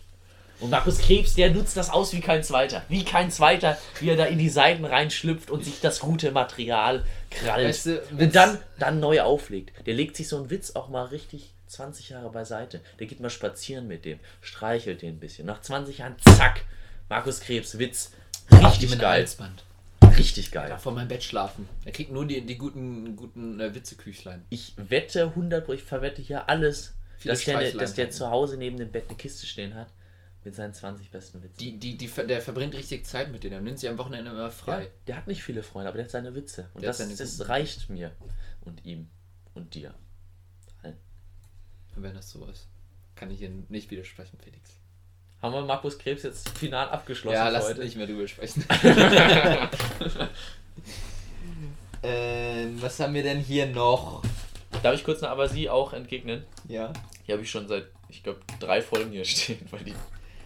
Und 0.60 0.70
Markus 0.70 0.98
Krebs, 0.98 1.34
der 1.34 1.52
nutzt 1.52 1.76
das 1.76 1.90
aus 1.90 2.12
wie 2.12 2.20
kein 2.20 2.42
zweiter. 2.42 2.82
Wie 2.88 3.04
kein 3.04 3.30
zweiter, 3.30 3.78
wie 4.00 4.10
er 4.10 4.16
da 4.16 4.24
in 4.24 4.38
die 4.38 4.48
Seiten 4.48 4.84
reinschlüpft 4.84 5.50
und 5.50 5.64
sich 5.64 5.80
das 5.80 6.00
gute 6.00 6.32
Material 6.32 7.04
krallt. 7.30 7.68
Weißt 7.68 7.86
du, 7.86 8.02
und 8.18 8.34
dann, 8.34 8.58
dann 8.78 8.98
neu 8.98 9.20
auflegt. 9.20 9.86
Der 9.86 9.94
legt 9.94 10.16
sich 10.16 10.26
so 10.26 10.36
einen 10.36 10.50
Witz 10.50 10.74
auch 10.74 10.88
mal 10.88 11.04
richtig 11.04 11.52
20 11.68 12.08
Jahre 12.10 12.30
beiseite. 12.30 12.80
Der 12.98 13.06
geht 13.06 13.20
mal 13.20 13.30
spazieren 13.30 13.86
mit 13.86 14.04
dem, 14.04 14.18
streichelt 14.40 15.02
den 15.02 15.14
ein 15.16 15.20
bisschen. 15.20 15.46
Nach 15.46 15.60
20 15.60 15.98
Jahren, 15.98 16.16
zack, 16.20 16.64
Markus 17.08 17.40
Krebs, 17.40 17.78
Witz. 17.78 18.12
Richtig 18.50 18.98
geil. 18.98 19.10
Halsband. 19.20 19.64
Richtig 20.16 20.50
geil. 20.50 20.70
Ja, 20.70 20.78
vor 20.78 20.92
meinem 20.92 21.08
Bett 21.08 21.22
schlafen. 21.22 21.68
Er 21.84 21.92
kriegt 21.92 22.10
nur 22.10 22.26
die, 22.26 22.40
die 22.44 22.56
guten, 22.58 23.14
guten 23.14 23.60
äh, 23.60 23.74
Witzeküchlein. 23.74 24.44
Ich 24.48 24.74
wette 24.76 25.24
100, 25.24 25.68
ich 25.68 25.82
verwette 25.82 26.22
hier 26.22 26.48
alles, 26.48 26.94
dass 27.24 27.44
der, 27.44 27.58
ne- 27.58 27.72
dass 27.72 27.94
der 27.94 28.10
zu 28.10 28.28
Hause 28.30 28.56
neben 28.56 28.76
dem 28.78 28.90
Bett 28.90 29.04
eine 29.08 29.16
Kiste 29.16 29.46
stehen 29.46 29.74
hat 29.74 29.88
mit 30.44 30.54
seinen 30.54 30.72
20 30.72 31.10
besten 31.10 31.42
Witzen. 31.42 31.56
Die, 31.58 31.78
die, 31.78 31.96
die, 31.96 32.06
der 32.26 32.40
verbringt 32.40 32.74
richtig 32.74 33.06
Zeit 33.06 33.30
mit 33.30 33.44
denen. 33.44 33.54
Er 33.54 33.60
nimmt 33.60 33.78
sich 33.78 33.88
am 33.88 33.98
Wochenende 33.98 34.30
immer 34.30 34.42
Ja, 34.44 34.50
frei. 34.50 34.90
der 35.06 35.16
hat 35.16 35.26
nicht 35.26 35.42
viele 35.42 35.62
Freunde, 35.62 35.88
aber 35.88 35.96
der 35.98 36.04
hat 36.04 36.10
seine 36.10 36.34
Witze. 36.34 36.68
Und 36.74 36.82
Der 36.82 36.90
das, 36.92 37.16
das 37.16 37.48
reicht 37.48 37.90
mir 37.90 38.12
und 38.62 38.84
ihm 38.84 39.08
und 39.54 39.74
dir. 39.74 39.94
Wenn 42.02 42.14
das 42.14 42.30
so 42.30 42.46
ist. 42.46 42.68
Kann 43.14 43.30
ich 43.30 43.38
hier 43.38 43.50
nicht 43.68 43.90
widersprechen, 43.90 44.38
Felix. 44.42 44.70
Haben 45.42 45.54
wir 45.54 45.62
Markus 45.62 45.98
Krebs 45.98 46.24
jetzt 46.24 46.48
final 46.50 46.88
abgeschlossen 46.88 47.36
Ja, 47.36 47.48
lass 47.48 47.64
heute? 47.64 47.80
nicht 47.84 47.96
mehr 47.96 48.06
drüber 48.06 48.26
sprechen. 48.26 48.64
ähm, 52.02 52.82
was 52.82 52.98
haben 52.98 53.14
wir 53.14 53.22
denn 53.22 53.38
hier 53.38 53.66
noch? 53.66 54.22
Darf 54.82 54.94
ich 54.94 55.04
kurz 55.04 55.22
eine 55.22 55.30
Avasie 55.32 55.68
auch 55.68 55.92
entgegnen? 55.92 56.44
Ja. 56.66 56.92
Die 57.26 57.32
habe 57.32 57.42
ich 57.42 57.50
schon 57.50 57.68
seit, 57.68 57.86
ich 58.08 58.22
glaube, 58.22 58.40
drei 58.58 58.82
Folgen 58.82 59.12
hier 59.12 59.24
stehen, 59.26 59.64
weil 59.70 59.84
die 59.84 59.94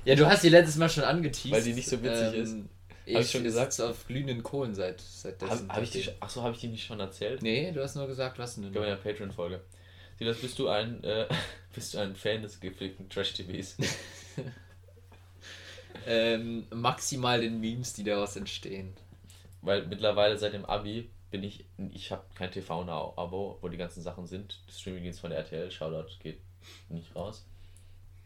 Ja, 0.05 0.15
du 0.15 0.27
hast 0.27 0.43
die 0.43 0.51
letztes 0.51 0.77
Mal 0.77 0.91
schon 0.91 1.05
angeteased. 1.05 1.53
Weil 1.53 1.63
die 1.63 1.73
nicht 1.75 1.89
so 1.89 2.03
witzig 2.03 2.35
ist. 2.35 2.57
Ich, 3.05 3.15
Hab 3.17 3.23
ich 3.23 3.31
schon 3.31 3.43
gesagt? 3.45 3.81
auf 3.81 4.07
glühenden 4.07 4.43
Kohlen 4.43 4.75
seit, 4.75 5.01
seit 5.01 5.43
Habe 5.43 5.67
hab 5.69 5.83
ich 5.83 5.91
die, 5.91 6.09
achso, 6.21 6.43
habe 6.43 6.55
ich 6.55 6.61
die 6.61 6.69
nicht 6.69 6.87
schon 6.87 7.01
erzählt? 7.01 7.43
Nee, 7.43 7.73
du 7.73 7.83
hast 7.83 7.97
nur 7.97 8.07
gesagt, 8.07 8.39
was 8.39 8.55
denn? 8.55 8.65
Ich 8.65 8.73
glaube 8.73 8.87
in 8.87 8.95
der 8.95 9.03
Patreon-Folge. 9.03 9.61
Silas, 10.23 10.39
bist 10.39 10.59
du 10.61 10.69
ein, 10.69 11.03
äh, 11.03 11.27
bist 11.75 11.95
du 11.95 11.99
ein 11.99 12.15
Fan 12.15 12.43
des 12.43 12.61
gepflegten 12.61 13.09
Trash-TVs? 13.09 13.77
Ähm, 16.05 16.67
maximal 16.71 17.41
den 17.41 17.61
Memes, 17.61 17.93
die 17.93 18.03
daraus 18.03 18.35
entstehen. 18.35 18.93
Weil 19.61 19.87
mittlerweile 19.87 20.37
seit 20.37 20.53
dem 20.53 20.65
Abi 20.65 21.09
bin 21.31 21.45
ich, 21.45 21.65
ich 21.93 22.11
habe 22.11 22.25
kein 22.35 22.51
TV-Abo, 22.51 23.59
wo 23.61 23.69
die 23.69 23.77
ganzen 23.77 24.03
Sachen 24.03 24.27
sind. 24.27 24.59
Das 24.67 24.81
Streaming-Dienst 24.81 25.21
von 25.21 25.31
der 25.31 25.41
RTL, 25.41 25.71
Shoutout 25.71 26.15
geht 26.21 26.41
nicht 26.89 27.15
raus. 27.15 27.47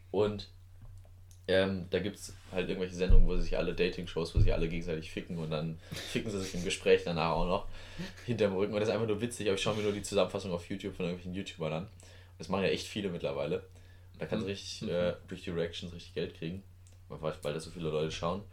Und 0.09 0.49
ähm, 1.47 1.87
da 1.89 1.99
gibt 1.99 2.17
es 2.17 2.33
halt 2.51 2.67
irgendwelche 2.67 2.95
Sendungen, 2.95 3.25
wo 3.25 3.37
sich 3.37 3.57
alle 3.57 3.73
Dating-Shows, 3.73 4.35
wo 4.35 4.39
sich 4.39 4.53
alle 4.53 4.67
gegenseitig 4.67 5.11
ficken 5.11 5.37
und 5.37 5.49
dann 5.49 5.79
ficken 5.91 6.29
sie 6.29 6.41
sich 6.41 6.53
im 6.55 6.63
Gespräch 6.63 7.03
danach 7.05 7.31
auch 7.31 7.47
noch 7.47 7.67
hinterm 8.25 8.55
Rücken. 8.55 8.73
Und 8.73 8.81
das 8.81 8.89
ist 8.89 8.93
einfach 8.93 9.07
nur 9.07 9.21
witzig, 9.21 9.47
aber 9.47 9.55
ich 9.55 9.61
schaue 9.61 9.75
mir 9.75 9.83
nur 9.83 9.93
die 9.93 10.01
Zusammenfassung 10.01 10.51
auf 10.51 10.69
YouTube 10.69 10.95
von 10.95 11.05
irgendwelchen 11.05 11.33
YouTubern 11.33 11.73
an. 11.73 11.87
Das 12.37 12.49
machen 12.49 12.63
ja 12.63 12.69
echt 12.69 12.87
viele 12.87 13.09
mittlerweile. 13.09 13.59
Und 14.13 14.21
da 14.21 14.25
kannst 14.25 14.45
du 14.45 14.49
richtig 14.49 14.89
äh, 14.89 15.13
durch 15.27 15.43
die 15.43 15.51
Reactions 15.51 15.93
richtig 15.93 16.13
Geld 16.13 16.35
kriegen, 16.35 16.63
weil, 17.07 17.53
das 17.53 17.63
so 17.63 17.71
viele 17.71 17.89
Leute 17.89 18.11
schauen. 18.11 18.43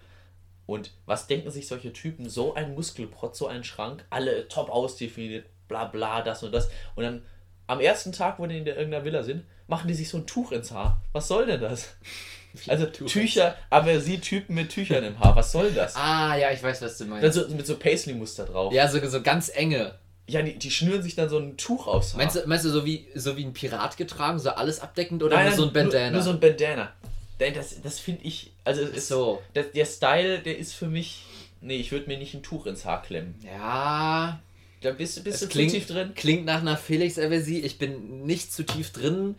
Und 0.66 0.92
was 1.04 1.26
denken 1.26 1.50
sich 1.50 1.66
solche 1.66 1.92
Typen? 1.92 2.30
So 2.30 2.54
ein 2.54 2.74
Muskelprotz, 2.74 3.38
so 3.38 3.48
ein 3.48 3.64
Schrank, 3.64 4.06
alle 4.08 4.48
top 4.48 4.70
ausdefiniert, 4.70 5.46
bla 5.68 5.84
bla, 5.84 6.22
das 6.22 6.42
und 6.44 6.52
das. 6.52 6.70
Und 6.94 7.02
dann 7.02 7.22
am 7.66 7.80
ersten 7.80 8.12
Tag, 8.12 8.38
wo 8.38 8.46
die 8.46 8.58
in 8.58 8.66
irgendeiner 8.66 9.04
Villa 9.04 9.22
sind, 9.22 9.44
machen 9.66 9.88
die 9.88 9.94
sich 9.94 10.08
so 10.08 10.18
ein 10.18 10.26
Tuch 10.26 10.52
ins 10.52 10.70
Haar. 10.70 11.02
Was 11.12 11.28
soll 11.28 11.46
denn 11.46 11.60
das? 11.60 11.96
Also 12.68 12.86
Tücher, 12.86 13.56
aber 13.70 14.00
sie 14.00 14.18
Typen 14.18 14.54
mit 14.54 14.70
Tüchern 14.70 15.02
im 15.04 15.18
Haar, 15.18 15.34
was 15.36 15.50
soll 15.52 15.70
das? 15.72 15.96
Ah, 15.96 16.36
ja, 16.36 16.50
ich 16.52 16.62
weiß, 16.62 16.82
was 16.82 16.98
du 16.98 17.04
meinst. 17.06 17.24
Dann 17.24 17.32
so, 17.32 17.48
mit 17.54 17.66
so 17.66 17.76
Paisley-Muster 17.76 18.44
drauf. 18.46 18.72
ja, 18.72 18.86
so, 18.88 19.04
so 19.08 19.20
ganz 19.22 19.50
enge. 19.54 19.94
Ja, 20.26 20.40
die, 20.40 20.58
die 20.58 20.70
schnüren 20.70 21.02
sich 21.02 21.14
dann 21.16 21.28
so 21.28 21.38
ein 21.38 21.56
Tuch 21.56 21.86
aufs 21.86 22.12
Haar. 22.14 22.18
Meinst 22.18 22.36
du, 22.36 22.40
meinst 22.46 22.64
du 22.64 22.70
so 22.70 22.86
wie, 22.86 23.06
so 23.14 23.36
wie 23.36 23.44
ein 23.44 23.52
Pirat 23.52 23.96
getragen, 23.96 24.38
so 24.38 24.50
alles 24.50 24.80
abdeckend 24.80 25.22
oder 25.22 25.36
Nein, 25.36 25.48
nur 25.48 25.56
so 25.56 25.66
ein 25.66 25.72
Bandana? 25.72 26.04
Nur, 26.06 26.12
nur 26.12 26.22
so 26.22 26.30
ein 26.30 26.40
Bandana. 26.40 26.92
Das, 27.38 27.80
das 27.82 27.98
finde 27.98 28.24
ich, 28.24 28.52
also 28.64 28.80
ist 28.82 29.08
So. 29.08 29.42
der, 29.54 29.64
der 29.64 29.84
Style, 29.84 30.38
der 30.38 30.56
ist 30.56 30.72
für 30.74 30.86
mich, 30.86 31.24
nee, 31.60 31.76
ich 31.76 31.90
würde 31.92 32.06
mir 32.06 32.16
nicht 32.16 32.32
ein 32.34 32.42
Tuch 32.42 32.64
ins 32.66 32.84
Haar 32.86 33.02
klemmen. 33.02 33.34
ja, 33.44 34.40
Da 34.80 34.92
bist, 34.92 35.22
bist 35.24 35.42
du 35.42 35.48
klingt, 35.48 35.72
zu 35.72 35.78
tief 35.78 35.88
drin. 35.88 36.12
klingt 36.14 36.44
nach 36.46 36.60
einer 36.60 36.76
Felix-Aversie. 36.76 37.60
Ich 37.60 37.78
bin 37.78 38.24
nicht 38.24 38.52
zu 38.52 38.62
tief 38.64 38.92
drin. 38.92 39.34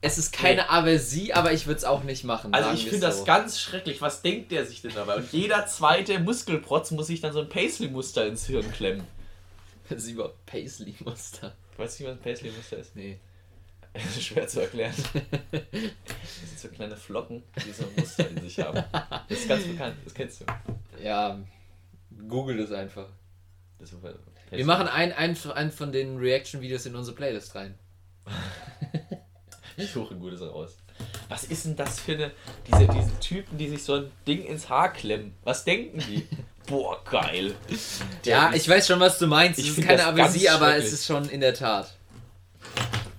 Es 0.00 0.16
ist 0.16 0.32
keine 0.32 0.70
Aversie, 0.70 1.32
aber 1.32 1.52
ich 1.52 1.66
würde 1.66 1.78
es 1.78 1.84
auch 1.84 2.04
nicht 2.04 2.22
machen. 2.22 2.54
Also 2.54 2.70
ich 2.70 2.84
finde 2.84 3.06
das 3.06 3.18
so. 3.18 3.24
ganz 3.24 3.60
schrecklich. 3.60 4.00
Was 4.00 4.22
denkt 4.22 4.52
der 4.52 4.64
sich 4.64 4.80
denn 4.80 4.92
dabei? 4.94 5.16
Und 5.16 5.32
jeder 5.32 5.66
zweite 5.66 6.20
Muskelprotz 6.20 6.92
muss 6.92 7.08
sich 7.08 7.20
dann 7.20 7.32
so 7.32 7.40
ein 7.40 7.48
Paisley-Muster 7.48 8.26
ins 8.26 8.46
Hirn 8.46 8.70
klemmen. 8.72 9.06
Das 9.90 10.02
ist 10.02 10.10
überhaupt 10.10 10.44
Paisley-Muster. 10.44 11.54
Weißt 11.78 11.98
du 11.98 12.02
nicht, 12.02 12.10
was 12.12 12.18
ein 12.18 12.22
Paisley-Muster 12.22 12.76
ist? 12.76 12.94
Nee. 12.94 13.18
Schwer 14.20 14.46
zu 14.46 14.60
erklären. 14.60 14.94
Das 15.50 16.40
sind 16.50 16.60
so 16.60 16.68
kleine 16.68 16.94
Flocken, 16.94 17.42
die 17.64 17.72
so 17.72 17.84
ein 17.84 17.90
Muster 17.96 18.28
in 18.28 18.40
sich 18.42 18.60
haben. 18.60 18.84
Das 19.28 19.38
ist 19.38 19.48
ganz 19.48 19.64
bekannt, 19.64 19.96
das 20.04 20.12
kennst 20.12 20.42
du. 20.42 20.44
Ja, 21.02 21.38
google 22.28 22.58
das 22.58 22.70
einfach. 22.70 23.08
Das. 23.78 23.94
Wir 24.50 24.66
machen 24.66 24.88
ein, 24.88 25.12
ein, 25.12 25.36
ein 25.54 25.72
von 25.72 25.90
den 25.90 26.18
Reaction-Videos 26.18 26.84
in 26.86 26.94
unsere 26.94 27.16
Playlist 27.16 27.54
rein. 27.54 27.78
Ich 29.78 29.92
suche 29.92 30.14
ein 30.14 30.20
gutes 30.20 30.40
raus. 30.40 30.76
Was 31.28 31.44
ist 31.44 31.64
denn 31.64 31.76
das 31.76 32.00
für 32.00 32.12
eine. 32.12 32.32
Diese, 32.66 32.88
diese 32.88 33.20
Typen, 33.20 33.56
die 33.56 33.68
sich 33.68 33.82
so 33.82 33.94
ein 33.94 34.10
Ding 34.26 34.44
ins 34.44 34.68
Haar 34.68 34.92
klemmen. 34.92 35.34
Was 35.44 35.64
denken 35.64 35.98
die? 36.00 36.26
Boah, 36.66 37.02
geil. 37.04 37.54
Ja, 38.24 38.52
ich 38.52 38.68
weiß 38.68 38.86
schon, 38.86 39.00
was 39.00 39.18
du 39.18 39.26
meinst. 39.26 39.58
Ich 39.58 39.70
Es 39.70 39.78
ist 39.78 39.86
keine 39.86 40.04
Aversie, 40.04 40.48
aber 40.48 40.76
es 40.76 40.92
ist 40.92 41.06
schon 41.06 41.28
in 41.28 41.40
der 41.40 41.54
Tat. 41.54 41.94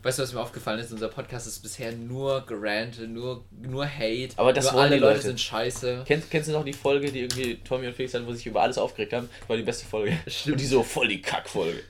Weißt 0.03 0.20
du, 0.20 0.24
was 0.24 0.34
mir 0.34 0.39
aufgefallen 0.39 0.80
ist? 0.80 0.91
Unser 0.91 1.10
Podcast 1.10 1.47
ist 1.47 1.60
bisher 1.60 1.91
nur 1.91 2.45
Gerante, 2.45 3.07
nur, 3.07 3.43
nur 3.51 3.86
Hate. 3.86 4.30
Aber 4.38 4.53
das 4.53 4.66
nur 4.66 4.74
wollen 4.74 4.84
alle 4.84 4.95
die 4.95 5.01
Leute 5.01 5.16
Leute. 5.16 5.28
sind 5.28 5.41
scheiße. 5.41 6.03
Kennst, 6.05 6.30
kennst 6.30 6.47
du 6.47 6.53
noch 6.53 6.64
die 6.64 6.74
Folge, 6.74 7.12
die 7.12 7.22
irgendwie 7.22 7.57
Tommy 7.57 7.88
und 7.88 7.95
Felix 7.95 8.14
hatten, 8.14 8.26
wo 8.26 8.32
sie 8.32 8.38
sich 8.38 8.47
über 8.47 8.62
alles 8.62 8.78
aufgeregt 8.78 9.14
haben? 9.14 9.30
War 9.47 9.57
die 9.57 9.64
beste 9.64 9.86
Folge. 9.86 10.18
Stimmt. 10.28 10.53
Und 10.53 10.62
die 10.62 10.68
so 10.68 10.84
voll 10.84 11.07
die 11.07 11.22
Kackfolge. 11.22 11.82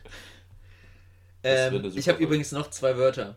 Ähm, 1.43 1.91
ich 1.95 2.09
habe 2.09 2.22
übrigens 2.22 2.51
noch 2.51 2.70
zwei 2.70 2.97
Wörter. 2.97 3.36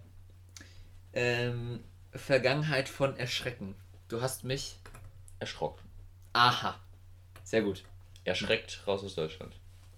Ähm, 1.13 1.81
Vergangenheit 2.13 2.89
von 2.89 3.17
Erschrecken. 3.17 3.75
Du 4.09 4.21
hast 4.21 4.45
mich. 4.45 4.77
Erschrocken. 5.39 5.83
Aha. 6.33 6.79
Sehr 7.45 7.63
gut. 7.63 7.83
Erschreckt 8.25 8.83
raus 8.87 9.03
aus 9.03 9.15
Deutschland. 9.15 9.53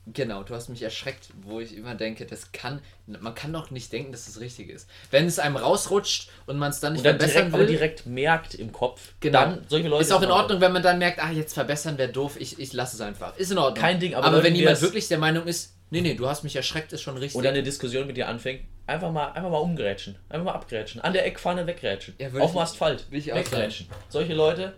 Genau, 0.07 0.43
du 0.43 0.55
hast 0.55 0.69
mich 0.69 0.83
erschreckt, 0.83 1.29
wo 1.43 1.61
ich 1.61 1.75
immer 1.75 1.95
denke, 1.95 2.27
das 2.27 2.53
kann, 2.53 2.83
man 3.07 3.35
kann 3.35 3.53
doch 3.55 3.71
nicht 3.71 3.91
denken, 3.91 4.13
dass 4.13 4.27
das 4.27 4.39
richtig 4.39 4.69
ist. 4.69 4.87
Wenn 5.11 5.25
es 5.25 5.39
einem 5.39 5.57
rausrutscht 5.57 6.29
und 6.45 6.59
man 6.59 6.71
es 6.71 6.81
dann 6.81 6.93
nicht 6.93 7.01
Und 7.01 7.07
dann 7.07 7.19
verbessern 7.19 7.51
direkt, 7.51 7.55
aber 7.55 7.61
will, 7.61 7.69
direkt 7.69 8.07
merkt 8.07 8.55
im 8.55 8.71
Kopf. 8.71 9.01
Genau. 9.21 9.41
Dann 9.41 9.65
solche 9.67 9.89
Leute. 9.89 10.03
ist 10.03 10.13
auch 10.13 10.21
in 10.21 10.31
Ordnung, 10.31 10.61
wenn 10.61 10.73
man 10.73 10.83
dann 10.83 10.99
merkt, 10.99 11.21
ah, 11.21 11.31
jetzt 11.31 11.55
verbessern 11.55 11.97
wäre 11.97 12.13
doof, 12.13 12.37
ich, 12.39 12.59
ich 12.59 12.75
lasse 12.75 12.97
es 12.97 13.01
einfach. 13.01 13.35
Ist 13.39 13.51
in 13.51 13.57
Ordnung. 13.57 13.81
Kein 13.81 13.99
Ding, 13.99 14.15
aber 14.15 14.27
aber 14.27 14.43
wenn 14.43 14.55
jemand 14.55 14.81
wirklich 14.83 15.09
der 15.09 15.19
Meinung 15.19 15.47
ist, 15.47 15.75
nee, 15.95 16.01
nee, 16.01 16.15
du 16.15 16.29
hast 16.29 16.43
mich 16.43 16.57
erschreckt, 16.57 16.93
ist 16.93 17.03
schon 17.03 17.17
richtig. 17.17 17.39
Oder 17.39 17.51
eine 17.51 17.63
Diskussion 17.63 18.07
mit 18.07 18.17
dir 18.17 18.29
anfängt, 18.29 18.63
einfach 18.87 19.13
mal, 19.13 19.29
einfach 19.29 19.51
mal 19.51 19.59
umgrätschen. 19.59 20.17
Einfach 20.29 20.45
mal 20.45 20.53
abgrätschen. 20.53 21.01
An 21.01 21.13
der 21.13 21.25
Eckpfanne 21.25 21.67
weggrätschen. 21.67 22.15
Ja, 22.19 22.29
Auf 22.41 22.53
dem 22.53 22.59
Asphalt. 22.59 23.07
weggrätschen. 23.11 23.87
Solche 24.09 24.35
Leute, 24.35 24.75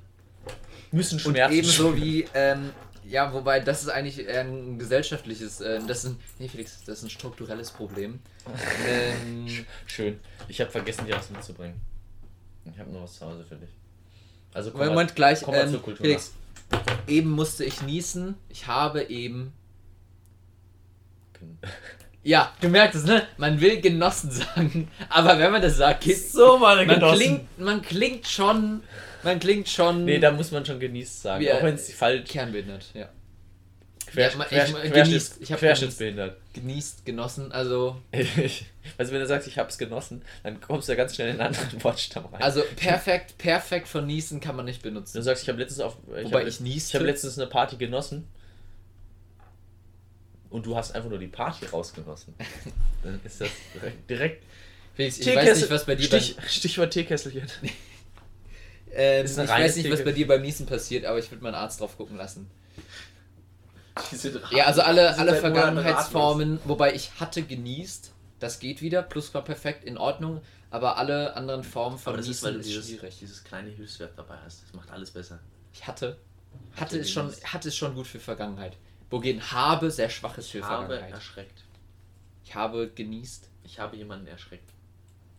müssen 0.93 1.15
Und 1.15 1.33
Schmerzen 1.33 1.57
ebenso 1.57 1.97
wie, 1.97 2.27
ähm, 2.35 2.71
ja, 3.09 3.33
wobei 3.33 3.61
das 3.61 3.83
ist 3.83 3.89
eigentlich 3.89 4.19
eher 4.19 4.43
ein 4.43 4.79
gesellschaftliches, 4.79 5.61
äh, 5.61 5.81
das 5.87 6.05
ist 6.05 6.11
ein, 6.11 6.21
nee 6.39 6.49
Felix, 6.49 6.85
das 6.85 6.99
ist 6.99 7.05
ein 7.05 7.11
strukturelles 7.11 7.71
Problem. 7.71 8.21
ähm, 8.89 9.47
Schön. 9.87 10.21
Ich 10.49 10.61
habe 10.61 10.71
vergessen, 10.71 11.07
dir 11.07 11.17
was 11.17 11.31
mitzubringen. 11.31 11.81
Ich 12.71 12.79
habe 12.79 12.91
nur 12.91 13.03
was 13.03 13.15
zu 13.15 13.27
Hause 13.27 13.45
für 13.49 13.57
dich. 13.57 13.71
Also 14.53 14.71
komm 14.71 14.81
Moment, 14.81 15.11
mal, 15.11 15.15
gleich, 15.15 15.43
komm 15.43 15.55
mal 15.55 15.65
ähm, 15.65 15.71
zur 15.71 15.83
Kultur. 15.83 16.05
Felix, 16.05 16.33
eben 17.07 17.31
musste 17.31 17.65
ich 17.65 17.83
niesen, 17.83 18.35
ich 18.49 18.67
habe 18.67 19.05
eben, 19.05 19.53
nach. 21.43 21.71
ja, 22.23 22.53
du 22.61 22.69
merkst 22.69 22.97
es, 23.01 23.05
ne? 23.05 23.27
Man 23.37 23.61
will 23.61 23.81
genossen 23.81 24.31
sagen, 24.31 24.89
aber 25.09 25.39
wenn 25.39 25.53
man 25.53 25.63
das 25.63 25.77
sagt, 25.77 26.07
ist 26.07 26.33
So, 26.33 26.59
meine 26.61 26.87
man 26.87 26.97
Genossen. 26.97 27.17
klingt, 27.19 27.59
man 27.61 27.83
klingt 27.83 28.27
schon, 28.29 28.83
man 29.23 29.39
klingt 29.41 29.69
schon 29.69 30.05
Nee, 30.05 30.19
da 30.19 30.31
muss 30.33 30.51
man 30.51 30.65
schon 30.65 30.81
genießt 30.81 31.23
sagen. 31.23 31.45
Wie, 31.45 31.53
auch 31.53 31.63
wenn 31.63 31.75
es 31.75 31.93
falsch 31.93 32.29
kernbehindert, 32.31 32.87
ja. 32.95 33.09
quer, 34.07 34.31
ja, 34.31 34.37
man- 34.37 34.47
quer, 34.49 34.67
ich- 34.67 34.73
quer, 34.75 35.05
genießt. 35.05 35.37
Ich 35.41 35.49
querschnittsbehindert. 35.49 36.37
Genießt, 36.55 37.05
genossen, 37.05 37.53
also, 37.53 37.97
also 38.99 39.13
wenn 39.13 39.21
du 39.21 39.27
sagst, 39.27 39.47
ich 39.49 39.59
hab's 39.59 39.77
genossen, 39.79 40.23
dann 40.43 40.61
kommst 40.61 40.89
du 40.89 40.93
ja 40.93 40.97
ganz 40.97 41.15
schnell 41.15 41.29
in 41.35 41.41
einen 41.41 41.55
anderen 41.55 41.85
Wortstamm 41.85 42.25
rein. 42.27 42.41
also 42.43 42.63
perfekt, 42.77 43.37
perfekt 43.39 43.89
von 43.89 44.07
niesen 44.07 44.41
kann 44.41 44.57
man 44.57 44.65
nicht 44.65 44.81
benutzen. 44.83 45.17
du 45.19 45.23
sagst, 45.23 45.43
ich 45.43 45.49
habe 45.49 45.59
letztens 45.59 45.81
auf 45.81 45.97
ich 46.19 46.25
Wobei 46.25 46.41
hab, 46.43 46.49
ich 46.49 46.61
nieste. 46.61 46.91
ich 46.91 46.95
habe 46.95 47.05
letztens 47.05 47.39
eine 47.39 47.47
Party 47.49 47.77
genossen 47.77 48.27
und 50.57 50.65
du 50.65 50.75
hast 50.75 50.95
einfach 50.95 51.11
nur 51.11 51.19
die 51.19 51.27
Party 51.27 51.67
rausgenossen. 51.67 52.35
Dann 53.03 53.21
ist 53.23 53.43
das 53.43 53.51
direkt, 53.75 54.11
direkt 54.11 54.45
Felix, 54.95 55.19
ich 55.19 55.27
weiß 55.27 55.61
nicht, 55.61 55.71
was 55.71 55.85
bei 55.85 55.95
dir 55.95 56.07
Stich, 56.07 56.37
Stichwort 56.49 56.91
Teekesselchen. 56.91 57.47
beim, 57.63 57.71
ähm, 58.95 59.25
ist 59.27 59.39
ich 59.39 59.51
weiß 59.51 59.77
nicht, 59.77 59.91
was 59.91 60.03
bei 60.03 60.13
dir 60.13 60.27
beim 60.27 60.41
Niesen 60.41 60.65
passiert, 60.65 61.05
aber 61.05 61.19
ich 61.19 61.31
würde 61.31 61.45
meinen 61.45 61.55
Arzt 61.55 61.83
drauf 61.83 61.99
gucken 61.99 62.17
lassen. 62.17 62.51
Die 64.11 64.17
sind 64.17 64.41
Ja, 64.51 64.65
also 64.65 64.81
alle, 64.81 65.19
alle 65.19 65.37
Vergangenheitsformen, 65.37 66.59
wobei 66.65 66.95
ich 66.95 67.21
hatte 67.21 67.43
genießt, 67.43 68.13
das 68.41 68.59
geht 68.59 68.81
wieder, 68.81 69.03
plus 69.03 69.35
war 69.35 69.45
perfekt, 69.45 69.85
in 69.85 69.99
Ordnung, 69.99 70.41
aber 70.71 70.97
alle 70.97 71.37
anderen 71.37 71.65
Formen 71.65 71.99
von 71.99 72.15
Aber 72.15 72.17
das 72.17 72.29
ist, 72.29 72.43
weil 72.43 72.55
Niesen 72.55 72.55
du 72.55 72.61
ist, 72.61 72.69
dieses, 72.69 72.89
schwierig. 72.89 73.19
dieses 73.21 73.45
kleine 73.45 73.69
Hilfswert 73.69 74.13
dabei 74.17 74.39
hast. 74.43 74.63
Das 74.63 74.73
macht 74.73 74.91
alles 74.91 75.11
besser. 75.11 75.39
Ich 75.75 75.87
hatte, 75.87 76.17
hatte, 76.73 76.81
Hatte 76.81 76.99
ist 76.99 77.11
schon, 77.11 77.31
hatte 77.45 77.69
ist 77.69 77.77
schon 77.77 77.95
gut 77.95 78.07
für 78.07 78.21
Vergangenheit. 78.21 78.79
Wogegen 79.11 79.41
habe 79.53 79.91
sehr 79.91 80.11
schwaches 80.11 80.49
für 80.49 80.59
Ich 80.59 80.65
habe 80.65 80.99
erschreckt. 80.99 81.65
Ich 82.45 82.55
habe 82.55 82.91
genießt, 82.91 83.49
Ich 83.65 83.79
habe 83.79 83.97
jemanden 83.97 84.27
erschreckt. 84.27 84.71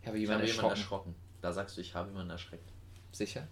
ich 0.02 0.08
habe 0.08 0.18
Ich 0.18 0.22
jemanden 0.22 0.44
habe 0.44 0.52
jemanden 0.52 0.72
erschrocken. 0.80 1.12
erschrocken. 1.12 1.16
Da 1.42 1.54
sagst 1.54 1.78
du, 1.78 1.82
ich 1.82 1.94
habe 1.96 2.10
jemanden 2.10 2.32
erschreckt. 2.32 2.70
Sicher? 3.12 3.48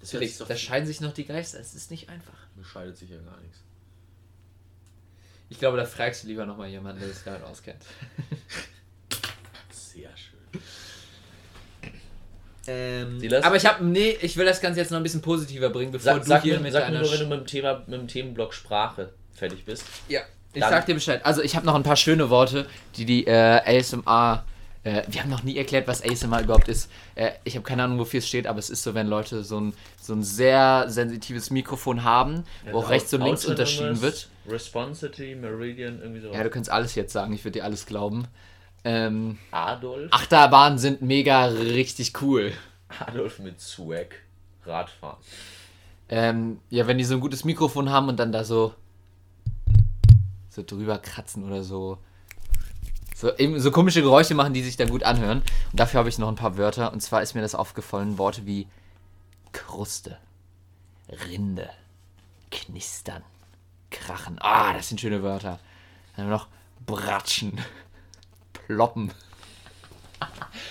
Das 0.00 0.10
Felix, 0.10 0.38
da 0.38 0.56
scheiden 0.56 0.86
sich 0.86 1.00
noch 1.00 1.12
die 1.12 1.24
Geister, 1.26 1.60
es 1.60 1.74
ist 1.74 1.90
nicht 1.90 2.08
einfach. 2.08 2.46
bescheidet 2.56 2.96
sich 2.96 3.10
ja 3.10 3.20
gar 3.20 3.38
nichts. 3.40 3.58
Ich 5.50 5.58
glaube, 5.58 5.76
da 5.76 5.84
fragst 5.84 6.22
du 6.22 6.28
lieber 6.28 6.46
nochmal 6.46 6.68
jemanden, 6.68 7.00
der 7.00 7.10
sich 7.12 7.22
damit 7.24 7.42
auskennt. 7.42 7.84
Sehr 9.70 10.16
schön. 10.16 10.29
Ähm, 12.70 13.20
aber 13.42 13.56
ich 13.56 13.66
habe, 13.66 13.84
nee, 13.84 14.16
ich 14.20 14.36
will 14.36 14.46
das 14.46 14.60
Ganze 14.60 14.80
jetzt 14.80 14.90
noch 14.90 14.98
ein 14.98 15.02
bisschen 15.02 15.22
positiver 15.22 15.70
bringen, 15.70 15.92
bevor 15.92 16.14
Sag, 16.14 16.22
du 16.22 16.28
sag, 16.28 16.42
hier 16.42 16.56
mir, 16.56 16.64
mit 16.64 16.72
sag 16.72 16.84
deiner 16.84 17.00
nur, 17.00 17.10
wenn 17.10 17.20
du 17.20 17.26
mit 17.26 17.40
dem, 17.40 17.46
Thema, 17.46 17.82
mit 17.86 18.00
dem 18.00 18.08
Themenblock 18.08 18.54
Sprache 18.54 19.10
fertig 19.34 19.64
bist. 19.64 19.84
Ja, 20.08 20.20
ich 20.52 20.60
Dann- 20.60 20.70
sag 20.70 20.86
dir 20.86 20.94
Bescheid. 20.94 21.24
Also 21.24 21.42
ich 21.42 21.56
habe 21.56 21.66
noch 21.66 21.74
ein 21.74 21.82
paar 21.82 21.96
schöne 21.96 22.30
Worte, 22.30 22.66
die 22.96 23.04
die 23.04 23.26
äh, 23.26 23.78
ASMR. 23.78 24.44
Äh, 24.82 25.02
wir 25.08 25.22
haben 25.22 25.30
noch 25.30 25.42
nie 25.42 25.56
erklärt, 25.58 25.86
was 25.88 26.02
ASMR 26.02 26.42
überhaupt 26.42 26.68
ist. 26.68 26.90
Äh, 27.14 27.32
ich 27.44 27.54
habe 27.54 27.64
keine 27.64 27.82
Ahnung, 27.84 27.98
wofür 27.98 28.18
es 28.18 28.28
steht, 28.28 28.46
aber 28.46 28.58
es 28.58 28.70
ist 28.70 28.82
so, 28.82 28.94
wenn 28.94 29.08
Leute 29.08 29.44
so 29.44 29.60
ein, 29.60 29.74
so 30.00 30.14
ein 30.14 30.22
sehr 30.22 30.86
sensitives 30.88 31.50
Mikrofon 31.50 32.02
haben, 32.04 32.44
wo 32.70 32.78
auch 32.78 32.90
rechts 32.90 33.12
und 33.12 33.22
links 33.22 33.44
unterschieden 33.44 34.00
wird. 34.00 34.28
Responsity, 34.48 35.34
Meridian, 35.34 36.00
irgendwie 36.00 36.20
sowas. 36.20 36.36
Ja, 36.36 36.42
du 36.44 36.50
kannst 36.50 36.70
alles 36.70 36.94
jetzt 36.94 37.12
sagen, 37.12 37.32
ich 37.34 37.44
würde 37.44 37.58
dir 37.58 37.64
alles 37.64 37.84
glauben. 37.86 38.26
Ähm, 38.84 39.38
Adolf. 39.50 40.12
Achterbahnen 40.12 40.78
sind 40.78 41.02
mega 41.02 41.46
richtig 41.46 42.20
cool. 42.22 42.52
Adolf 43.06 43.38
mit 43.38 43.60
Swag. 43.60 44.16
Radfahren. 44.64 45.18
Ähm, 46.08 46.60
ja, 46.70 46.86
wenn 46.86 46.98
die 46.98 47.04
so 47.04 47.14
ein 47.14 47.20
gutes 47.20 47.44
Mikrofon 47.44 47.90
haben 47.90 48.08
und 48.08 48.18
dann 48.18 48.32
da 48.32 48.44
so 48.44 48.74
so 50.48 50.62
drüber 50.62 50.98
kratzen 50.98 51.44
oder 51.44 51.62
so 51.62 51.98
so, 53.14 53.36
eben 53.36 53.60
so 53.60 53.70
komische 53.70 54.02
Geräusche 54.02 54.34
machen, 54.34 54.54
die 54.54 54.62
sich 54.62 54.76
dann 54.78 54.88
gut 54.88 55.02
anhören. 55.02 55.42
Und 55.70 55.80
dafür 55.80 55.98
habe 55.98 56.08
ich 56.08 56.18
noch 56.18 56.28
ein 56.28 56.36
paar 56.36 56.56
Wörter. 56.56 56.92
Und 56.92 57.00
zwar 57.00 57.20
ist 57.22 57.34
mir 57.34 57.42
das 57.42 57.54
aufgefallen, 57.54 58.16
Worte 58.16 58.46
wie 58.46 58.66
Kruste, 59.52 60.16
Rinde, 61.28 61.68
Knistern, 62.50 63.22
Krachen. 63.90 64.38
Ah, 64.40 64.72
das 64.72 64.88
sind 64.88 65.00
schöne 65.00 65.22
Wörter. 65.22 65.60
Dann 66.16 66.24
haben 66.24 66.30
wir 66.30 66.36
noch 66.36 66.48
Bratschen, 66.86 67.60
Ploppen. 68.74 69.10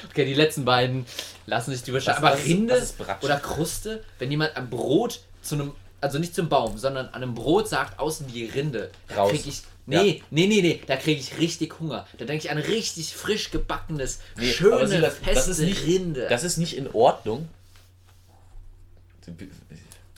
Okay, 0.10 0.24
die 0.26 0.34
letzten 0.34 0.64
beiden 0.64 1.06
lassen 1.48 1.72
sich 1.72 1.84
drüber 1.84 2.00
streiten. 2.00 2.22
Was- 2.22 2.34
Aber 2.34 2.44
Rinde 2.46 2.74
was 2.76 2.84
ist 2.84 2.98
Bratschen? 2.98 3.26
oder 3.26 3.40
Kruste, 3.40 4.04
wenn 4.20 4.32
jemand 4.32 4.56
am 4.56 4.70
Brot 4.70 5.20
zu 5.42 5.56
einem, 5.56 5.74
also 6.00 6.18
nicht 6.18 6.34
zum 6.34 6.48
Baum, 6.48 6.78
sondern 6.78 7.08
an 7.08 7.16
einem 7.24 7.36
Brot 7.36 7.68
sagt, 7.68 8.00
außen 8.00 8.28
die 8.28 8.46
Rinde, 8.46 8.90
da 9.10 9.16
Raus. 9.16 9.32
krieg 9.32 9.46
ich, 9.48 9.64
nee, 9.86 10.24
nee, 10.30 10.48
nee, 10.48 10.62
nee, 10.62 10.82
da 10.88 10.96
kriege 10.96 11.20
ich 11.20 11.38
richtig 11.40 11.78
Hunger. 11.80 12.08
Da 12.18 12.24
denke 12.26 12.46
ich 12.46 12.52
an 12.52 12.58
richtig 12.58 13.14
frisch 13.16 13.52
gebackenes, 13.52 14.20
Nee, 14.38 14.52
schöne, 14.54 15.12
feste 15.12 15.34
das 15.34 15.48
ist 15.50 15.60
nicht- 15.60 15.86
Rinde. 15.86 16.28
Das 16.30 16.44
ist 16.46 16.58
nicht 16.58 16.78
in 16.78 16.88
Ordnung. 16.94 17.50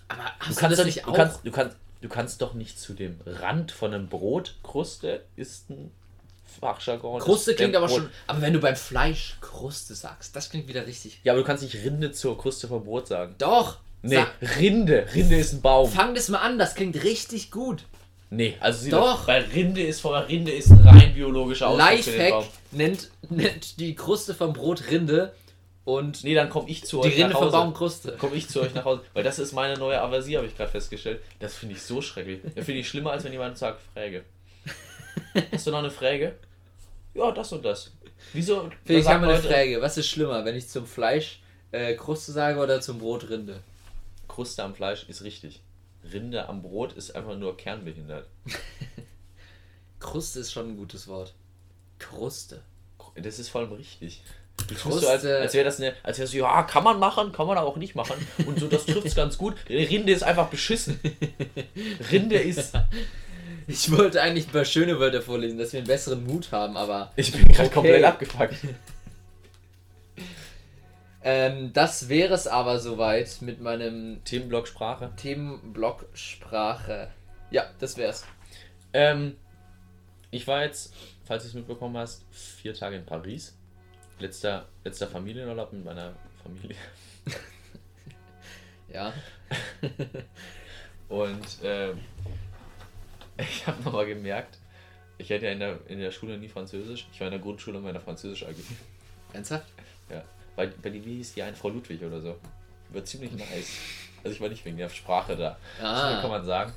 Aber 0.07 0.23
Du 0.39 0.45
hast 0.45 0.57
du, 0.57 0.59
kannst, 0.61 0.77
nicht 0.85 0.85
nicht, 0.97 1.05
auch? 1.07 1.11
du, 1.11 1.17
kannst, 1.17 1.39
du, 1.45 1.51
kannst, 1.51 1.77
du 2.01 2.09
kannst 2.09 2.41
doch 2.41 2.53
nicht 2.53 2.79
zu 2.79 2.93
dem 2.93 3.19
Rand 3.25 3.71
von 3.71 3.93
einem 3.93 4.07
Brot, 4.07 4.55
Kruste 4.63 5.23
ist 5.35 5.69
ein 5.69 5.91
Fachjargon. 6.59 7.19
Kruste 7.21 7.55
klingt 7.55 7.75
aber 7.75 7.89
schon, 7.89 8.09
aber 8.27 8.41
wenn 8.41 8.53
du 8.53 8.59
beim 8.59 8.75
Fleisch 8.75 9.37
Kruste 9.41 9.95
sagst, 9.95 10.35
das 10.35 10.49
klingt 10.49 10.67
wieder 10.67 10.85
richtig. 10.85 11.19
Ja, 11.23 11.33
aber 11.33 11.41
du 11.41 11.47
kannst 11.47 11.63
nicht 11.63 11.75
Rinde 11.83 12.11
zur 12.11 12.37
Kruste 12.37 12.67
vom 12.67 12.83
Brot 12.83 13.07
sagen. 13.07 13.35
Doch, 13.37 13.77
Nee, 14.03 14.15
sag, 14.15 14.59
Rinde. 14.59 15.05
Rinde 15.13 15.35
ist 15.37 15.53
ein 15.53 15.61
Baum. 15.61 15.87
fang 15.89 16.15
das 16.15 16.27
mal 16.29 16.39
an, 16.39 16.57
das 16.57 16.73
klingt 16.73 17.03
richtig 17.03 17.51
gut. 17.51 17.83
Nee, 18.31 18.55
also 18.59 18.81
sie 18.83 18.89
Doch. 18.89 19.27
Weil 19.27 19.43
Rinde 19.43 19.83
ist 19.83 19.99
vorher 20.01 20.27
Rinde 20.27 20.51
ist 20.51 20.71
ein 20.71 20.79
rein 20.87 21.13
biologischer 21.13 21.67
Ausdruck 21.67 21.87
Lifehack 21.89 22.45
nennt, 22.71 23.11
nennt 23.29 23.79
die 23.79 23.93
Kruste 23.93 24.33
vom 24.33 24.53
Brot 24.53 24.89
Rinde 24.89 25.33
und 25.83 26.23
Nee, 26.23 26.33
dann 26.33 26.49
komme 26.49 26.69
ich 26.69 26.85
zu 26.85 27.01
die 27.01 27.09
euch 27.09 27.13
Rinde 27.15 27.29
nach 27.29 27.33
vom 27.33 27.41
Hause. 27.47 27.51
Baum 27.57 27.73
Kruste. 27.73 28.11
Komme 28.17 28.35
ich 28.35 28.47
zu 28.47 28.61
euch 28.61 28.73
nach 28.73 28.85
Hause. 28.85 29.01
Weil 29.13 29.23
das 29.23 29.37
ist 29.37 29.51
meine 29.51 29.77
neue 29.77 30.01
Aversie, 30.01 30.37
habe 30.37 30.47
ich 30.47 30.55
gerade 30.55 30.71
festgestellt. 30.71 31.21
Das 31.39 31.55
finde 31.55 31.75
ich 31.75 31.81
so 31.81 32.01
schrecklich. 32.01 32.39
Das 32.55 32.65
finde 32.65 32.79
ich 32.81 32.87
schlimmer, 32.87 33.11
als 33.11 33.23
wenn 33.23 33.33
jemand 33.33 33.57
sagt, 33.57 33.81
Fräge. 33.93 34.23
Hast 35.51 35.67
du 35.67 35.71
noch 35.71 35.79
eine 35.79 35.91
Fräge? 35.91 36.35
Ja, 37.13 37.31
das 37.31 37.51
und 37.51 37.63
das. 37.65 37.91
Wieso? 38.33 38.69
Ich 38.85 39.07
habe 39.07 39.27
eine 39.27 39.41
Frage. 39.41 39.81
Was 39.81 39.97
ist 39.97 40.07
schlimmer, 40.07 40.45
wenn 40.45 40.55
ich 40.55 40.67
zum 40.67 40.85
Fleisch 40.85 41.41
äh, 41.71 41.95
Kruste 41.95 42.31
sage 42.31 42.59
oder 42.59 42.81
zum 42.81 42.99
Brot 42.99 43.29
Rinde? 43.29 43.61
Kruste 44.27 44.63
am 44.63 44.75
Fleisch 44.75 45.05
ist 45.09 45.23
richtig. 45.23 45.61
Rinde 46.13 46.47
am 46.47 46.61
Brot 46.61 46.93
ist 46.93 47.15
einfach 47.15 47.37
nur 47.37 47.57
kernbehindert. 47.57 48.27
Kruste 49.99 50.39
ist 50.39 50.51
schon 50.51 50.69
ein 50.69 50.77
gutes 50.77 51.07
Wort. 51.07 51.33
Kruste. 51.99 52.61
Das 53.15 53.39
ist 53.39 53.49
vor 53.49 53.61
allem 53.61 53.73
richtig. 53.73 54.23
Du 54.67 54.75
Kruste- 54.75 55.01
so, 55.01 55.07
als, 55.09 55.25
als 55.25 55.53
wäre 55.53 55.65
das 55.65 55.79
eine, 55.79 55.93
als 56.03 56.17
wäre 56.17 56.27
so, 56.27 56.37
ja, 56.37 56.63
kann 56.63 56.83
man 56.83 56.99
machen, 56.99 57.31
kann 57.31 57.47
man 57.47 57.57
aber 57.57 57.67
auch 57.67 57.77
nicht 57.77 57.95
machen. 57.95 58.15
Und 58.45 58.59
so, 58.59 58.67
das 58.67 58.85
trifft 58.85 59.05
es 59.05 59.15
ganz 59.15 59.37
gut. 59.37 59.55
Rinde 59.69 60.11
ist 60.13 60.23
einfach 60.23 60.47
beschissen. 60.49 60.99
Rinde 62.11 62.37
ist. 62.37 62.73
Ich 63.67 63.91
wollte 63.91 64.21
eigentlich 64.21 64.47
ein 64.47 64.51
paar 64.51 64.65
schöne 64.65 64.99
Wörter 64.99 65.21
vorlesen, 65.21 65.57
dass 65.57 65.73
wir 65.73 65.79
einen 65.79 65.87
besseren 65.87 66.25
Mut 66.25 66.51
haben, 66.51 66.77
aber 66.77 67.11
Ich 67.15 67.31
bin 67.31 67.43
gerade 67.47 67.65
Okay. 67.67 67.73
komplett 67.73 68.03
abgepackt. 68.03 68.55
ähm, 71.23 71.71
das 71.73 72.09
wäre 72.09 72.33
es 72.33 72.47
aber 72.47 72.79
soweit 72.79 73.41
mit 73.41 73.61
meinem 73.61 74.23
Themenblock 74.23 74.67
Sprache. 74.67 75.11
Themenblock 75.17 76.05
Sprache. 76.13 77.09
Ja, 77.51 77.65
das 77.79 77.97
wär's. 77.97 78.25
Ähm, 78.93 79.35
ich 80.31 80.47
war 80.47 80.63
jetzt, 80.63 80.93
falls 81.25 81.43
du 81.43 81.49
es 81.49 81.53
mitbekommen 81.53 81.97
hast, 81.97 82.25
vier 82.31 82.73
Tage 82.73 82.95
in 82.95 83.05
Paris. 83.05 83.55
Letzter, 84.19 84.67
letzter 84.83 85.07
Familienurlaub 85.07 85.73
mit 85.73 85.85
meiner 85.85 86.13
Familie. 86.43 86.75
Ja. 88.93 89.13
Und 91.07 91.39
ähm, 91.63 91.99
ich 93.41 93.67
habe 93.67 93.81
nochmal 93.83 94.05
gemerkt, 94.05 94.57
ich 95.17 95.29
hätte 95.29 95.45
ja 95.45 95.51
in 95.51 95.59
der, 95.59 95.79
in 95.87 95.99
der 95.99 96.11
Schule 96.11 96.37
nie 96.37 96.47
Französisch. 96.47 97.07
Ich 97.13 97.19
war 97.19 97.27
in 97.27 97.31
der 97.31 97.39
Grundschule 97.39 97.77
in 97.77 97.83
meiner 97.83 97.99
Französisch 97.99 98.43
AG. 98.43 98.55
Ernsthaft? 99.33 99.67
Ja. 100.09 100.23
Bei, 100.55 100.67
bei 100.67 100.89
die, 100.89 101.05
wie 101.05 101.17
hieß 101.17 101.33
die 101.33 101.43
eine 101.43 101.55
Frau 101.55 101.69
Ludwig 101.69 102.01
oder 102.03 102.19
so? 102.19 102.37
War 102.89 103.05
ziemlich 103.05 103.31
nice. 103.31 103.77
Also 104.23 104.35
ich 104.35 104.41
war 104.41 104.49
nicht 104.49 104.65
wegen 104.65 104.77
der 104.77 104.89
Sprache 104.89 105.35
da. 105.35 105.57
Ah. 105.81 106.15
So 106.15 106.21
kann 106.21 106.31
man 106.31 106.45
sagen. 106.45 106.73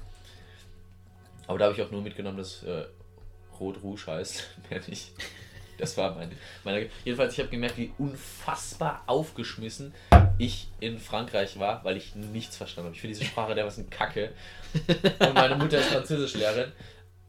Aber 1.46 1.58
da 1.58 1.66
habe 1.66 1.74
ich 1.74 1.82
auch 1.82 1.90
nur 1.90 2.02
mitgenommen, 2.02 2.38
dass 2.38 2.62
äh, 2.62 2.84
Rot 3.58 3.82
Rouge 3.82 4.06
heißt. 4.06 4.44
Mehr 4.70 4.80
nicht. 4.86 5.12
Das 5.78 5.96
war 5.96 6.14
meine. 6.14 6.32
meine 6.62 6.88
jedenfalls, 7.04 7.34
ich 7.34 7.40
habe 7.40 7.48
gemerkt, 7.48 7.76
wie 7.76 7.92
unfassbar 7.98 9.02
aufgeschmissen 9.06 9.92
ich 10.38 10.68
in 10.80 10.98
Frankreich 10.98 11.58
war, 11.58 11.84
weil 11.84 11.96
ich 11.96 12.14
nichts 12.14 12.56
verstanden 12.56 12.88
habe. 12.88 12.96
Ich 12.96 13.00
finde 13.00 13.16
diese 13.16 13.28
Sprache 13.28 13.54
dermaßen 13.54 13.88
kacke. 13.90 14.32
Und 15.20 15.34
meine 15.34 15.56
Mutter 15.56 15.78
ist 15.78 15.88
Französischlehrerin. 15.88 16.72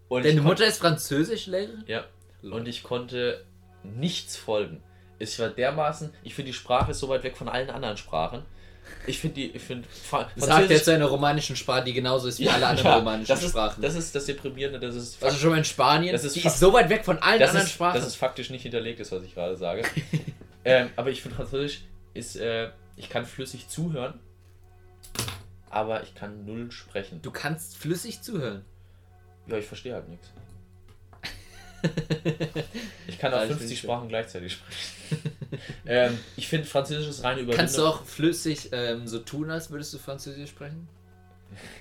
Und 0.07 0.25
Deine 0.25 0.39
ich 0.39 0.41
Mutter 0.41 0.65
ist 0.65 0.79
Französischlehrerin? 0.79 1.83
Ja. 1.87 2.05
Und 2.41 2.67
ich 2.67 2.83
konnte 2.83 3.45
nichts 3.83 4.35
folgen. 4.35 4.81
Es 5.17 5.39
war 5.39 5.49
dermaßen, 5.49 6.13
ich 6.23 6.35
finde 6.35 6.51
die 6.51 6.57
Sprache 6.57 6.91
ist 6.91 6.99
so 6.99 7.09
weit 7.09 7.23
weg 7.23 7.37
von 7.37 7.47
allen 7.47 7.69
anderen 7.69 7.97
Sprachen. 7.97 8.43
Ich 9.07 9.19
finde 9.19 9.35
die, 9.35 9.51
ich 9.51 9.61
finde 9.61 9.87
Sagt 10.35 10.69
jetzt 10.69 10.89
eine 10.89 11.05
romanische 11.05 11.55
Sprache, 11.55 11.83
die 11.83 11.93
genauso 11.93 12.27
ist 12.27 12.39
wie 12.39 12.49
alle 12.49 12.67
anderen 12.67 12.87
ja, 12.87 12.97
romanischen 12.97 13.27
das 13.27 13.43
ist, 13.43 13.51
Sprachen. 13.51 13.81
Das 13.81 13.95
ist 13.95 14.15
das 14.15 14.25
Deprimierende, 14.25 14.79
das 14.79 14.95
ist 14.95 15.23
also 15.23 15.37
schon 15.37 15.51
mal 15.51 15.57
in 15.57 15.63
Spanien, 15.63 16.11
Das 16.11 16.23
ist 16.23 16.35
die 16.35 16.45
ist 16.45 16.59
so 16.59 16.73
weit 16.73 16.89
weg 16.89 17.05
von 17.05 17.17
allen 17.19 17.41
anderen 17.41 17.65
ist, 17.65 17.71
Sprachen. 17.71 17.95
das 17.95 18.07
ist 18.07 18.15
faktisch 18.15 18.49
nicht 18.49 18.63
hinterlegt, 18.63 18.99
ist, 18.99 19.11
was 19.11 19.23
ich 19.23 19.33
gerade 19.33 19.55
sage. 19.57 19.83
ähm, 20.65 20.89
aber 20.95 21.11
ich 21.11 21.21
finde 21.21 21.37
Französisch 21.37 21.81
ist, 22.13 22.35
äh, 22.35 22.69
ich 22.95 23.09
kann 23.09 23.25
flüssig 23.25 23.67
zuhören, 23.67 24.19
aber 25.69 26.03
ich 26.03 26.15
kann 26.15 26.45
null 26.45 26.71
sprechen. 26.71 27.21
du 27.21 27.31
kannst 27.31 27.77
flüssig 27.77 28.21
zuhören. 28.21 28.65
Ja, 29.47 29.57
ich 29.57 29.65
verstehe 29.65 29.93
halt 29.93 30.09
nichts. 30.09 30.27
Ich 33.07 33.19
kann 33.19 33.31
auch 33.31 33.37
Ja, 33.37 33.43
ich 33.43 33.49
50 33.49 33.67
finde 33.67 33.81
Sprachen 33.81 34.09
gleichzeitig 34.09 34.53
sprechen. 34.53 35.34
ähm, 35.85 36.17
ich 36.37 36.47
finde 36.47 36.65
Französisch 36.65 37.07
ist 37.07 37.23
reine 37.23 37.41
Überwindung. 37.41 37.57
Kannst 37.57 37.77
du 37.77 37.85
auch 37.85 38.03
flüssig 38.03 38.69
ähm, 38.71 39.07
so 39.07 39.19
tun, 39.19 39.49
als 39.51 39.69
würdest 39.71 39.93
du 39.93 39.97
Französisch 39.97 40.49
sprechen? 40.49 40.87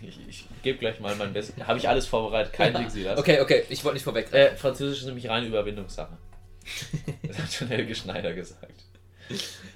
Ich, 0.03 0.21
ich 0.29 0.47
gebe 0.63 0.79
gleich 0.79 1.01
mal 1.01 1.17
mein 1.17 1.33
Bestes. 1.33 1.67
Habe 1.67 1.79
ich 1.79 1.89
alles 1.89 2.07
vorbereitet, 2.07 2.53
kein 2.53 2.75
Ding, 2.75 2.89
sie 2.91 3.03
das. 3.03 3.19
Okay, 3.19 3.41
okay, 3.41 3.65
ich 3.71 3.83
wollte 3.83 3.95
nicht 3.95 4.05
vorweg. 4.05 4.33
Äh, 4.33 4.55
Französisch 4.57 5.01
ist 5.01 5.07
nämlich 5.07 5.29
reine 5.29 5.47
Überwindungssache. 5.47 6.17
Das 7.27 7.39
hat 7.39 7.53
schon 7.53 7.69
Helge 7.69 7.95
Schneider 7.95 8.33
gesagt. 8.33 8.85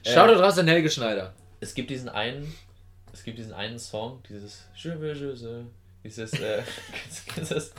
Schau 0.07 0.27
äh, 0.27 0.35
draußen 0.37 0.61
an 0.61 0.69
Helge 0.69 0.91
Schneider. 0.91 1.35
Es 1.61 1.75
gibt 1.75 1.91
diesen 1.91 2.09
einen, 2.09 2.55
es 3.13 3.25
gibt 3.25 3.39
diesen 3.39 3.53
einen 3.53 3.79
Song, 3.79 4.23
dieses 4.29 4.69
Je 4.77 4.95
veux, 5.01 5.19
je 5.19 5.35
sais, 5.35 5.67
dieses, 6.05 6.33
äh, 6.35 6.63
kennst, 6.93 7.27
kennst 7.27 7.51
das? 7.51 7.73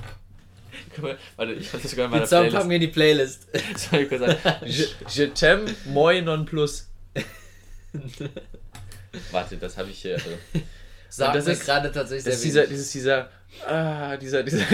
Mal, 1.01 1.17
Warte, 1.35 1.53
ich 1.53 1.71
das 1.71 1.83
sogar 1.83 2.05
in 2.05 2.11
meiner 2.11 2.23
Den 2.23 2.29
Song 2.29 2.39
Playlist. 2.41 2.55
packen 2.57 2.69
wir 2.69 2.75
in 2.75 2.81
die 2.81 2.87
Playlist. 2.87 3.47
Soll 3.89 3.99
ich 4.01 4.09
kurz 4.09 4.21
sagen? 4.21 4.65
Je, 4.65 4.85
je 5.09 5.25
t'aime, 5.33 5.65
moi 5.85 6.21
non 6.21 6.45
plus. 6.45 6.87
Warte, 9.31 9.57
das 9.57 9.77
habe 9.77 9.89
ich 9.89 10.01
hier. 10.01 10.15
Also. 10.15 10.29
Sag 11.09 11.33
das 11.33 11.47
ist- 11.47 11.65
gerade 11.65 11.91
tatsächlich 11.91 12.25
Das 12.25 12.35
ist 12.35 12.41
sehr 12.41 12.49
dieser, 12.51 12.61
wenig. 12.61 12.69
dieses, 12.71 12.91
dieser, 12.91 13.29
ah, 13.67 14.17
dieser, 14.17 14.43
dieser. 14.43 14.65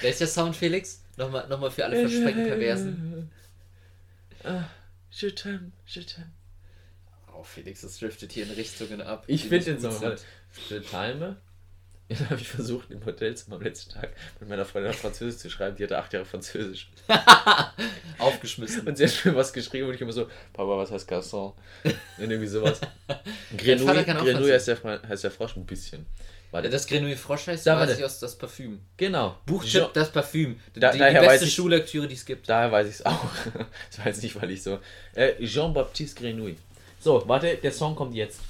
Wer 0.00 0.10
ist 0.10 0.20
der 0.20 0.26
Sound, 0.28 0.56
Felix? 0.56 1.02
Nochmal, 1.16 1.46
nochmal 1.48 1.70
für 1.70 1.84
alle 1.84 1.96
verschreckten 2.08 2.46
Perversen. 2.46 3.30
Ah, 4.44 4.64
Je 5.10 5.26
t'aime, 5.30 5.72
je 5.86 6.00
t'aime. 6.02 6.30
Oh, 7.34 7.42
Felix, 7.42 7.80
das 7.82 7.98
driftet 7.98 8.32
hier 8.32 8.44
in 8.46 8.52
Richtungen 8.52 9.00
ab. 9.02 9.24
Ich 9.26 9.42
finde 9.48 9.64
den 9.64 9.82
gut 9.82 9.92
Song. 9.92 10.00
sind. 10.00 10.24
Je 10.68 10.78
t'aime. 10.78 11.36
Den 12.18 12.28
habe 12.30 12.40
ich 12.40 12.48
versucht 12.48 12.90
im 12.90 13.04
Hotelzimmer 13.06 13.56
am 13.56 13.62
letzten 13.62 13.92
Tag 13.94 14.10
mit 14.40 14.48
meiner 14.48 14.64
Freundin 14.64 14.90
auf 14.90 14.98
Französisch 14.98 15.38
zu 15.40 15.48
schreiben. 15.50 15.76
Die 15.76 15.84
hatte 15.84 15.96
acht 15.98 16.12
Jahre 16.12 16.26
Französisch. 16.26 16.90
Aufgeschmissen. 18.18 18.86
Und 18.86 18.96
sie 18.98 19.06
hat 19.06 19.24
mir 19.24 19.36
was 19.36 19.52
geschrieben 19.52 19.88
und 19.88 19.94
ich 19.94 20.00
immer 20.00 20.12
so, 20.12 20.26
Papa, 20.52 20.76
was 20.76 20.90
heißt 20.90 21.08
Garçon? 21.10 21.52
Und 21.84 21.94
irgendwie 22.18 22.46
sowas. 22.46 22.80
Grenouille, 23.56 24.52
heißt, 24.54 24.68
der, 24.68 24.76
Fra- 24.76 25.00
heißt 25.08 25.24
der 25.24 25.30
Frosch 25.30 25.56
ein 25.56 25.64
bisschen. 25.66 26.06
Warte. 26.50 26.68
Das 26.68 26.86
Grenouille 26.86 27.16
Frosch 27.16 27.46
heißt, 27.46 27.64
Da, 27.66 27.78
weiß 27.78 27.96
ich 27.98 28.04
aus 28.04 28.18
das 28.18 28.36
Parfüm. 28.36 28.80
genau. 28.96 29.38
Buchtipp, 29.46 29.70
Jean- 29.70 29.90
das 29.94 30.10
Parfüm. 30.10 30.58
Die, 30.74 30.80
Da- 30.80 30.90
die 30.92 30.98
beste 30.98 31.26
weiß 31.26 31.42
ich- 31.42 31.54
Schullektüre, 31.54 32.08
die 32.08 32.14
es 32.16 32.24
gibt. 32.26 32.48
Daher 32.48 32.72
weiß 32.72 32.88
ich 32.88 32.94
es 32.96 33.06
auch. 33.06 33.24
Das 33.96 34.04
jetzt 34.04 34.22
nicht, 34.24 34.40
weil 34.40 34.50
ich 34.50 34.62
so. 34.62 34.80
Äh, 35.14 35.34
Jean-Baptiste 35.44 36.20
Grenouille. 36.20 36.56
So, 36.98 37.22
warte, 37.28 37.56
der 37.56 37.72
Song 37.72 37.94
kommt 37.94 38.14
jetzt. 38.14 38.40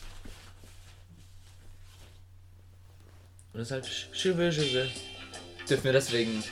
Und 3.52 3.60
es 3.60 3.68
ist 3.68 3.72
halt. 3.72 3.88
Je 4.12 4.32
veux, 4.36 4.50
je 4.50 4.72
veux. 4.74 4.88
Dürfen 5.68 5.84
wir 5.84 5.92
deswegen. 5.92 6.42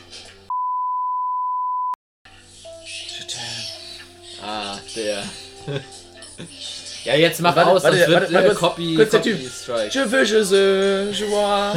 Ah, 4.43 4.79
der. 4.95 5.23
ja, 7.05 7.15
jetzt 7.17 7.41
mach 7.41 7.55
Warte, 7.57 7.71
aus, 7.71 7.83
warte, 7.83 7.97
sonst 7.99 8.09
wird 8.09 8.21
warte, 8.21 8.35
warte, 8.35 8.47
äh, 8.47 8.49
kurz- 8.51 8.61
Copy, 8.61 8.95
kurz 8.97 9.11
der 9.11 9.21
Copy 9.21 9.37
Typ. 9.37 9.51
Strike. 9.53 9.91
Je 9.95 10.11
veux, 10.11 10.25
je 10.25 10.45
sais, 10.45 11.19
je 11.19 11.27
vois. 11.27 11.75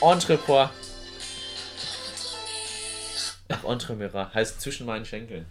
Entrepois. 0.00 0.70
Ach, 3.52 3.64
Entremera 3.64 4.30
heißt 4.32 4.60
zwischen 4.60 4.86
meinen 4.86 5.04
Schenkeln. 5.04 5.44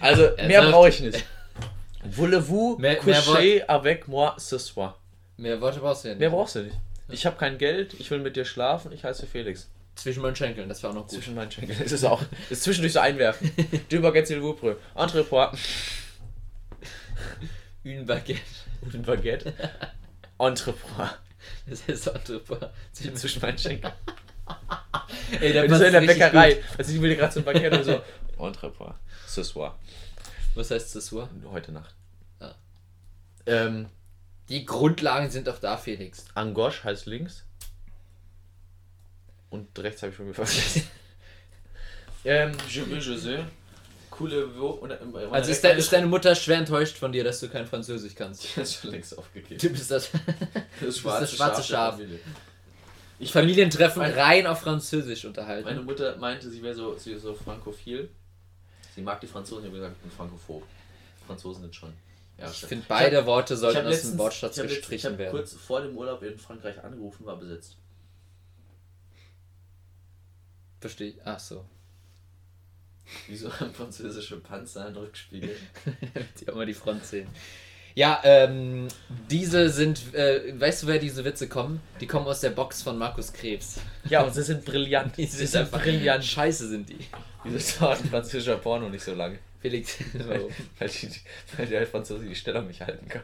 Also, 0.00 0.30
mehr 0.46 0.62
brauche 0.70 0.88
ich 0.90 1.00
nicht. 1.00 1.24
Voulez-vous 2.04 2.78
coucher 3.00 3.62
avec 3.68 4.06
moi 4.08 4.34
ce 4.38 4.58
soir? 4.58 4.98
Mehr 5.36 5.60
Worte 5.60 5.80
brauchst 5.80 6.04
du 6.04 6.08
ja 6.08 6.14
nicht. 6.14 6.20
Mehr 6.20 6.30
brauchst 6.30 6.56
du 6.56 6.62
nicht. 6.62 6.76
Ich 7.08 7.26
habe 7.26 7.36
kein 7.36 7.58
Geld, 7.58 7.94
ich 7.94 8.10
will 8.10 8.20
mit 8.20 8.36
dir 8.36 8.44
schlafen, 8.44 8.92
ich 8.92 9.04
heiße 9.04 9.26
Felix. 9.26 9.68
Zwischen 9.94 10.22
meinen 10.22 10.36
Schenkeln, 10.36 10.68
das 10.68 10.82
war 10.82 10.90
auch 10.90 10.94
noch 10.94 11.02
gut. 11.02 11.10
Zwischen 11.12 11.34
meinen 11.34 11.50
Schenkeln. 11.50 11.78
Das 11.78 11.92
ist 11.92 12.04
auch. 12.04 12.22
Das 12.48 12.50
ist 12.58 12.62
zwischendurch 12.62 12.94
so 12.94 13.00
einwerfen. 13.00 13.50
Du 13.90 14.00
baguette 14.00 14.28
s'il 14.28 14.40
vous 14.40 14.54
plaît. 14.58 14.76
Entrepois. 14.94 15.52
Une 17.84 18.04
Baguette. 18.06 18.40
Und 18.80 18.94
ein 18.94 19.02
Baguette. 19.02 19.52
Entrepois. 20.38 21.10
Das 21.66 21.80
ist 21.86 22.06
Entrepot. 22.06 22.70
Zwischen 22.92 23.16
Zwischen 23.16 23.42
meinen 23.42 23.58
Schenkeln. 23.58 23.92
Ey, 25.40 25.52
da 25.52 25.62
Wenn 25.62 25.70
du 25.70 25.86
in 25.86 25.92
der 25.92 26.00
Bäckerei. 26.00 26.54
gut. 26.54 26.64
Also 26.78 26.92
ich 26.92 27.00
will 27.00 27.10
dir 27.10 27.16
gerade 27.16 27.32
so 27.32 27.40
ein 27.40 27.44
Baguette 27.44 27.78
und 27.78 27.84
so. 27.84 28.02
Entrepois. 28.44 28.94
Ce 29.26 29.42
soir. 29.44 29.78
Was 30.54 30.70
heißt 30.70 30.94
das 30.96 31.06
so? 31.06 31.28
Heute 31.50 31.72
Nacht. 31.72 31.94
Ah. 32.40 32.54
Ähm, 33.46 33.86
Die 34.48 34.64
Grundlagen 34.64 35.30
sind 35.30 35.46
doch 35.46 35.58
da, 35.58 35.76
Felix. 35.76 36.24
Angoche 36.34 36.84
heißt 36.84 37.06
links. 37.06 37.44
Und 39.50 39.78
rechts 39.78 40.02
habe 40.02 40.10
ich 40.10 40.16
schon 40.16 40.32
vergessen. 40.34 40.88
ähm, 42.24 42.52
je 42.68 42.82
veux, 42.82 43.04
je 43.04 43.16
sais. 43.16 43.44
Coole 44.10 44.56
Wo. 44.58 44.68
Und, 44.70 44.90
und, 44.92 45.16
Also 45.32 45.50
ist, 45.50 45.64
de 45.64 45.76
ist 45.76 45.92
deine 45.92 46.06
Mutter 46.06 46.34
schwer 46.34 46.58
enttäuscht 46.58 46.96
von 46.98 47.12
dir, 47.12 47.24
dass 47.24 47.40
du 47.40 47.48
kein 47.48 47.66
Französisch 47.66 48.14
kannst. 48.14 48.44
Das 48.56 48.70
ist 48.70 48.80
schon 48.82 48.90
längst 48.90 49.16
aufgegeben. 49.16 49.58
Du 49.60 49.68
bist 49.70 49.90
das, 49.90 50.10
Das 50.80 50.98
schwarze 50.98 51.36
Schaf. 51.36 51.96
der 51.96 52.06
Familie. 52.06 52.20
Ich 53.18 53.32
Familientreffen 53.32 54.02
Meine- 54.02 54.16
rein 54.16 54.46
auf 54.46 54.60
Französisch 54.60 55.24
unterhalten. 55.24 55.64
Meine 55.64 55.80
Mutter 55.80 56.16
meinte, 56.16 56.50
sie 56.50 56.62
wäre 56.62 56.74
so, 56.74 56.98
sie 56.98 57.10
wäre 57.12 57.20
so 57.20 57.34
frankophil. 57.34 58.10
Sie 58.94 59.00
mag 59.00 59.20
die 59.20 59.26
Franzosen, 59.26 59.64
ich 59.64 59.68
habe 59.68 59.76
gesagt, 59.78 59.96
ich 59.96 60.02
bin 60.02 60.10
frankophob. 60.10 60.62
Franzosen 61.26 61.62
sind 61.62 61.74
schon. 61.74 61.92
Ja, 62.38 62.50
ich 62.50 62.56
finde, 62.64 62.84
beide 62.88 63.24
Worte 63.26 63.54
ich 63.54 63.60
sollten 63.60 63.78
habe 63.78 63.88
aus 63.88 63.94
letztens, 63.94 64.12
dem 64.14 64.18
Wortschatz 64.18 64.56
ich 64.56 64.62
hab 64.62 64.66
letzt- 64.68 64.72
ich 64.72 64.78
gestrichen 64.80 65.12
hab 65.12 65.18
werden. 65.18 65.30
kurz 65.32 65.52
vor 65.54 65.80
dem 65.82 65.96
Urlaub 65.96 66.22
in 66.22 66.38
Frankreich 66.38 66.82
angerufen, 66.82 67.24
war 67.26 67.36
besetzt. 67.36 67.76
Verstehe 70.80 71.08
ich. 71.08 71.16
Ach 71.24 71.38
so. 71.38 71.64
Wieso 73.28 73.52
haben 73.60 73.72
französische 73.72 74.38
Panzer 74.40 74.86
einen 74.86 74.96
Rückspiegel? 74.96 75.54
Die 76.40 76.48
auch 76.48 76.54
mal 76.54 76.66
die 76.66 76.74
Front 76.74 77.04
sehen. 77.04 77.28
Ja, 77.94 78.20
ähm, 78.24 78.88
diese 79.28 79.68
sind, 79.68 80.14
äh, 80.14 80.58
weißt 80.58 80.82
du, 80.84 80.86
wer 80.86 80.98
diese 80.98 81.26
Witze 81.26 81.46
kommen? 81.46 81.82
Die 82.00 82.06
kommen 82.06 82.26
aus 82.26 82.40
der 82.40 82.48
Box 82.48 82.80
von 82.80 82.96
Markus 82.96 83.34
Krebs. 83.34 83.80
Ja, 84.08 84.22
und 84.22 84.32
sie 84.32 84.42
sind 84.42 84.64
brillant. 84.64 85.14
Die 85.18 85.26
Sie 85.26 85.44
sind 85.46 85.70
brillant. 85.70 86.24
Scheiße 86.24 86.68
sind 86.70 86.88
die. 86.88 86.96
Wieso 87.44 87.80
dauert 87.80 88.00
ein 88.02 88.08
französischer 88.08 88.56
Porno 88.56 88.88
nicht 88.88 89.04
so 89.04 89.14
lange? 89.14 89.38
Felix, 89.62 89.98
warum? 90.14 90.50
Weil, 90.78 90.88
die, 90.88 91.08
weil 91.56 91.66
der 91.66 91.86
Franzose 91.86 92.26
die 92.26 92.34
Stellung 92.34 92.66
nicht 92.66 92.80
halten 92.80 93.08
kann. 93.08 93.22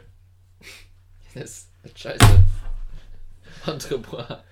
Das 1.35 1.67
ist 1.83 1.99
scheiße. 1.99 2.25
Entrepreneur. 3.67 4.43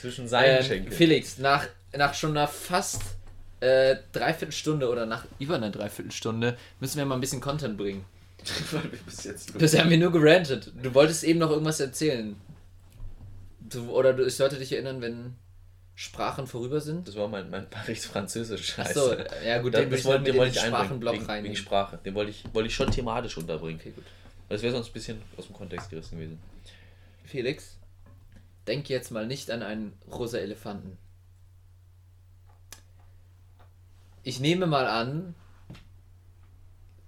Zwischen 0.00 0.26
seinen 0.26 0.86
Ähm. 0.86 0.90
Felix, 0.90 1.36
nach, 1.38 1.66
nach 1.92 2.14
schon 2.14 2.30
einer 2.30 2.48
fast 2.48 3.02
äh, 3.60 3.96
Dreiviertelstunde 4.12 4.88
oder 4.88 5.04
nach 5.04 5.26
über 5.38 5.56
einer 5.56 5.70
Dreiviertelstunde 5.70 6.56
müssen 6.80 6.96
wir 6.96 7.04
mal 7.04 7.16
ein 7.16 7.20
bisschen 7.20 7.42
Content 7.42 7.76
bringen. 7.76 8.06
Bis 9.04 9.24
jetzt 9.24 9.58
Bisher 9.58 9.82
haben 9.82 9.90
wir 9.90 9.98
nur 9.98 10.12
gerantet. 10.12 10.72
Du 10.82 10.94
wolltest 10.94 11.24
eben 11.24 11.38
noch 11.38 11.50
irgendwas 11.50 11.78
erzählen. 11.78 12.36
Du, 13.60 13.90
oder 13.90 14.14
du, 14.14 14.24
ich 14.24 14.34
sollte 14.34 14.58
dich 14.58 14.72
erinnern, 14.72 15.02
wenn 15.02 15.36
Sprachen 16.00 16.46
vorüber 16.46 16.80
sind. 16.80 17.06
Das 17.06 17.14
war 17.16 17.28
mein, 17.28 17.50
mein 17.50 17.68
Paris 17.68 18.06
Französisch. 18.06 18.78
Achso, 18.78 19.12
ja 19.44 19.58
gut, 19.60 19.74
den 19.74 19.90
das 19.90 20.02
wollte, 20.06 20.22
ich 20.22 20.30
den 20.30 20.36
wollte 20.38 20.56
ich. 20.56 20.64
Sprachenblock 20.64 21.12
Wegen, 21.12 21.22
wegen 21.24 21.30
reinnehmen. 21.30 21.56
Sprache. 21.58 21.98
Den 22.02 22.14
wollte 22.14 22.30
ich, 22.30 22.42
wollte 22.54 22.68
ich 22.68 22.74
schon 22.74 22.90
thematisch 22.90 23.36
unterbringen. 23.36 23.78
Okay, 23.78 23.90
gut. 23.90 24.06
Das 24.48 24.62
wäre 24.62 24.72
sonst 24.72 24.86
ein 24.86 24.92
bisschen 24.94 25.20
aus 25.36 25.48
dem 25.48 25.54
Kontext 25.54 25.90
gerissen 25.90 26.16
gewesen. 26.16 26.40
Felix, 27.24 27.76
denk 28.66 28.88
jetzt 28.88 29.10
mal 29.10 29.26
nicht 29.26 29.50
an 29.50 29.62
einen 29.62 29.92
rosa 30.10 30.38
Elefanten. 30.38 30.96
Ich 34.22 34.40
nehme 34.40 34.66
mal 34.66 34.86
an, 34.86 35.34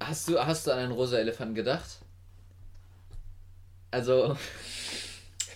hast 0.00 0.28
du, 0.28 0.38
hast 0.38 0.66
du 0.66 0.70
an 0.70 0.78
einen 0.80 0.92
rosa 0.92 1.16
Elefanten 1.16 1.54
gedacht? 1.54 2.00
Also, 3.90 4.36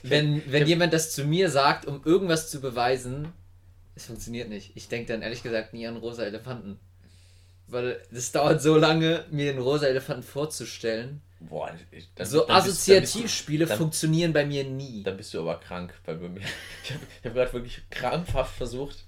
wenn, 0.03 0.43
wenn 0.53 0.67
jemand 0.67 0.93
das 0.93 1.13
zu 1.13 1.25
mir 1.25 1.51
sagt, 1.51 1.87
um 1.87 2.03
irgendwas 2.05 2.51
zu 2.51 2.61
beweisen, 2.61 3.33
Es 3.95 4.07
funktioniert 4.07 4.49
nicht. 4.49 4.73
Ich 4.75 4.89
denke 4.89 5.13
dann 5.13 5.23
ehrlich 5.23 5.43
gesagt 5.43 5.73
nie 5.73 5.87
an 5.87 5.97
rosa 5.97 6.23
Elefanten. 6.25 6.79
Weil 7.69 8.01
es 8.13 8.31
dauert 8.31 8.63
so 8.63 8.77
lange, 8.77 9.25
mir 9.31 9.53
den 9.53 9.61
rosa 9.61 9.87
Elefanten 9.87 10.23
vorzustellen. 10.23 11.21
Boah, 11.41 11.71
ich, 11.91 12.09
dann, 12.15 12.27
So 12.27 12.47
dann 12.47 12.57
Assoziativspiele 12.57 13.67
dann- 13.67 13.77
funktionieren 13.79 14.33
bei 14.33 14.47
mir 14.47 14.65
nie. 14.65 15.03
Dann 15.03 15.17
bist 15.17 15.35
du 15.35 15.41
aber 15.41 15.59
krank, 15.61 15.93
weil 16.05 16.17
bei 16.17 16.29
mir. 16.29 16.41
Ich 16.85 16.93
habe 16.93 17.01
hab 17.25 17.35
gerade 17.35 17.53
wirklich 17.55 17.83
krampfhaft 17.91 18.55
versucht, 18.57 19.05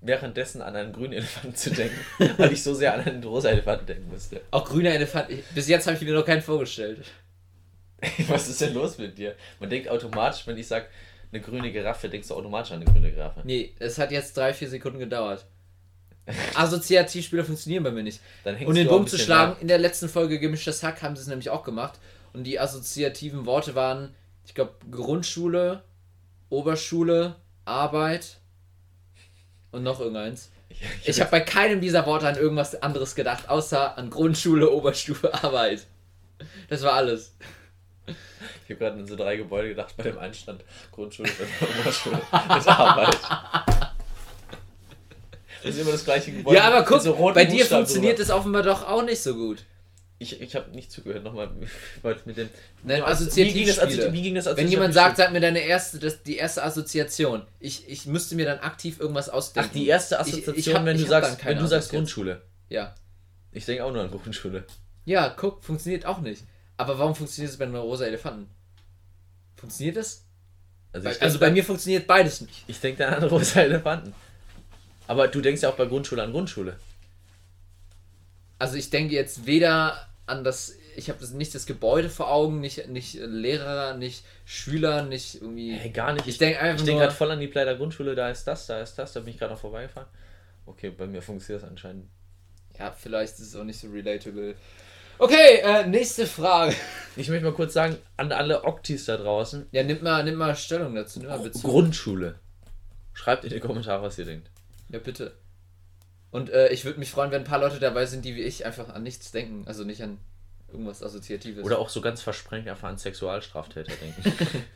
währenddessen 0.00 0.60
an 0.60 0.74
einen 0.76 0.92
grünen 0.92 1.12
Elefanten 1.14 1.54
zu 1.54 1.70
denken, 1.70 1.96
weil 2.38 2.52
ich 2.52 2.62
so 2.62 2.74
sehr 2.74 2.94
an 2.94 3.00
einen 3.02 3.22
rosa 3.24 3.48
Elefanten 3.50 3.86
denken 3.86 4.08
musste. 4.10 4.40
Auch 4.50 4.64
grüner 4.64 4.90
Elefant. 4.90 5.30
ich- 5.30 5.44
Bis 5.54 5.68
jetzt 5.68 5.86
habe 5.86 5.96
ich 5.96 6.02
mir 6.02 6.12
noch 6.14 6.26
keinen 6.26 6.42
vorgestellt. 6.42 7.04
Was 8.28 8.48
ist 8.48 8.60
denn 8.60 8.74
los 8.74 8.98
mit 8.98 9.16
dir? 9.18 9.34
Man 9.60 9.70
denkt 9.70 9.88
automatisch, 9.88 10.46
wenn 10.46 10.56
ich 10.58 10.66
sage, 10.66 10.86
eine 11.32 11.40
grüne 11.42 11.72
Giraffe, 11.72 12.08
denkst 12.08 12.28
du 12.28 12.34
automatisch 12.34 12.72
an 12.72 12.82
eine 12.82 12.90
grüne 12.90 13.10
Giraffe. 13.10 13.40
Nee, 13.44 13.74
es 13.78 13.98
hat 13.98 14.10
jetzt 14.12 14.36
drei, 14.36 14.54
vier 14.54 14.68
Sekunden 14.68 14.98
gedauert. 14.98 15.44
Assoziativspiele 16.54 17.44
funktionieren 17.44 17.84
bei 17.84 17.90
mir 17.90 18.02
nicht. 18.02 18.20
Um 18.64 18.74
den 18.74 18.88
Bogen 18.88 19.06
zu 19.06 19.18
schlagen, 19.18 19.52
nach. 19.52 19.60
in 19.60 19.68
der 19.68 19.78
letzten 19.78 20.08
Folge 20.08 20.38
Gemischtes 20.38 20.82
Hack 20.82 21.02
haben 21.02 21.16
sie 21.16 21.22
es 21.22 21.28
nämlich 21.28 21.50
auch 21.50 21.64
gemacht. 21.64 21.98
Und 22.32 22.44
die 22.44 22.58
assoziativen 22.58 23.46
Worte 23.46 23.74
waren, 23.74 24.14
ich 24.46 24.54
glaube, 24.54 24.72
Grundschule, 24.90 25.82
Oberschule, 26.48 27.36
Arbeit 27.64 28.38
und 29.70 29.82
noch 29.82 30.00
irgendeins. 30.00 30.50
Ich, 30.68 30.80
Ich 31.04 31.20
habe 31.20 31.30
bei 31.30 31.40
keinem 31.40 31.80
dieser 31.80 32.06
Worte 32.06 32.26
an 32.26 32.36
irgendwas 32.36 32.80
anderes 32.82 33.14
gedacht, 33.14 33.48
außer 33.48 33.96
an 33.98 34.10
Grundschule, 34.10 34.70
Oberstufe, 34.70 35.32
Arbeit. 35.44 35.86
Das 36.68 36.82
war 36.82 36.94
alles. 36.94 37.36
Ich 38.64 38.70
habe 38.70 38.78
gerade 38.78 38.96
an 38.98 39.06
so 39.06 39.16
drei 39.16 39.36
Gebäude 39.36 39.68
gedacht, 39.70 39.94
bei 39.96 40.04
dem 40.04 40.18
Einstand 40.18 40.64
Grundschule 40.92 41.28
und 41.30 41.80
Oberschule 41.80 42.16
mit 42.16 42.66
Arbeit. 42.68 43.18
Das 45.62 45.74
ist 45.74 45.80
immer 45.80 45.92
das 45.92 46.04
gleiche 46.04 46.32
Gebäude. 46.32 46.56
Ja, 46.58 46.64
aber 46.64 46.84
guck, 46.84 47.00
so 47.00 47.14
bei 47.32 47.44
dir 47.44 47.58
Buchstaben 47.58 47.68
funktioniert 47.86 48.18
drüber. 48.18 48.22
es 48.24 48.30
offenbar 48.30 48.62
doch 48.62 48.86
auch 48.86 49.02
nicht 49.02 49.22
so 49.22 49.34
gut. 49.34 49.64
Ich, 50.18 50.40
ich 50.40 50.54
habe 50.54 50.70
nicht 50.70 50.92
zugehört, 50.92 51.24
nochmal 51.24 51.50
mit 52.24 52.36
dem. 52.36 52.48
Nein, 52.82 53.02
wie 53.02 53.52
ging 53.52 53.66
das, 53.66 53.78
Assoziativspiele. 53.78 54.12
wie 54.12 54.22
ging 54.22 54.34
das 54.34 54.56
Wenn 54.56 54.68
jemand 54.68 54.94
sagt, 54.94 55.16
sag 55.16 55.32
mir 55.32 55.40
deine 55.40 55.60
erste, 55.60 55.98
das, 55.98 56.22
die 56.22 56.36
erste 56.36 56.62
Assoziation. 56.62 57.42
Ich, 57.60 57.88
ich 57.88 58.06
müsste 58.06 58.34
mir 58.34 58.44
dann 58.46 58.58
aktiv 58.60 59.00
irgendwas 59.00 59.28
ausdenken. 59.28 59.70
Ach, 59.70 59.74
die 59.74 59.86
erste 59.88 60.14
Ich- 60.24 60.28
ich 60.28 60.34
Assoziation, 60.44 60.74
hab- 60.76 60.84
wenn, 60.86 60.96
ich 60.96 61.02
du 61.02 61.08
sagst, 61.08 61.44
wenn 61.44 61.58
du 61.58 61.66
sagst 61.66 61.72
Assoziation. 61.88 62.00
Grundschule. 62.02 62.42
Ja. 62.68 62.94
Ich 63.52 63.64
denke 63.64 63.84
auch 63.84 63.92
nur 63.92 64.02
an 64.02 64.10
Grundschule. 64.10 64.64
Ja, 65.04 65.28
guck, 65.30 65.64
funktioniert 65.64 66.06
auch 66.06 66.20
nicht. 66.20 66.44
Aber 66.76 66.98
warum 66.98 67.14
funktioniert 67.14 67.52
es 67.52 67.58
bei 67.58 67.64
einem 67.64 67.76
rosa 67.76 68.04
Elefanten? 68.06 68.48
Funktioniert 69.56 69.96
es? 69.96 70.24
Also, 70.92 71.08
Bei, 71.08 71.20
also 71.20 71.38
bei 71.38 71.50
mir 71.50 71.64
funktioniert 71.64 72.06
beides 72.06 72.40
nicht. 72.40 72.64
Ich 72.66 72.80
denke 72.80 73.04
dann 73.04 73.14
an 73.14 73.24
rosa 73.28 73.60
Elefanten. 73.60 74.14
Aber 75.06 75.28
du 75.28 75.40
denkst 75.40 75.62
ja 75.62 75.70
auch 75.70 75.76
bei 75.76 75.86
Grundschule 75.86 76.22
an 76.22 76.32
Grundschule. 76.32 76.78
Also 78.58 78.76
ich 78.76 78.90
denke 78.90 79.14
jetzt 79.14 79.46
weder 79.46 80.08
an 80.26 80.44
das, 80.44 80.74
ich 80.96 81.10
habe 81.10 81.24
nicht 81.36 81.54
das 81.54 81.66
Gebäude 81.66 82.08
vor 82.08 82.30
Augen, 82.30 82.60
nicht, 82.60 82.88
nicht 82.88 83.14
Lehrer, 83.14 83.96
nicht 83.96 84.24
Schüler, 84.44 85.02
nicht 85.02 85.36
irgendwie. 85.36 85.74
Hey, 85.74 85.90
gar 85.90 86.12
nicht. 86.12 86.26
Ich 86.26 86.38
denke 86.38 86.60
einfach 86.60 86.80
Ich 86.80 86.86
denke 86.86 87.02
gerade 87.02 87.14
voll 87.14 87.30
an 87.30 87.40
die 87.40 87.48
Pleider 87.48 87.76
Grundschule, 87.76 88.14
da 88.14 88.30
ist 88.30 88.44
das, 88.44 88.66
da 88.66 88.80
ist 88.80 88.94
das, 88.94 89.12
da 89.12 89.20
bin 89.20 89.30
ich 89.30 89.38
gerade 89.38 89.52
noch 89.52 89.60
vorbeigefahren. 89.60 90.08
Okay, 90.66 90.90
bei 90.90 91.06
mir 91.06 91.20
funktioniert 91.20 91.62
das 91.62 91.70
anscheinend. 91.70 92.08
Ja, 92.78 92.90
vielleicht 92.92 93.34
ist 93.34 93.40
es 93.48 93.56
auch 93.56 93.64
nicht 93.64 93.78
so 93.78 93.88
relatable. 93.90 94.54
Okay, 95.18 95.60
äh, 95.62 95.86
nächste 95.86 96.26
Frage. 96.26 96.74
Ich 97.16 97.28
möchte 97.28 97.44
mal 97.44 97.52
kurz 97.52 97.72
sagen, 97.72 97.96
an 98.16 98.32
alle 98.32 98.64
Oktis 98.64 99.04
da 99.04 99.16
draußen, 99.16 99.66
Ja, 99.70 99.82
nimm 99.82 100.02
mal, 100.02 100.24
nimm 100.24 100.34
mal 100.34 100.54
Stellung 100.56 100.94
dazu, 100.94 101.20
nimm 101.20 101.28
mal 101.28 101.38
Bezug. 101.38 101.62
Grundschule. 101.62 102.34
Schreibt 103.12 103.44
in 103.44 103.50
die 103.50 103.60
Kommentare, 103.60 104.02
was 104.02 104.18
ihr 104.18 104.24
denkt. 104.24 104.50
Ja, 104.88 104.98
bitte. 104.98 105.36
Und 106.32 106.50
äh, 106.50 106.68
ich 106.70 106.84
würde 106.84 106.98
mich 106.98 107.10
freuen, 107.10 107.30
wenn 107.30 107.42
ein 107.42 107.46
paar 107.46 107.60
Leute 107.60 107.78
dabei 107.78 108.06
sind, 108.06 108.24
die 108.24 108.34
wie 108.34 108.42
ich 108.42 108.66
einfach 108.66 108.88
an 108.88 109.04
nichts 109.04 109.30
denken. 109.30 109.62
Also 109.66 109.84
nicht 109.84 110.02
an 110.02 110.18
irgendwas 110.68 111.00
Assoziatives. 111.00 111.64
Oder 111.64 111.78
auch 111.78 111.88
so 111.88 112.00
ganz 112.00 112.20
versprengt 112.20 112.66
einfach 112.66 112.88
an 112.88 112.98
Sexualstraftäter 112.98 113.92
denken. 113.94 114.22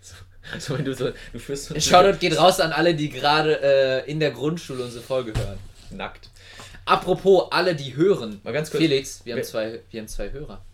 so, 0.01 0.15
so, 0.61 0.79
wenn 0.79 0.85
du 0.85 0.95
so, 0.95 1.11
du 1.33 1.39
führst 1.41 1.67
so 1.67 1.81
Shoutout 1.81 2.19
geht 2.21 2.39
raus 2.39 2.61
an 2.61 2.71
alle, 2.71 2.95
die 2.95 3.09
gerade 3.11 3.61
äh, 3.61 4.11
in 4.11 4.21
der 4.21 4.31
Grundschule 4.31 4.85
unsere 4.85 5.03
Folge 5.03 5.33
hören. 5.37 5.59
nackt. 5.91 6.31
Apropos 6.89 7.49
alle, 7.51 7.75
die 7.75 7.95
hören. 7.97 8.41
Mal 8.45 8.53
ganz 8.53 8.71
kurz. 8.71 8.83
Felix, 8.83 9.21
wir 9.25 9.35
haben, 9.35 9.45
zwei, 9.45 9.81
wir 9.91 10.01
haben 10.01 10.09
zwei 10.09 10.31
Hörer. 10.31 10.65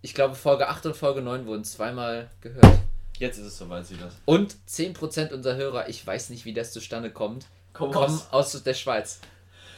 Ich 0.00 0.14
glaube, 0.14 0.34
Folge 0.34 0.68
8 0.68 0.86
und 0.86 0.96
Folge 0.96 1.20
9 1.20 1.46
wurden 1.46 1.64
zweimal 1.64 2.30
gehört. 2.40 2.66
Jetzt 3.18 3.38
ist 3.38 3.46
es 3.46 3.58
soweit, 3.58 3.86
sie 3.86 3.96
das. 3.96 4.14
Und 4.24 4.56
10% 4.68 5.32
unserer 5.32 5.56
Hörer, 5.56 5.88
ich 5.88 6.06
weiß 6.06 6.30
nicht, 6.30 6.46
wie 6.46 6.54
das 6.54 6.72
zustande 6.72 7.10
kommt, 7.10 7.46
Komm 7.74 7.92
kommen 7.92 8.20
aus 8.30 8.62
der 8.62 8.72
Schweiz. 8.72 9.20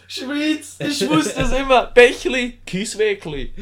Schweiz, 0.07 0.77
ich 0.79 1.09
wusste 1.09 1.43
es 1.43 1.53
immer. 1.53 1.87
Bächli, 1.95 2.61
Kieswägli, 2.65 3.53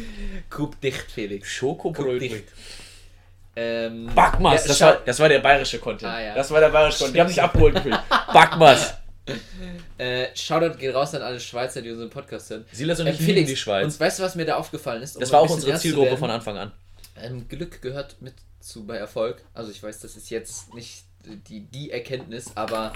Kup 0.50 0.78
dicht, 0.80 1.10
Felix. 1.10 1.48
Schokobrötli. 1.48 2.44
Ähm, 3.56 4.10
Backmas, 4.14 4.62
ja, 4.62 4.68
das, 4.68 4.80
war, 4.82 4.96
das 5.06 5.18
war 5.18 5.28
der 5.30 5.38
bayerische 5.38 5.78
Content. 5.78 6.12
Ah, 6.12 6.20
ja. 6.20 6.34
Das 6.34 6.50
war 6.50 6.60
der 6.60 6.68
bayerische 6.68 6.98
Content. 6.98 7.16
Die 7.16 7.20
haben 7.22 7.28
sich 7.28 7.42
abgeholt 7.42 7.74
gefühlt. 7.76 7.98
Backmas. 8.32 8.94
Äh, 9.98 10.28
Shoutout 10.36 10.78
geht 10.78 10.94
raus 10.94 11.14
an 11.14 11.22
alle 11.22 11.40
Schweizer, 11.40 11.80
die 11.82 11.90
unseren 11.90 12.10
Podcast 12.10 12.50
hören. 12.50 12.64
Silas 12.70 13.00
und 13.00 13.06
Ähm, 13.06 13.14
ich 13.14 13.20
lieben 13.20 13.32
Felix, 13.32 13.50
die 13.50 13.56
Schweiz. 13.56 13.84
Und 13.84 13.98
weißt 13.98 14.18
du, 14.18 14.22
was 14.22 14.34
mir 14.34 14.44
da 14.44 14.56
aufgefallen 14.56 15.02
ist? 15.02 15.16
Um 15.16 15.20
Das 15.20 15.32
war 15.32 15.40
auch 15.40 15.50
unsere 15.50 15.78
Zielgruppe 15.78 16.16
von 16.16 16.30
Anfang 16.30 16.58
an. 16.58 16.72
Ähm, 17.20 17.48
Glück 17.48 17.80
gehört 17.82 18.20
mit 18.20 18.34
zu 18.60 18.84
bei 18.86 18.96
Erfolg. 18.96 19.42
Also 19.54 19.70
ich 19.70 19.82
weiß, 19.82 20.00
das 20.00 20.16
ist 20.16 20.28
jetzt 20.30 20.74
nicht 20.74 21.04
die, 21.48 21.60
die 21.60 21.90
Erkenntnis, 21.90 22.52
aber 22.54 22.92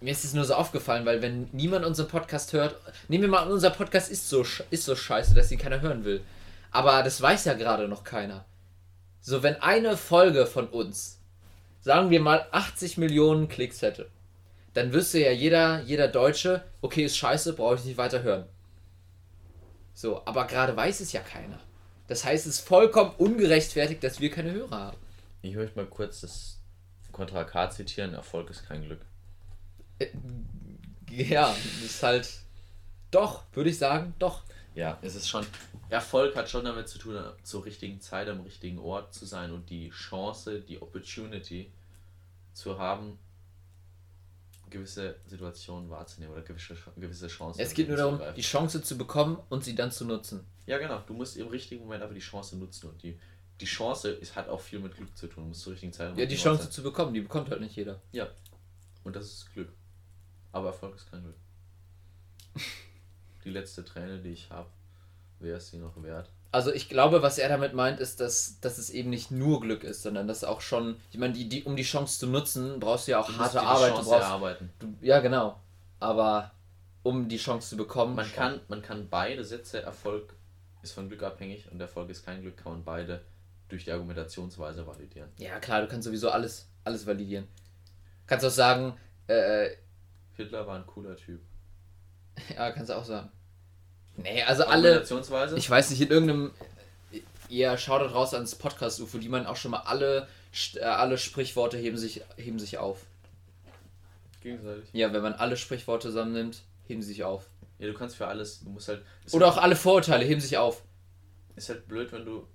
mir 0.00 0.12
ist 0.12 0.24
es 0.24 0.34
nur 0.34 0.44
so 0.44 0.54
aufgefallen, 0.54 1.06
weil 1.06 1.22
wenn 1.22 1.48
niemand 1.52 1.84
unseren 1.84 2.08
Podcast 2.08 2.52
hört, 2.52 2.76
nehmen 3.08 3.22
wir 3.22 3.30
mal 3.30 3.42
an, 3.42 3.50
unser 3.50 3.70
Podcast 3.70 4.10
ist 4.10 4.28
so, 4.28 4.44
ist 4.70 4.84
so 4.84 4.94
scheiße, 4.94 5.34
dass 5.34 5.50
ihn 5.50 5.58
keiner 5.58 5.80
hören 5.80 6.04
will. 6.04 6.20
Aber 6.70 7.02
das 7.02 7.20
weiß 7.20 7.46
ja 7.46 7.54
gerade 7.54 7.88
noch 7.88 8.04
keiner. 8.04 8.44
So, 9.20 9.42
wenn 9.42 9.56
eine 9.56 9.96
Folge 9.96 10.46
von 10.46 10.68
uns, 10.68 11.18
sagen 11.80 12.10
wir 12.10 12.20
mal 12.20 12.46
80 12.50 12.98
Millionen 12.98 13.48
Klicks 13.48 13.80
hätte, 13.80 14.08
dann 14.74 14.92
wüsste 14.92 15.20
ja 15.20 15.30
jeder, 15.30 15.82
jeder 15.82 16.08
Deutsche, 16.08 16.64
okay, 16.82 17.04
ist 17.04 17.16
scheiße, 17.16 17.54
brauche 17.54 17.76
ich 17.76 17.84
nicht 17.84 17.96
weiter 17.96 18.22
hören. 18.22 18.46
So, 19.94 20.26
aber 20.26 20.46
gerade 20.46 20.76
weiß 20.76 21.00
es 21.00 21.12
ja 21.12 21.20
keiner. 21.20 21.60
Das 22.08 22.24
heißt, 22.24 22.46
es 22.46 22.58
ist 22.58 22.66
vollkommen 22.66 23.12
ungerechtfertigt, 23.16 24.02
dass 24.04 24.20
wir 24.20 24.30
keine 24.30 24.52
Hörer 24.52 24.78
haben. 24.78 24.98
Ich 25.42 25.54
möchte 25.54 25.78
mal 25.78 25.86
kurz 25.86 26.20
das 26.20 26.58
Kontra 27.12 27.44
K 27.44 27.70
zitieren. 27.70 28.12
Erfolg 28.12 28.50
ist 28.50 28.66
kein 28.66 28.84
Glück. 28.84 29.00
Ja, 31.10 31.48
das 31.48 31.82
ist 31.82 32.02
halt. 32.02 32.28
Doch, 33.10 33.44
würde 33.52 33.70
ich 33.70 33.78
sagen, 33.78 34.14
doch. 34.18 34.42
Ja, 34.74 34.98
es 35.02 35.14
ist 35.14 35.28
schon. 35.28 35.46
Erfolg 35.88 36.34
hat 36.34 36.50
schon 36.50 36.64
damit 36.64 36.88
zu 36.88 36.98
tun, 36.98 37.16
zur 37.44 37.64
richtigen 37.64 38.00
Zeit 38.00 38.28
am 38.28 38.40
richtigen 38.40 38.78
Ort 38.78 39.14
zu 39.14 39.24
sein 39.24 39.52
und 39.52 39.70
die 39.70 39.90
Chance, 39.90 40.60
die 40.60 40.82
Opportunity 40.82 41.70
zu 42.52 42.78
haben, 42.78 43.18
gewisse 44.70 45.16
Situationen 45.26 45.88
wahrzunehmen 45.90 46.34
oder 46.34 46.42
gewisse, 46.42 46.76
gewisse 46.96 47.28
Chancen. 47.28 47.60
Es 47.60 47.74
geht 47.74 47.88
nur 47.88 47.96
darum, 47.96 48.20
die 48.36 48.42
Chance 48.42 48.82
zu 48.82 48.96
bekommen 48.98 49.38
und 49.48 49.64
sie 49.64 49.74
dann 49.74 49.90
zu 49.90 50.04
nutzen. 50.04 50.44
Ja, 50.66 50.78
genau. 50.78 51.00
Du 51.06 51.14
musst 51.14 51.36
im 51.36 51.48
richtigen 51.48 51.82
Moment 51.82 52.02
aber 52.02 52.14
die 52.14 52.20
Chance 52.20 52.56
nutzen 52.56 52.88
und 52.88 53.02
die, 53.02 53.18
die 53.60 53.66
Chance 53.66 54.10
ist, 54.10 54.34
hat 54.34 54.48
auch 54.48 54.60
viel 54.60 54.80
mit 54.80 54.96
Glück 54.96 55.16
zu 55.16 55.26
tun. 55.26 55.44
Du 55.44 55.48
musst 55.48 55.60
zur 55.62 55.72
richtigen 55.72 55.92
Zeit. 55.92 56.16
Ja, 56.16 56.26
die 56.26 56.36
Chance 56.36 56.70
zu 56.70 56.82
bekommen, 56.82 57.14
die 57.14 57.20
bekommt 57.20 57.50
halt 57.50 57.60
nicht 57.60 57.76
jeder. 57.76 57.94
sein. 57.94 58.02
Ja. 58.12 58.28
Und 59.04 59.14
das 59.14 59.26
ist 59.26 59.52
Glück. 59.52 59.72
Aber 60.52 60.68
Erfolg 60.68 60.96
ist 60.96 61.10
kein 61.10 61.22
Glück. 61.22 61.36
die 63.44 63.50
letzte 63.50 63.84
Träne, 63.84 64.20
die 64.20 64.30
ich 64.30 64.50
habe, 64.50 64.70
wäre 65.40 65.58
es 65.58 65.68
sie 65.68 65.78
noch 65.78 66.02
wert. 66.02 66.30
Also 66.54 66.72
ich 66.72 66.88
glaube, 66.88 67.20
was 67.20 67.38
er 67.38 67.48
damit 67.48 67.74
meint, 67.74 67.98
ist, 67.98 68.20
dass, 68.20 68.60
dass 68.60 68.78
es 68.78 68.88
eben 68.88 69.10
nicht 69.10 69.32
nur 69.32 69.60
Glück 69.60 69.82
ist, 69.82 70.04
sondern 70.04 70.28
dass 70.28 70.44
auch 70.44 70.60
schon, 70.60 70.94
ich 71.10 71.18
meine, 71.18 71.32
die, 71.32 71.48
die, 71.48 71.64
um 71.64 71.74
die 71.74 71.82
Chance 71.82 72.20
zu 72.20 72.28
nutzen, 72.28 72.78
brauchst 72.78 73.08
du 73.08 73.10
ja 73.10 73.18
auch 73.18 73.26
Du 73.26 73.36
harte 73.36 73.60
Arbeit. 73.60 73.90
Du 73.90 73.94
Chance 73.96 74.10
brauchst, 74.10 74.22
erarbeiten. 74.22 74.70
du, 74.78 74.94
ja, 75.00 75.18
genau. 75.18 75.60
Aber 75.98 76.52
um 77.02 77.28
die 77.28 77.38
Chance 77.38 77.70
zu 77.70 77.76
bekommen, 77.76 78.14
Man 78.14 78.26
schon. 78.26 78.36
kann, 78.36 78.60
man 78.68 78.82
kann 78.82 79.08
beide 79.10 79.44
Sätze, 79.44 79.82
Erfolg 79.82 80.32
ist 80.80 80.92
von 80.92 81.08
Glück 81.08 81.24
abhängig 81.24 81.68
und 81.72 81.80
Erfolg 81.80 82.08
ist 82.10 82.24
kein 82.24 82.40
Glück, 82.40 82.56
kann 82.56 82.70
man 82.70 82.84
beide 82.84 83.24
durch 83.68 83.84
die 83.84 83.90
Argumentationsweise 83.90 84.86
validieren. 84.86 85.30
Ja, 85.38 85.58
klar, 85.58 85.80
du 85.80 85.88
kannst 85.88 86.04
sowieso 86.04 86.30
alles, 86.30 86.68
alles 86.84 87.04
validieren. 87.04 87.48
Kannst 88.28 88.46
auch 88.46 88.50
sagen, 88.50 88.96
äh, 89.26 89.70
Hitler 90.36 90.64
war 90.68 90.76
ein 90.76 90.86
cooler 90.86 91.16
Typ. 91.16 91.40
ja, 92.56 92.70
kannst 92.70 92.90
du 92.90 92.96
auch 92.96 93.04
sagen. 93.04 93.32
Nee, 94.16 94.42
also 94.42 94.64
alle, 94.64 95.04
ich 95.56 95.68
weiß 95.68 95.90
nicht, 95.90 96.00
in 96.00 96.08
irgendeinem, 96.10 96.52
ihr 97.48 97.76
schaut 97.78 98.00
raus 98.12 98.32
ans 98.34 98.54
Podcast-UFO, 98.54 99.18
die 99.18 99.28
meinen 99.28 99.46
auch 99.46 99.56
schon 99.56 99.72
mal, 99.72 99.80
alle, 99.80 100.28
äh, 100.76 100.80
alle 100.80 101.18
Sprichworte 101.18 101.76
heben 101.76 101.96
sich, 101.96 102.22
heben 102.36 102.58
sich 102.58 102.78
auf. 102.78 103.00
Gegenseitig. 104.40 104.84
Ja, 104.92 105.12
wenn 105.12 105.22
man 105.22 105.32
alle 105.32 105.56
Sprichworte 105.56 106.08
zusammennimmt, 106.08 106.62
heben 106.86 107.02
sie 107.02 107.08
sich 107.08 107.24
auf. 107.24 107.46
Ja, 107.78 107.88
du 107.88 107.94
kannst 107.94 108.16
für 108.16 108.26
alles, 108.26 108.60
du 108.60 108.70
musst 108.70 108.88
halt. 108.88 109.02
Oder 109.32 109.46
halt, 109.46 109.58
auch 109.58 109.62
alle 109.62 109.74
Vorurteile 109.74 110.24
heben 110.24 110.40
sich 110.40 110.56
auf. 110.56 110.82
Ist 111.56 111.68
halt 111.68 111.88
blöd, 111.88 112.12
wenn 112.12 112.24
du 112.24 112.46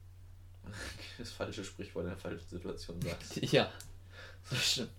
das 1.18 1.32
falsche 1.32 1.64
Sprichwort 1.64 2.06
in 2.06 2.12
der 2.12 2.20
falschen 2.20 2.48
Situation 2.48 3.02
sagst. 3.02 3.38
Ja. 3.52 3.72
Das 4.50 4.72
stimmt. 4.72 4.92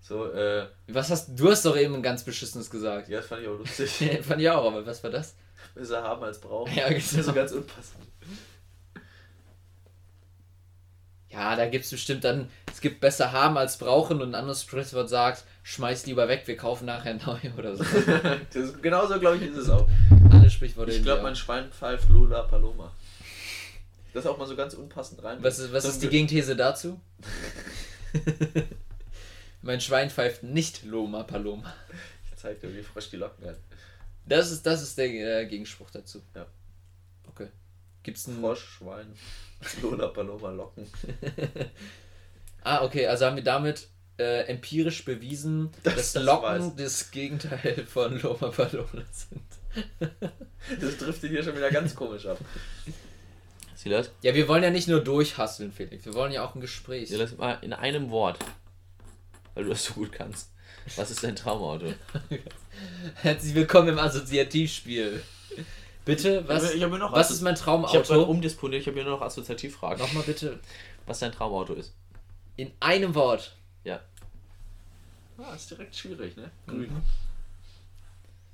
So, 0.00 0.30
äh, 0.32 0.66
Was 0.88 1.10
hast 1.10 1.30
du 1.38 1.50
hast 1.50 1.64
doch 1.64 1.76
eben 1.76 1.94
ein 1.94 2.02
ganz 2.02 2.24
beschissenes 2.24 2.68
gesagt. 2.68 3.08
ja, 3.08 3.18
das 3.18 3.26
fand 3.26 3.42
ich 3.42 3.48
auch 3.48 3.58
lustig. 3.58 4.20
Fand 4.22 4.40
ich 4.40 4.50
auch, 4.50 4.66
aber 4.66 4.84
was 4.84 5.02
war 5.02 5.10
das? 5.10 5.34
Besser 5.74 6.02
haben 6.02 6.22
als 6.22 6.40
brauchen. 6.40 6.72
Ja, 6.74 6.88
Das 6.88 6.98
ist 7.04 7.10
genau. 7.12 7.22
so 7.24 7.32
ganz 7.32 7.52
unpassend. 7.52 8.04
Ja, 11.30 11.56
da 11.56 11.66
gibt 11.66 11.84
es 11.84 11.90
bestimmt 11.90 12.22
dann, 12.22 12.48
es 12.72 12.80
gibt 12.80 13.00
besser 13.00 13.32
haben 13.32 13.58
als 13.58 13.76
brauchen 13.78 14.22
und 14.22 14.28
ein 14.30 14.34
anderes 14.36 14.62
Sprichwort 14.62 15.08
sagt, 15.08 15.42
schmeiß 15.64 16.06
lieber 16.06 16.28
weg, 16.28 16.44
wir 16.46 16.56
kaufen 16.56 16.84
nachher 16.86 17.14
neu 17.26 17.38
oder 17.58 17.76
so. 17.76 17.82
das 18.52 18.80
genauso, 18.80 19.18
glaube 19.18 19.38
ich, 19.38 19.42
ist 19.50 19.56
es 19.56 19.68
auch. 19.68 19.88
Alle 20.30 20.48
Sprichworte. 20.48 20.92
Ich 20.92 21.02
glaube, 21.02 21.22
mein 21.22 21.34
Schwein 21.34 21.72
pfeift 21.72 22.08
Lola 22.08 22.42
Paloma. 22.42 22.92
Das 24.12 24.24
ist 24.24 24.30
auch 24.30 24.38
mal 24.38 24.46
so 24.46 24.54
ganz 24.54 24.74
unpassend 24.74 25.24
rein. 25.24 25.38
Was 25.42 25.58
ist, 25.58 25.72
was 25.72 25.82
So 25.82 25.88
ist 25.88 25.96
die 26.02 26.06
Ge- 26.06 26.10
Gegenthese 26.10 26.54
dazu? 26.54 27.00
mein 29.62 29.80
Schwein 29.80 30.10
pfeift 30.10 30.44
nicht 30.44 30.84
Loma 30.84 31.24
Paloma. 31.24 31.74
Ich 32.30 32.36
zeig 32.36 32.60
dir, 32.60 32.72
wie 32.72 32.82
frisch 32.84 33.10
die 33.10 33.16
Locken 33.16 33.48
hat. 33.48 33.56
Das 34.26 34.50
ist, 34.50 34.64
das 34.66 34.82
ist 34.82 34.96
der 34.98 35.06
äh, 35.42 35.46
Gegenspruch 35.46 35.90
dazu. 35.90 36.22
Ja. 36.34 36.46
Okay. 37.28 37.48
Gibt's 38.02 38.26
ein. 38.26 38.40
Frosch, 38.40 38.64
Schwein, 38.78 39.14
Lola 39.82 40.08
Paloma 40.08 40.50
Locken. 40.50 40.86
Ah, 42.66 42.82
okay, 42.82 43.06
also 43.06 43.26
haben 43.26 43.36
wir 43.36 43.44
damit 43.44 43.88
äh, 44.18 44.46
empirisch 44.46 45.04
bewiesen, 45.04 45.70
Dass 45.82 45.96
dass 45.96 46.12
das 46.14 46.22
Locken 46.22 46.68
weiß. 46.68 46.76
das 46.76 47.10
Gegenteil 47.10 47.84
von 47.86 48.18
Loma 48.22 48.48
Paloma 48.48 49.02
sind. 49.12 49.42
Das 50.80 50.96
driftet 50.96 51.30
hier 51.30 51.42
schon 51.42 51.54
wieder 51.56 51.70
ganz 51.70 51.94
komisch 51.94 52.24
ab. 52.24 52.38
Silas? 53.74 54.10
Ja, 54.22 54.34
wir 54.34 54.48
wollen 54.48 54.62
ja 54.62 54.70
nicht 54.70 54.88
nur 54.88 55.00
durchhasseln, 55.04 55.72
Felix. 55.72 56.06
Wir 56.06 56.14
wollen 56.14 56.32
ja 56.32 56.42
auch 56.42 56.54
ein 56.54 56.62
Gespräch. 56.62 57.10
Silas, 57.10 57.36
mal 57.36 57.58
in 57.60 57.74
einem 57.74 58.08
Wort. 58.08 58.38
Weil 59.52 59.64
du 59.64 59.68
das 59.70 59.84
so 59.84 59.92
gut 59.92 60.12
kannst. 60.12 60.50
Was 60.96 61.10
ist 61.10 61.24
dein 61.24 61.36
Traumauto? 61.36 61.92
Herzlich 63.16 63.54
willkommen 63.54 63.88
im 63.88 63.98
Assoziativspiel. 63.98 65.22
Bitte, 66.04 66.46
was, 66.46 66.74
Ich 66.74 66.82
hab 66.82 66.90
mir 66.90 66.98
noch 66.98 67.12
was 67.12 67.30
ist 67.30 67.40
mein 67.40 67.54
Ich 67.54 67.62
habe 67.66 68.02
Traumauto? 68.02 68.22
umdisponiert, 68.24 68.82
ich 68.82 68.86
habe 68.86 68.96
hier 68.96 69.04
nur 69.04 69.14
noch 69.18 69.22
Assoziativfragen. 69.22 69.98
Nochmal 69.98 70.22
bitte 70.24 70.60
Was 71.06 71.20
dein 71.20 71.32
Traumauto 71.32 71.74
ist. 71.74 71.94
in 72.56 72.70
einem 72.80 73.14
Wort. 73.14 73.56
Ja. 73.84 74.00
Ah, 75.38 75.54
ist 75.54 75.70
direkt 75.70 75.96
schwierig, 75.96 76.36
ne? 76.36 76.50
Grün. 76.66 76.90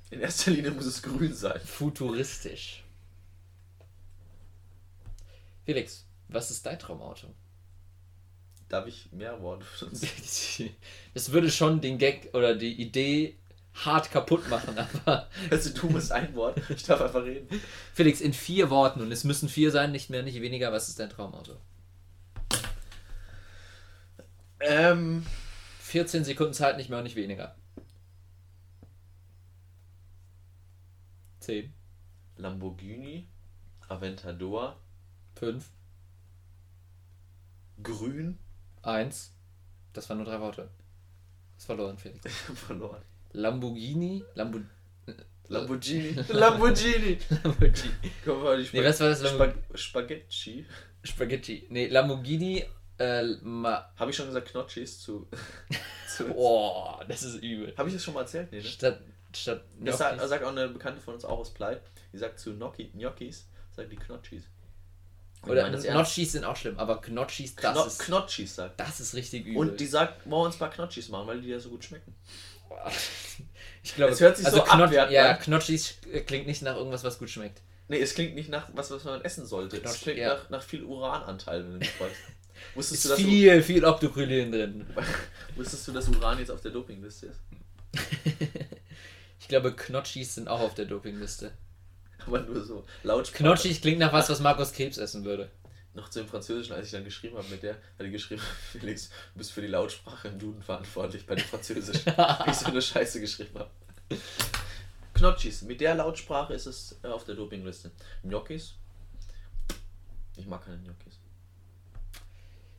In 0.09 0.19
erster 0.21 0.51
Linie 0.51 0.71
muss 0.71 0.85
es 0.85 1.01
grün 1.01 1.33
sein. 1.33 1.59
Futuristisch. 1.63 2.83
Felix, 5.65 6.05
was 6.29 6.49
ist 6.51 6.65
dein 6.65 6.79
Traumauto? 6.79 7.27
Darf 8.71 8.87
ich 8.87 9.11
mehr 9.11 9.41
Worte 9.41 9.65
benutzen? 9.79 10.69
Das 11.13 11.33
würde 11.33 11.51
schon 11.51 11.81
den 11.81 11.97
Gag 11.97 12.29
oder 12.33 12.55
die 12.55 12.81
Idee 12.81 13.35
hart 13.73 14.11
kaputt 14.11 14.47
machen, 14.49 14.77
aber 15.05 15.27
Also 15.49 15.71
du 15.73 15.89
musst 15.89 16.13
ein 16.13 16.33
Wort, 16.35 16.57
ich 16.69 16.83
darf 16.83 17.01
einfach 17.01 17.25
reden. 17.25 17.49
Felix, 17.93 18.21
in 18.21 18.31
vier 18.31 18.69
Worten, 18.69 19.01
und 19.01 19.11
es 19.11 19.25
müssen 19.25 19.49
vier 19.49 19.71
sein, 19.71 19.91
nicht 19.91 20.09
mehr, 20.09 20.23
nicht 20.23 20.39
weniger, 20.39 20.71
was 20.71 20.87
ist 20.87 20.99
dein 20.99 21.09
Traumauto? 21.09 21.57
Ähm, 24.61 25.25
14 25.81 26.23
Sekunden 26.23 26.53
Zeit, 26.53 26.77
nicht 26.77 26.89
mehr 26.89 26.99
und 26.99 27.03
nicht 27.03 27.17
weniger. 27.17 27.57
10, 31.41 31.73
Lamborghini, 32.37 33.27
Aventador, 33.89 34.79
5, 35.35 35.69
grün, 37.83 38.39
1. 38.83 39.33
Das 39.93 40.09
waren 40.09 40.17
nur 40.17 40.25
drei 40.25 40.39
Worte. 40.39 40.69
Das 41.55 41.65
verloren, 41.65 41.97
Felix. 41.97 42.25
ich 42.25 42.31
hab 42.49 42.57
verloren. 42.57 43.01
Lamborghini, 43.33 44.23
Lambo, 44.35 44.59
Lamborghini, 45.47 46.15
Lamborghini. 46.29 47.17
Lamborghini. 47.43 48.11
Komm 48.25 48.43
mal, 48.43 48.63
die 48.63 48.69
Nee, 48.73 48.85
was 48.85 48.99
war 48.99 49.09
das? 49.09 49.29
Spag 49.29 49.55
Spaghetti. 49.75 50.65
Spaghetti. 51.03 51.67
Nee, 51.69 51.87
Lamborghini, 51.87 52.65
äh, 52.97 53.23
ma, 53.41 53.91
Habe 53.95 54.11
ich 54.11 54.17
schon 54.17 54.27
gesagt, 54.27 54.49
Knotschis 54.49 55.01
zu. 55.01 55.27
zu 56.07 56.33
oh, 56.35 56.99
das 57.07 57.23
ist 57.23 57.41
übel. 57.43 57.73
Habe 57.77 57.89
ich 57.89 57.95
das 57.95 58.03
schon 58.03 58.13
mal 58.13 58.21
erzählt? 58.21 58.51
Nee, 58.51 58.59
ne? 58.59 58.63
Statt, 58.63 59.01
statt 59.35 59.63
Das 59.79 59.97
sagt, 59.97 60.21
sagt 60.21 60.43
auch 60.43 60.51
eine 60.51 60.69
Bekannte 60.69 61.01
von 61.01 61.15
uns 61.15 61.25
auch 61.25 61.39
aus 61.39 61.53
Plei. 61.53 61.79
Die 62.13 62.17
sagt 62.17 62.39
zu 62.39 62.53
Gnocchi, 62.55 62.89
Gnocchis, 62.89 63.47
sagt 63.71 63.91
die 63.91 63.95
Knotschis. 63.95 64.43
Oder. 65.47 65.69
Gnocchis 65.71 66.33
sind 66.33 66.43
auch 66.43 66.55
schlimm, 66.55 66.77
aber 66.77 67.01
Gnocchis, 67.01 67.55
das 67.55 67.73
Kno 67.73 67.85
ist, 67.85 67.99
Knotschis 67.99 68.55
sagt. 68.55 68.79
das 68.79 68.99
ist 68.99 69.15
richtig 69.15 69.45
übel. 69.45 69.57
Und 69.57 69.79
die 69.79 69.87
sagt, 69.87 70.25
wollen 70.29 70.41
wir 70.41 70.45
uns 70.45 70.55
ein 70.55 70.59
paar 70.59 70.69
Knotschis 70.69 71.09
machen, 71.09 71.27
weil 71.27 71.41
die 71.41 71.49
ja 71.49 71.59
so 71.59 71.69
gut 71.69 71.83
schmecken. 71.83 72.13
ich 73.83 73.95
glaube, 73.95 74.13
Es 74.13 74.21
hört 74.21 74.37
sich 74.37 74.47
so 74.47 74.61
Knot- 74.61 74.81
abwertend 74.83 75.13
Ja. 75.13 75.33
Knotschis 75.33 75.95
klingt 76.25 76.47
nicht 76.47 76.61
nach 76.61 76.75
irgendwas, 76.75 77.03
was 77.03 77.17
gut 77.17 77.29
schmeckt. 77.29 77.61
Nee, 77.87 77.99
es 77.99 78.13
klingt 78.13 78.35
nicht 78.35 78.49
nach 78.49 78.69
was, 78.73 78.91
was 78.91 79.03
man 79.03 79.21
essen 79.23 79.45
sollte. 79.45 79.79
Knotsch, 79.79 79.95
es 79.95 80.01
klingt 80.01 80.19
ja. 80.19 80.35
nach, 80.35 80.49
nach 80.49 80.63
viel 80.63 80.83
Urananteil, 80.83 81.63
wenn 81.65 81.73
du 81.73 81.77
mich 81.79 81.89
fragst. 81.91 82.15
Wusstest 82.75 83.05
Ist 83.05 83.05
du, 83.05 83.09
dass, 83.09 83.19
viel, 83.19 83.63
viel 83.63 83.83
Octocrylin 83.83 84.51
drin. 84.51 84.85
wusstest 85.55 85.87
du, 85.87 85.91
dass 85.91 86.07
Uran 86.07 86.37
jetzt 86.37 86.51
auf 86.51 86.61
der 86.61 86.71
Dopingliste 86.71 87.25
ist? 87.27 87.39
Ich 89.39 89.47
glaube, 89.47 89.75
Knotschis 89.75 90.35
sind 90.35 90.47
auch 90.47 90.59
auf 90.59 90.75
der 90.75 90.85
Dopingliste. 90.85 91.51
Aber 92.27 92.41
nur 92.41 92.63
so 92.63 92.85
laut. 93.03 93.33
Knotschis 93.33 93.81
klingt 93.81 93.99
nach 93.99 94.13
was, 94.13 94.29
was 94.29 94.39
Markus 94.39 94.73
Krebs 94.73 94.97
essen 94.97 95.23
würde. 95.25 95.49
Noch 95.93 96.09
zu 96.09 96.19
dem 96.19 96.27
Französischen, 96.27 96.73
als 96.73 96.85
ich 96.85 96.91
dann 96.93 97.03
geschrieben 97.03 97.37
habe 97.37 97.47
mit 97.49 97.63
der, 97.63 97.73
hat 97.73 98.05
die 98.05 98.11
geschrieben, 98.11 98.41
Felix, 98.71 99.09
du 99.09 99.39
bist 99.39 99.51
für 99.51 99.61
die 99.61 99.67
Lautsprache 99.67 100.29
im 100.29 100.39
Duden 100.39 100.61
verantwortlich 100.61 101.25
bei 101.25 101.35
dem 101.35 101.43
Französisch. 101.43 102.05
Wie 102.05 102.49
ich 102.49 102.55
so 102.55 102.67
eine 102.67 102.81
Scheiße 102.81 103.19
geschrieben 103.19 103.59
habe. 103.59 103.71
Knotschis, 105.13 105.63
mit 105.63 105.81
der 105.81 105.95
Lautsprache 105.95 106.53
ist 106.53 106.65
es 106.65 106.97
äh, 107.03 107.07
auf 107.07 107.25
der 107.25 107.35
Dopingliste. 107.35 107.91
Gnocchis? 108.23 108.75
Ich 110.37 110.47
mag 110.47 110.63
keine 110.65 110.77
Gnocchis. 110.77 111.19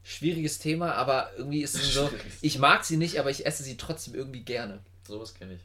Schwieriges 0.03 0.59
Thema, 0.59 0.95
aber 0.95 1.31
irgendwie 1.37 1.63
ist 1.63 1.75
es 1.75 1.95
so. 1.95 2.11
Ich 2.41 2.59
mag 2.59 2.85
sie 2.85 2.97
nicht, 2.97 3.21
aber 3.21 3.31
ich 3.31 3.47
esse 3.47 3.63
sie 3.63 3.77
trotzdem 3.77 4.15
irgendwie 4.15 4.43
gerne. 4.43 4.81
Sowas 5.07 5.35
kenne 5.35 5.55
ich. 5.55 5.61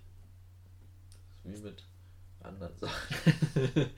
Wie 1.43 1.57
mit 1.57 1.83
anderen 2.41 2.77
Sachen. 2.77 3.15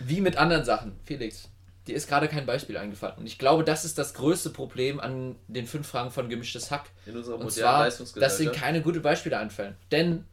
Wie 0.00 0.20
mit 0.20 0.36
anderen 0.36 0.64
Sachen. 0.64 0.98
Felix, 1.04 1.48
dir 1.86 1.96
ist 1.96 2.08
gerade 2.08 2.28
kein 2.28 2.46
Beispiel 2.46 2.76
eingefallen. 2.76 3.16
Und 3.18 3.26
ich 3.26 3.38
glaube, 3.38 3.64
das 3.64 3.84
ist 3.84 3.98
das 3.98 4.14
größte 4.14 4.50
Problem 4.50 5.00
an 5.00 5.36
den 5.48 5.66
fünf 5.66 5.86
Fragen 5.86 6.10
von 6.10 6.28
Gemischtes 6.28 6.70
Hack. 6.70 6.90
In 7.06 7.16
unserer 7.16 7.38
Und 7.38 7.50
zwar, 7.50 7.88
dass 7.88 8.40
ihnen 8.40 8.52
keine 8.52 8.82
gute 8.82 9.00
Beispiele 9.00 9.38
einfallen. 9.38 9.76
Denn 9.90 10.24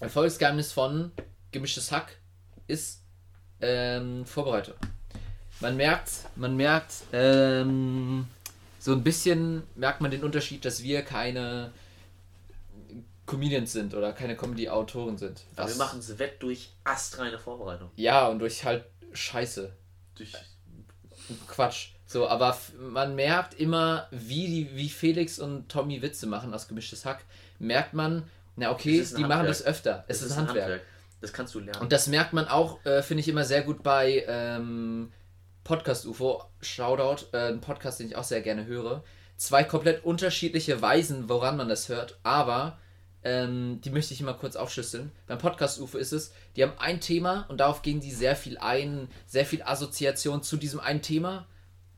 Erfolgsgeheimnis 0.00 0.72
von 0.72 1.12
Gemischtes 1.52 1.92
Hack 1.92 2.16
ist 2.66 3.02
ähm, 3.60 4.24
Vorbereitung. 4.24 4.76
Man 5.60 5.76
merkt, 5.76 6.10
man 6.36 6.56
merkt, 6.56 6.94
ähm, 7.12 8.26
so 8.78 8.92
ein 8.92 9.02
bisschen 9.02 9.62
merkt 9.74 10.00
man 10.00 10.10
den 10.10 10.24
Unterschied, 10.24 10.64
dass 10.64 10.82
wir 10.82 11.02
keine 11.02 11.70
Comedians 13.30 13.72
sind 13.72 13.94
oder 13.94 14.12
keine 14.12 14.36
Comedy-Autoren 14.36 15.16
sind. 15.16 15.42
Aber 15.54 15.68
wir 15.68 15.76
machen 15.76 16.00
es 16.00 16.18
wett 16.18 16.42
durch 16.42 16.72
astreine 16.82 17.38
Vorbereitung. 17.38 17.90
Ja, 17.94 18.26
und 18.26 18.40
durch 18.40 18.64
halt 18.64 18.84
Scheiße. 19.12 19.72
Durch 20.16 20.32
Quatsch. 21.46 21.90
So, 22.06 22.26
aber 22.26 22.58
man 22.76 23.14
merkt 23.14 23.54
immer, 23.54 24.08
wie, 24.10 24.46
die, 24.46 24.76
wie 24.76 24.88
Felix 24.88 25.38
und 25.38 25.68
Tommy 25.68 26.02
Witze 26.02 26.26
machen 26.26 26.52
aus 26.52 26.66
gemischtes 26.66 27.04
Hack, 27.04 27.24
merkt 27.60 27.94
man, 27.94 28.24
na 28.56 28.72
okay, 28.72 28.96
ist 28.96 29.16
die 29.16 29.22
machen 29.22 29.34
Handwerk. 29.34 29.58
das 29.58 29.64
öfter. 29.64 30.04
Es 30.08 30.22
ist, 30.22 30.32
ein 30.32 30.48
Handwerk. 30.48 30.82
Das 31.20 31.32
kannst 31.32 31.54
du 31.54 31.60
lernen. 31.60 31.80
Und 31.80 31.92
das 31.92 32.08
merkt 32.08 32.32
man 32.32 32.48
auch, 32.48 32.84
äh, 32.84 33.02
finde 33.02 33.20
ich 33.20 33.28
immer 33.28 33.44
sehr 33.44 33.62
gut 33.62 33.84
bei 33.84 34.24
ähm, 34.26 35.12
Podcast 35.62 36.04
UFO. 36.04 36.42
Shoutout, 36.60 37.26
äh, 37.32 37.48
ein 37.48 37.60
Podcast, 37.60 38.00
den 38.00 38.08
ich 38.08 38.16
auch 38.16 38.24
sehr 38.24 38.40
gerne 38.40 38.66
höre. 38.66 39.04
Zwei 39.36 39.62
komplett 39.62 40.04
unterschiedliche 40.04 40.82
Weisen, 40.82 41.28
woran 41.28 41.56
man 41.56 41.68
das 41.68 41.88
hört, 41.88 42.18
aber 42.24 42.78
ähm, 43.22 43.80
die 43.82 43.90
möchte 43.90 44.14
ich 44.14 44.22
mal 44.22 44.34
kurz 44.34 44.56
aufschlüsseln. 44.56 45.12
Beim 45.26 45.38
Podcast 45.38 45.80
UFO 45.80 45.98
ist 45.98 46.12
es, 46.12 46.32
die 46.56 46.62
haben 46.62 46.78
ein 46.78 47.00
Thema 47.00 47.44
und 47.48 47.58
darauf 47.58 47.82
gehen 47.82 48.00
die 48.00 48.12
sehr 48.12 48.36
viel 48.36 48.58
ein, 48.58 49.08
sehr 49.26 49.44
viel 49.44 49.62
Assoziation 49.62 50.42
zu 50.42 50.56
diesem 50.56 50.80
einen 50.80 51.02
Thema. 51.02 51.46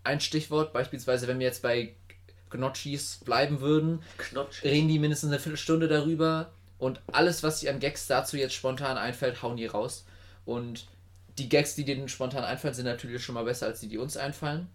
Ein 0.05 0.21
Stichwort, 0.21 0.73
beispielsweise, 0.73 1.29
wenn 1.29 1.39
wir 1.39 1.47
jetzt 1.47 1.63
bei 1.63 1.95
Gnocchis 2.51 3.21
bleiben 3.25 3.61
würden, 3.61 4.03
Knotsch. 4.19 4.63
reden 4.65 4.89
die 4.89 4.99
mindestens 4.99 5.31
eine 5.31 5.39
Viertelstunde 5.39 5.89
darüber 5.89 6.53
und 6.79 7.01
alles, 7.13 7.43
was 7.43 7.61
sich 7.61 7.71
an 7.71 7.79
Gags 7.79 8.09
dazu 8.09 8.37
jetzt 8.37 8.55
spontan 8.55 8.99
einfällt, 8.99 9.43
hauen 9.43 9.57
die 9.57 9.67
raus. 9.67 10.05
Und 10.45 10.89
die 11.39 11.49
Gags, 11.49 11.77
die 11.77 11.85
denen 11.85 12.09
spontan 12.09 12.45
einfallen, 12.45 12.75
sind 12.75 12.87
natürlich 12.87 13.25
schon 13.25 13.37
mal 13.37 13.45
besser 13.45 13.67
als 13.67 13.79
die, 13.79 13.89
die 13.89 13.99
uns 13.99 14.17
einfallen. 14.17 14.69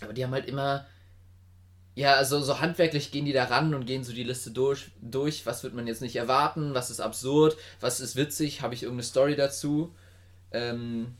Aber 0.00 0.12
die 0.12 0.24
haben 0.24 0.32
halt 0.32 0.46
immer, 0.46 0.86
ja, 1.98 2.14
also 2.14 2.40
so 2.40 2.60
handwerklich 2.60 3.10
gehen 3.10 3.24
die 3.24 3.32
da 3.32 3.44
ran 3.44 3.74
und 3.74 3.84
gehen 3.86 4.04
so 4.04 4.12
die 4.12 4.22
Liste 4.22 4.50
durch, 4.52 4.90
durch. 5.02 5.46
Was 5.46 5.64
wird 5.64 5.74
man 5.74 5.86
jetzt 5.86 6.00
nicht 6.02 6.14
erwarten? 6.16 6.72
Was 6.74 6.90
ist 6.90 7.00
absurd? 7.00 7.56
Was 7.80 8.00
ist 8.00 8.14
witzig? 8.16 8.62
Habe 8.62 8.74
ich 8.74 8.82
irgendeine 8.84 9.02
Story 9.04 9.34
dazu? 9.34 9.94
Ähm, 10.52 11.14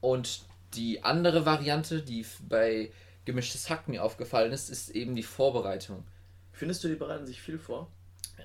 und 0.00 0.40
die 0.74 1.02
andere 1.02 1.46
Variante, 1.46 2.02
die 2.02 2.26
bei 2.48 2.90
gemischtes 3.24 3.70
Hack 3.70 3.88
mir 3.88 4.04
aufgefallen 4.04 4.52
ist, 4.52 4.68
ist 4.70 4.90
eben 4.90 5.16
die 5.16 5.22
Vorbereitung. 5.22 6.04
Findest 6.52 6.84
du, 6.84 6.88
die 6.88 6.94
bereiten 6.94 7.26
sich 7.26 7.40
viel 7.40 7.58
vor? 7.58 7.88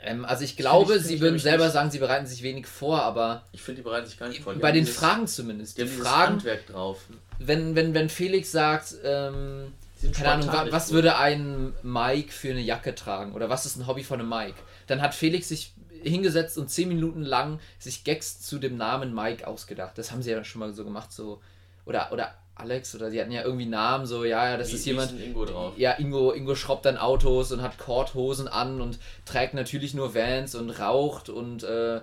Ähm, 0.03 0.25
also 0.25 0.43
ich 0.43 0.55
glaube, 0.57 0.95
ich- 0.95 1.03
sie 1.03 1.19
würden 1.21 1.37
selber 1.37 1.65
nicht. 1.65 1.73
sagen, 1.73 1.91
sie 1.91 1.99
bereiten 1.99 2.25
sich 2.25 2.41
wenig 2.43 2.65
vor, 2.65 3.01
aber 3.03 3.45
Ich 3.51 3.61
finde, 3.61 3.81
die 3.81 3.83
bereiten 3.83 4.07
sich 4.07 4.17
gar 4.17 4.29
nicht 4.29 4.41
vor. 4.41 4.53
Die 4.53 4.59
bei 4.59 4.71
den 4.71 4.85
dieses- 4.85 4.97
Fragen 4.99 5.27
zumindest. 5.27 5.77
Die 5.77 5.83
Die 5.83 5.89
Fragen, 5.89 6.33
Handwerk 6.35 6.65
drauf. 6.67 7.01
wenn, 7.39 7.75
wenn, 7.75 7.93
wenn 7.93 8.09
Felix 8.09 8.51
sagt, 8.51 8.95
ähm, 9.03 9.73
keine 10.13 10.31
Ahnung, 10.31 10.47
wa 10.47 10.65
was 10.71 10.91
würde 10.91 11.17
ein 11.17 11.73
Mike 11.83 12.31
für 12.31 12.49
eine 12.51 12.61
Jacke 12.61 12.95
tragen 12.95 13.33
oder 13.33 13.49
was 13.49 13.65
ist 13.65 13.77
ein 13.77 13.87
Hobby 13.87 14.03
von 14.03 14.19
einem 14.19 14.29
Mike, 14.29 14.57
dann 14.87 15.01
hat 15.01 15.13
Felix 15.13 15.49
sich 15.49 15.73
hingesetzt 16.03 16.57
und 16.57 16.69
zehn 16.69 16.87
Minuten 16.87 17.21
lang 17.21 17.59
sich 17.77 18.03
Gags 18.03 18.41
zu 18.41 18.57
dem 18.59 18.75
Namen 18.77 19.13
Mike 19.13 19.45
ausgedacht. 19.47 19.97
Das 19.97 20.11
haben 20.11 20.21
sie 20.23 20.31
ja 20.31 20.43
schon 20.43 20.59
mal 20.59 20.73
so 20.73 20.83
gemacht, 20.83 21.11
so 21.11 21.41
oder 21.85 22.11
oder 22.11 22.33
Alex 22.55 22.93
oder 22.95 23.09
die 23.09 23.19
hatten 23.21 23.31
ja 23.31 23.43
irgendwie 23.43 23.65
Namen, 23.65 24.05
so 24.05 24.23
ja, 24.25 24.49
ja, 24.51 24.57
das 24.57 24.71
Wie- 24.71 24.75
ist 24.75 24.85
jemand. 24.85 25.11
ein 25.11 25.21
Ingo 25.21 25.45
drauf. 25.45 25.73
Ja, 25.77 25.93
Ingo, 25.93 26.31
Ingo 26.31 26.53
schraubt 26.55 26.85
dann 26.85 26.97
Autos 26.97 27.51
und 27.51 27.61
hat 27.61 27.77
Korthosen 27.77 28.47
an 28.47 28.81
und 28.81 28.99
trägt 29.25 29.53
natürlich 29.53 29.93
nur 29.93 30.13
Vans 30.13 30.53
und 30.55 30.69
raucht 30.71 31.29
und 31.29 31.63
äh, 31.63 31.97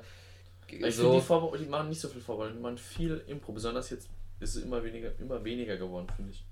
Ich 0.68 0.94
finde, 0.94 1.22
die, 1.22 1.58
die 1.64 1.68
machen 1.68 1.88
nicht 1.88 2.00
so 2.00 2.08
viel 2.08 2.20
Vorbereitung, 2.20 2.56
die 2.58 2.62
machen 2.62 2.78
viel 2.78 3.22
Impro. 3.26 3.52
Besonders 3.52 3.90
jetzt 3.90 4.08
ist 4.40 4.56
es 4.56 4.62
immer 4.62 4.82
weniger, 4.82 5.10
immer 5.18 5.42
weniger 5.44 5.76
geworden, 5.76 6.06
finde 6.16 6.32
ich. 6.32 6.44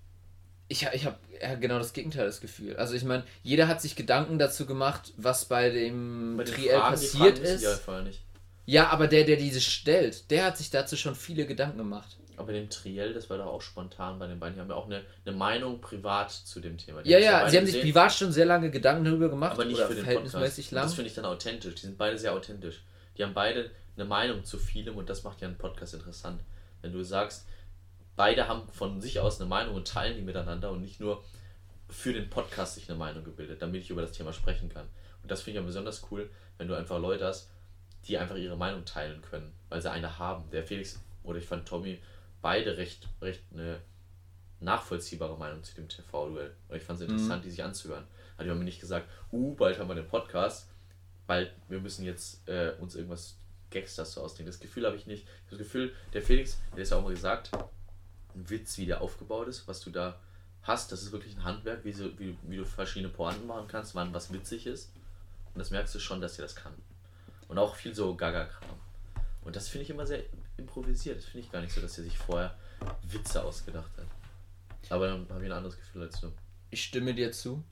Ich, 0.68 0.86
ich 0.92 1.04
habe 1.06 1.16
ja, 1.40 1.54
genau 1.54 1.78
das 1.78 1.92
Gegenteil 1.92 2.26
das 2.26 2.40
Gefühl. 2.40 2.76
Also 2.76 2.94
ich 2.94 3.04
meine, 3.04 3.22
jeder 3.42 3.68
hat 3.68 3.80
sich 3.80 3.94
Gedanken 3.94 4.38
dazu 4.38 4.66
gemacht, 4.66 5.12
was 5.16 5.44
bei 5.44 5.70
dem 5.70 6.36
Bei 6.36 6.44
Fragen, 6.46 6.60
die 6.64 6.68
passiert 6.70 7.38
ist. 7.38 7.86
halt. 7.86 8.18
Ja, 8.64 8.88
aber 8.88 9.06
der, 9.06 9.24
der 9.24 9.36
diese 9.36 9.60
stellt, 9.60 10.30
der 10.30 10.44
hat 10.46 10.58
sich 10.58 10.70
dazu 10.70 10.96
schon 10.96 11.14
viele 11.14 11.46
Gedanken 11.46 11.78
gemacht. 11.78 12.16
Aber 12.36 12.52
dem 12.52 12.68
Triell, 12.68 13.14
das 13.14 13.30
war 13.30 13.38
doch 13.38 13.46
auch 13.46 13.62
spontan 13.62 14.18
bei 14.18 14.26
den 14.26 14.38
beiden. 14.38 14.56
Die 14.56 14.60
haben 14.60 14.68
ja 14.68 14.74
auch 14.74 14.86
eine, 14.86 15.02
eine 15.24 15.36
Meinung 15.36 15.80
privat 15.80 16.30
zu 16.32 16.60
dem 16.60 16.76
Thema. 16.76 17.02
Die 17.02 17.10
Ja, 17.10 17.18
ja, 17.18 17.48
sie 17.48 17.56
haben 17.56 17.64
sich 17.66 17.80
privat 17.80 18.12
schon 18.12 18.32
sehr 18.32 18.44
lange 18.44 18.70
Gedanken 18.70 19.04
darüber 19.04 19.28
gemacht. 19.30 19.52
aber 19.52 19.64
nicht 19.64 19.80
für 19.80 19.94
den 19.94 20.04
verhältnismäßig 20.04 20.66
Podcast. 20.66 20.72
Und 20.72 20.76
Das 20.76 20.90
lang. 20.90 20.94
finde 20.96 21.08
ich 21.08 21.14
dann 21.14 21.24
authentisch. 21.24 21.74
Die 21.76 21.80
sind 21.82 21.96
beide 21.96 22.18
sehr 22.18 22.32
authentisch. 22.34 22.82
Die 23.16 23.22
haben 23.22 23.32
beide 23.32 23.70
eine 23.96 24.04
Meinung 24.04 24.44
zu 24.44 24.58
vielem 24.58 24.96
und 24.96 25.08
das 25.08 25.22
macht 25.22 25.40
ja 25.40 25.48
einen 25.48 25.56
Podcast 25.56 25.94
interessant. 25.94 26.40
Wenn 26.82 26.92
du 26.92 27.02
sagst, 27.02 27.46
beide 28.16 28.48
haben 28.48 28.68
von 28.72 29.00
sich 29.00 29.20
aus 29.20 29.40
eine 29.40 29.48
Meinung 29.48 29.74
und 29.74 29.86
teilen 29.86 30.16
die 30.16 30.22
miteinander 30.22 30.70
und 30.70 30.80
nicht 30.80 31.00
nur 31.00 31.22
für 31.88 32.12
den 32.12 32.28
Podcast 32.28 32.74
sich 32.74 32.88
eine 32.88 32.98
Meinung 32.98 33.22
gebildet, 33.22 33.62
damit 33.62 33.82
ich 33.82 33.90
über 33.90 34.02
das 34.02 34.12
Thema 34.12 34.32
sprechen 34.32 34.68
kann. 34.68 34.86
Und 35.22 35.30
das 35.30 35.42
finde 35.42 35.58
ich 35.58 35.62
ja 35.62 35.66
besonders 35.66 36.06
cool, 36.10 36.28
wenn 36.58 36.68
du 36.68 36.74
einfach 36.74 36.98
Leute 36.98 37.26
hast, 37.26 37.50
die 38.06 38.18
einfach 38.18 38.36
ihre 38.36 38.56
Meinung 38.56 38.84
teilen 38.84 39.22
können, 39.22 39.52
weil 39.68 39.82
sie 39.82 39.90
eine 39.90 40.18
haben. 40.18 40.50
Der 40.50 40.64
Felix 40.64 41.00
oder 41.22 41.38
ich 41.38 41.46
fand 41.46 41.68
Tommy 41.68 42.00
beide 42.40 42.76
recht, 42.76 43.08
recht 43.20 43.42
eine 43.52 43.80
nachvollziehbare 44.60 45.36
Meinung 45.36 45.62
zu 45.62 45.74
dem 45.74 45.88
TV-Duell. 45.88 46.54
Und 46.68 46.76
ich 46.76 46.82
fand 46.82 47.00
es 47.00 47.08
interessant, 47.08 47.44
die 47.44 47.50
sich 47.50 47.62
anzuhören. 47.62 48.04
Also 48.36 48.44
die 48.44 48.50
haben 48.50 48.58
mir 48.58 48.64
nicht 48.64 48.80
gesagt, 48.80 49.08
uh, 49.32 49.54
bald 49.54 49.78
haben 49.78 49.88
wir 49.88 49.94
den 49.94 50.08
Podcast, 50.08 50.70
bald, 51.26 51.52
wir 51.68 51.80
müssen 51.80 52.04
jetzt 52.04 52.48
äh, 52.48 52.72
uns 52.80 52.94
irgendwas 52.94 53.38
Gags 53.70 53.96
so 53.96 54.22
ausdenken. 54.22 54.50
Das 54.50 54.60
Gefühl 54.60 54.86
habe 54.86 54.96
ich 54.96 55.06
nicht. 55.06 55.26
Das 55.50 55.58
Gefühl, 55.58 55.92
der 56.12 56.22
Felix, 56.22 56.58
der 56.74 56.82
ist 56.82 56.90
ja 56.90 56.98
auch 56.98 57.02
mal 57.02 57.14
gesagt, 57.14 57.50
ein 58.36 58.48
Witz, 58.50 58.78
wie 58.78 58.86
der 58.86 59.00
aufgebaut 59.00 59.48
ist, 59.48 59.66
was 59.66 59.80
du 59.80 59.90
da 59.90 60.20
hast, 60.62 60.92
das 60.92 61.02
ist 61.02 61.12
wirklich 61.12 61.36
ein 61.36 61.44
Handwerk, 61.44 61.84
wie, 61.84 61.92
so, 61.92 62.18
wie, 62.18 62.36
wie 62.42 62.56
du 62.56 62.64
verschiedene 62.64 63.12
Pointen 63.12 63.46
machen 63.46 63.68
kannst, 63.68 63.94
wann 63.94 64.12
was 64.12 64.32
witzig 64.32 64.66
ist. 64.66 64.92
Und 65.54 65.60
das 65.60 65.70
merkst 65.70 65.94
du 65.94 65.98
schon, 65.98 66.20
dass 66.20 66.38
er 66.38 66.42
das 66.42 66.56
kann. 66.56 66.74
Und 67.48 67.58
auch 67.58 67.76
viel 67.76 67.94
so 67.94 68.14
Gaga-Kram. 68.14 68.78
Und 69.44 69.56
das 69.56 69.68
finde 69.68 69.84
ich 69.84 69.90
immer 69.90 70.06
sehr 70.06 70.24
improvisiert. 70.56 71.18
Das 71.18 71.24
finde 71.24 71.46
ich 71.46 71.52
gar 71.52 71.60
nicht 71.60 71.72
so, 71.72 71.80
dass 71.80 71.96
er 71.96 72.04
sich 72.04 72.18
vorher 72.18 72.56
Witze 73.04 73.42
ausgedacht 73.42 73.90
hat. 73.96 74.06
Aber 74.90 75.06
dann 75.06 75.28
habe 75.30 75.44
ich 75.44 75.46
ein 75.46 75.56
anderes 75.56 75.76
Gefühl 75.76 76.02
als 76.02 76.20
du. 76.20 76.32
Ich 76.70 76.82
stimme 76.82 77.14
dir 77.14 77.32
zu. 77.32 77.62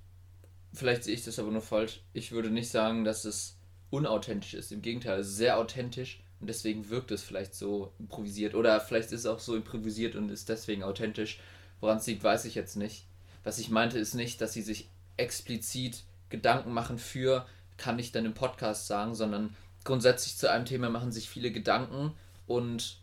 Vielleicht 0.73 1.05
sehe 1.05 1.15
ich 1.15 1.25
das 1.25 1.39
aber 1.39 1.51
nur 1.51 1.62
falsch. 1.62 2.01
Ich 2.12 2.33
würde 2.33 2.51
nicht 2.51 2.71
sagen, 2.71 3.05
dass 3.05 3.25
es 3.25 3.59
unauthentisch 3.91 4.55
ist. 4.55 4.73
Im 4.73 4.83
Gegenteil, 4.83 5.21
es 5.21 5.29
ist 5.29 5.37
sehr 5.37 5.59
authentisch 5.59 6.24
und 6.41 6.49
deswegen 6.49 6.91
wirkt 6.91 7.11
es 7.11 7.22
vielleicht 7.22 7.55
so 7.55 7.93
improvisiert. 7.99 8.55
Oder 8.55 8.80
vielleicht 8.80 9.12
ist 9.12 9.20
es 9.20 9.26
auch 9.26 9.41
so 9.41 9.57
improvisiert 9.57 10.16
und 10.16 10.30
ist 10.30 10.49
deswegen 10.49 10.82
authentisch. 10.82 11.41
Woran 11.80 11.99
es 11.99 12.07
liegt, 12.07 12.24
weiß 12.24 12.45
ich 12.45 12.55
jetzt 12.55 12.76
nicht. 12.76 13.07
Was 13.45 13.59
ich 13.59 13.70
meinte, 13.70 13.99
ist 13.99 14.14
nicht, 14.14 14.41
dass 14.41 14.53
sie 14.53 14.62
sich 14.62 14.91
explizit 15.16 16.03
Gedanken 16.30 16.72
machen 16.72 16.99
für, 16.99 17.47
kann 17.76 17.99
ich 17.99 18.12
dann 18.12 18.24
im 18.24 18.35
Podcast 18.35 18.87
sagen, 18.87 19.14
sondern 19.14 19.55
grundsätzlich 19.85 20.37
zu 20.37 20.51
einem 20.51 20.64
Thema 20.64 20.91
machen 20.91 21.12
sich 21.12 21.28
viele 21.28 21.53
Gedanken 21.53 22.12
und 22.47 22.99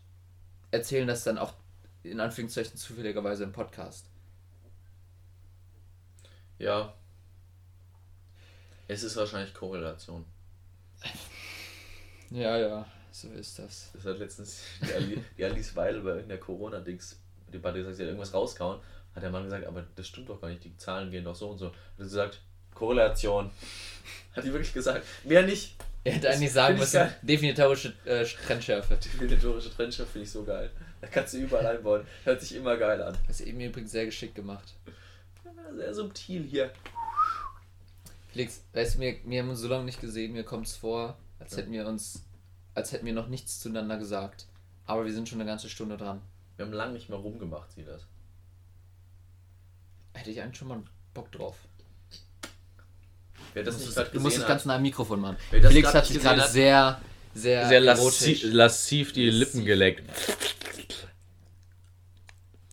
erzählen 0.70 1.06
das 1.06 1.24
dann 1.24 1.38
auch 1.38 1.54
in 2.02 2.20
Anführungszeichen 2.20 2.76
zufälligerweise 2.76 3.44
im 3.44 3.52
Podcast. 3.52 4.06
Ja. 6.58 6.94
Es 8.88 9.02
ist 9.02 9.16
wahrscheinlich 9.16 9.54
Korrelation. 9.54 10.24
Ja, 12.30 12.56
ja, 12.56 12.86
so 13.12 13.28
ist 13.32 13.58
das. 13.58 13.90
Das 13.94 14.04
hat 14.04 14.18
letztens 14.18 14.60
die, 14.80 14.92
Ali, 14.92 15.24
die 15.36 15.44
Alice 15.44 15.76
Weidel 15.76 16.00
bei 16.02 16.10
irgendeiner 16.10 16.40
Corona-Dings-Debatte 16.40 17.78
gesagt, 17.78 17.96
sie 17.96 18.02
hat 18.02 18.08
irgendwas 18.08 18.34
rausgehauen. 18.34 18.80
Hat 19.14 19.22
der 19.22 19.30
Mann 19.30 19.44
gesagt, 19.44 19.66
aber 19.66 19.84
das 19.94 20.06
stimmt 20.08 20.28
doch 20.30 20.40
gar 20.40 20.48
nicht, 20.48 20.64
die 20.64 20.76
Zahlen 20.78 21.10
gehen 21.10 21.24
doch 21.24 21.34
so 21.36 21.50
und 21.50 21.58
so. 21.58 21.66
Hat 21.66 21.74
sie 21.98 22.04
gesagt, 22.04 22.40
Korrelation. 22.74 23.50
Hat 24.34 24.44
die 24.44 24.52
wirklich 24.52 24.72
gesagt. 24.72 25.04
Mehr 25.24 25.42
nicht. 25.42 25.74
Er 26.04 26.14
hätte 26.14 26.30
eigentlich 26.30 26.52
sagen 26.52 26.78
müssen, 26.78 27.08
definitorische 27.22 27.92
äh, 28.06 28.24
Trennschärfe. 28.24 28.96
Die 29.04 29.20
vegetatorische 29.20 29.70
Trennschaft 29.72 30.10
finde 30.10 30.24
ich 30.24 30.30
so 30.32 30.42
geil. 30.42 30.70
Da 31.00 31.06
kannst 31.06 31.34
du 31.34 31.38
überall 31.38 31.66
einbauen. 31.66 32.04
Hört 32.24 32.40
sich 32.40 32.54
immer 32.56 32.76
geil 32.76 33.00
an. 33.02 33.16
Das 33.28 33.38
ist 33.40 33.46
eben 33.46 33.60
übrigens 33.60 33.92
sehr 33.92 34.06
geschickt 34.06 34.34
gemacht. 34.34 34.74
Ja, 35.44 35.74
Sehr 35.76 35.94
subtil 35.94 36.42
hier. 36.42 36.72
Felix, 38.32 38.62
weißt 38.72 38.96
du, 38.96 39.00
wir, 39.00 39.16
wir 39.24 39.42
haben 39.42 39.50
uns 39.50 39.60
so 39.60 39.68
lange 39.68 39.84
nicht 39.84 40.00
gesehen, 40.00 40.32
mir 40.32 40.42
kommt 40.42 40.66
es 40.66 40.76
vor, 40.76 41.16
als 41.38 41.52
Ja. 41.52 41.58
hätten 41.58 41.72
wir 41.72 41.86
uns, 41.86 42.24
als 42.74 42.92
hätten 42.92 43.06
wir 43.06 43.12
noch 43.12 43.28
nichts 43.28 43.60
zueinander 43.60 43.96
gesagt. 43.98 44.46
Aber 44.86 45.04
wir 45.04 45.12
sind 45.12 45.28
schon 45.28 45.40
eine 45.40 45.48
ganze 45.48 45.68
Stunde 45.68 45.96
dran. 45.96 46.20
Wir 46.56 46.66
haben 46.66 46.72
lange 46.72 46.92
nicht 46.94 47.08
mehr 47.08 47.18
rumgemacht, 47.18 47.72
sie 47.72 47.84
das. 47.84 48.06
Hätte 50.14 50.30
ich 50.30 50.40
eigentlich 50.40 50.58
schon 50.58 50.68
mal 50.68 50.82
Bock 51.14 51.30
drauf. 51.32 51.56
Wer 53.54 53.64
das 53.64 53.74
du 53.74 53.78
nicht 53.80 53.86
musst, 53.86 53.96
gerade 53.96 54.10
du 54.10 54.20
musst 54.20 54.38
das 54.38 54.46
ganz 54.46 54.64
nah 54.64 54.76
am 54.76 54.82
Mikrofon 54.82 55.20
machen. 55.20 55.36
Felix 55.50 55.88
hat 55.94 56.04
nicht 56.04 56.14
sich 56.14 56.22
gerade 56.22 56.48
sehr, 56.48 57.00
sehr, 57.34 57.68
Sehr 57.68 57.80
lasziv, 57.80 58.42
lasziv 58.44 59.12
die 59.12 59.28
Lippen 59.30 59.58
Lasziv. 59.60 59.64
geleckt. 59.66 60.10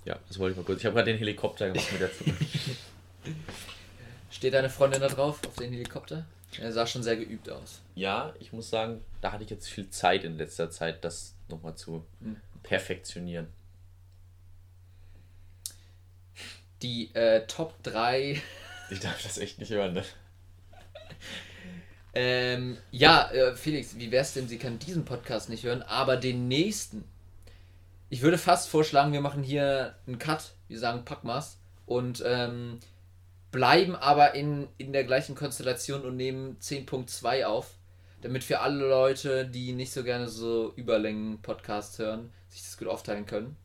Ja, 0.06 0.18
das 0.28 0.40
wollte 0.40 0.52
ich 0.54 0.58
mal 0.58 0.64
kurz. 0.64 0.80
Ich 0.80 0.86
habe 0.86 0.96
gerade 0.96 1.12
den 1.12 1.20
Helikopter 1.20 1.68
gemacht 1.70 1.92
mit 1.92 2.02
der 2.02 2.12
Zunge. 2.14 2.34
Steht 4.32 4.54
deine 4.54 4.70
Freundin 4.70 5.02
da 5.02 5.08
drauf, 5.08 5.40
auf 5.46 5.56
den 5.56 5.72
Helikopter? 5.72 6.26
Er 6.58 6.72
sah 6.74 6.88
schon 6.88 7.04
sehr 7.04 7.16
geübt 7.18 7.50
aus. 7.50 7.82
ja, 7.96 8.34
ich 8.40 8.52
muss 8.54 8.70
sagen, 8.70 9.02
da 9.22 9.32
hatte 9.32 9.44
ich 9.44 9.50
jetzt 9.50 9.68
viel 9.70 9.90
Zeit 9.90 10.24
in 10.24 10.38
letzter 10.38 10.72
Zeit, 10.72 11.04
das 11.04 11.36
nochmal 11.48 11.76
zu 11.76 12.06
Hm. 12.22 12.38
perfektionieren. 12.64 13.48
Die 16.82 17.14
äh, 17.14 17.46
Top 17.48 17.82
3 17.84 18.42
Ich 18.90 19.00
darf 19.00 19.22
das 19.22 19.38
echt 19.38 19.60
nicht 19.60 19.70
hören, 19.72 19.94
ne? 19.94 20.04
Ähm, 22.14 22.78
ja, 22.90 23.30
äh, 23.32 23.56
Felix, 23.56 23.96
wie 23.98 24.12
wär's 24.12 24.34
denn, 24.34 24.48
sie 24.48 24.58
kann 24.58 24.80
diesen 24.80 25.06
Podcast 25.06 25.48
nicht 25.50 25.64
hören, 25.64 25.84
aber 25.84 26.18
den 26.18 26.48
nächsten. 26.48 27.04
Ich 28.10 28.22
würde 28.24 28.40
fast 28.40 28.68
vorschlagen, 28.70 29.14
wir 29.14 29.22
machen 29.22 29.44
hier 29.44 29.94
einen 30.08 30.18
Cut, 30.18 30.54
wir 30.68 30.80
sagen 30.80 31.06
Packmas 31.06 31.58
und 31.86 32.24
ähm, 32.26 32.80
bleiben 33.52 33.96
aber 33.96 34.36
in, 34.36 34.68
in 34.78 34.94
der 34.94 35.04
gleichen 35.04 35.36
Konstellation 35.36 36.04
und 36.04 36.16
nehmen 36.16 36.58
10.2 36.60 37.46
auf, 37.46 37.76
damit 38.22 38.44
für 38.44 38.60
alle 38.60 38.88
Leute, 38.88 39.46
die 39.46 39.74
nicht 39.74 39.92
so 39.92 40.04
gerne 40.04 40.28
so 40.28 40.74
Überlängen-Podcasts 40.76 42.00
hören, 42.00 42.32
sich 42.50 42.62
das 42.62 42.78
gut 42.78 42.88
aufteilen 42.88 43.26
können. 43.26 43.56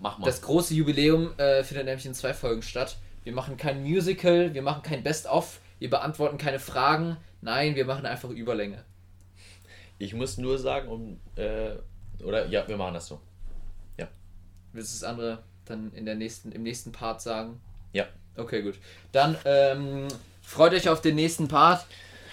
Mach 0.00 0.18
mal. 0.18 0.26
Das 0.26 0.42
große 0.42 0.74
Jubiläum 0.74 1.38
äh, 1.38 1.62
findet 1.62 1.86
nämlich 1.86 2.06
in 2.06 2.14
zwei 2.14 2.34
Folgen 2.34 2.62
statt. 2.62 2.98
Wir 3.24 3.32
machen 3.32 3.56
kein 3.56 3.82
Musical, 3.82 4.54
wir 4.54 4.62
machen 4.62 4.82
kein 4.82 5.02
Best-of, 5.02 5.60
wir 5.78 5.90
beantworten 5.90 6.38
keine 6.38 6.58
Fragen. 6.58 7.16
Nein, 7.40 7.74
wir 7.74 7.84
machen 7.84 8.06
einfach 8.06 8.30
Überlänge. 8.30 8.84
ich 9.98 10.14
muss 10.14 10.38
nur 10.38 10.58
sagen, 10.58 10.88
um. 10.88 11.20
Äh, 11.36 11.76
oder 12.22 12.46
ja, 12.46 12.66
wir 12.66 12.76
machen 12.76 12.94
das 12.94 13.08
so. 13.08 13.20
Willst 14.76 14.92
du 14.92 15.00
das 15.00 15.10
andere 15.10 15.42
dann 15.64 15.90
in 15.92 16.04
der 16.04 16.16
nächsten, 16.16 16.52
im 16.52 16.62
nächsten 16.62 16.92
Part 16.92 17.22
sagen? 17.22 17.60
Ja. 17.92 18.04
Okay, 18.36 18.62
gut. 18.62 18.74
Dann 19.12 19.36
ähm, 19.44 20.08
freut 20.42 20.72
euch 20.72 20.88
auf 20.88 21.00
den 21.00 21.14
nächsten 21.14 21.48
Part. 21.48 21.86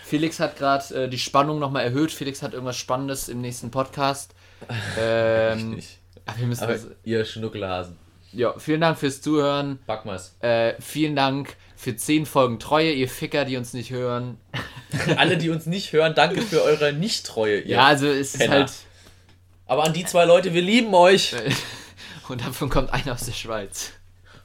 Felix 0.03 0.39
hat 0.39 0.57
gerade 0.57 1.03
äh, 1.05 1.07
die 1.09 1.17
Spannung 1.19 1.59
nochmal 1.59 1.83
erhöht. 1.85 2.11
Felix 2.11 2.41
hat 2.41 2.53
irgendwas 2.53 2.77
Spannendes 2.77 3.29
im 3.29 3.41
nächsten 3.41 3.71
Podcast. 3.71 4.33
Ähm, 4.97 5.71
Nicht. 5.71 5.97
aber 6.25 6.37
wir 6.39 6.47
müssen 6.47 6.63
Aber 6.63 6.71
das, 6.73 6.87
ihr 7.03 7.25
Schnuckelhasen. 7.25 7.97
ja, 8.31 8.57
vielen 8.57 8.79
Dank 8.79 8.97
fürs 8.97 9.19
Zuhören. 9.21 9.79
Backmas. 9.85 10.35
Äh, 10.39 10.75
vielen 10.79 11.17
Dank 11.17 11.57
für 11.75 11.93
10 11.97 12.25
Folgen 12.25 12.59
Treue, 12.59 12.93
ihr 12.93 13.09
Ficker, 13.09 13.43
die 13.43 13.57
uns 13.57 13.73
nicht 13.73 13.91
hören. 13.91 14.37
Alle, 15.17 15.37
die 15.37 15.49
uns 15.49 15.65
nicht 15.65 15.91
hören, 15.91 16.15
danke 16.15 16.41
für 16.41 16.61
eure 16.63 16.93
Nichttreue. 16.93 17.67
Ja, 17.67 17.85
also 17.87 18.07
es 18.07 18.35
ist 18.35 18.37
Penner. 18.39 18.53
halt. 18.53 18.71
Aber 19.65 19.83
an 19.83 19.91
die 19.91 20.05
zwei 20.05 20.23
Leute, 20.23 20.53
wir 20.53 20.61
lieben 20.61 20.93
euch. 20.93 21.35
Und 22.29 22.39
davon 22.39 22.69
kommt 22.69 22.93
einer 22.93 23.11
aus 23.13 23.25
der 23.25 23.33
Schweiz. 23.33 23.91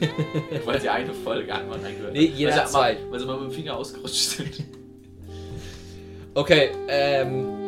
weil 0.65 0.81
sie 0.81 0.89
eine 0.89 1.13
Folge 1.15 1.55
einmal 1.55 1.81
reingehört 1.81 2.13
Nee, 2.13 2.33
jeder 2.35 2.57
weil 2.57 2.67
zwei. 2.69 2.95
Mal, 2.95 3.11
weil 3.11 3.21
sie 3.21 3.27
mal 3.27 3.37
mit 3.41 3.51
dem 3.51 3.55
Finger 3.55 3.77
ausgerutscht 3.77 4.15
sind. 4.31 4.65
Okay, 6.35 6.71
ähm, 6.89 7.60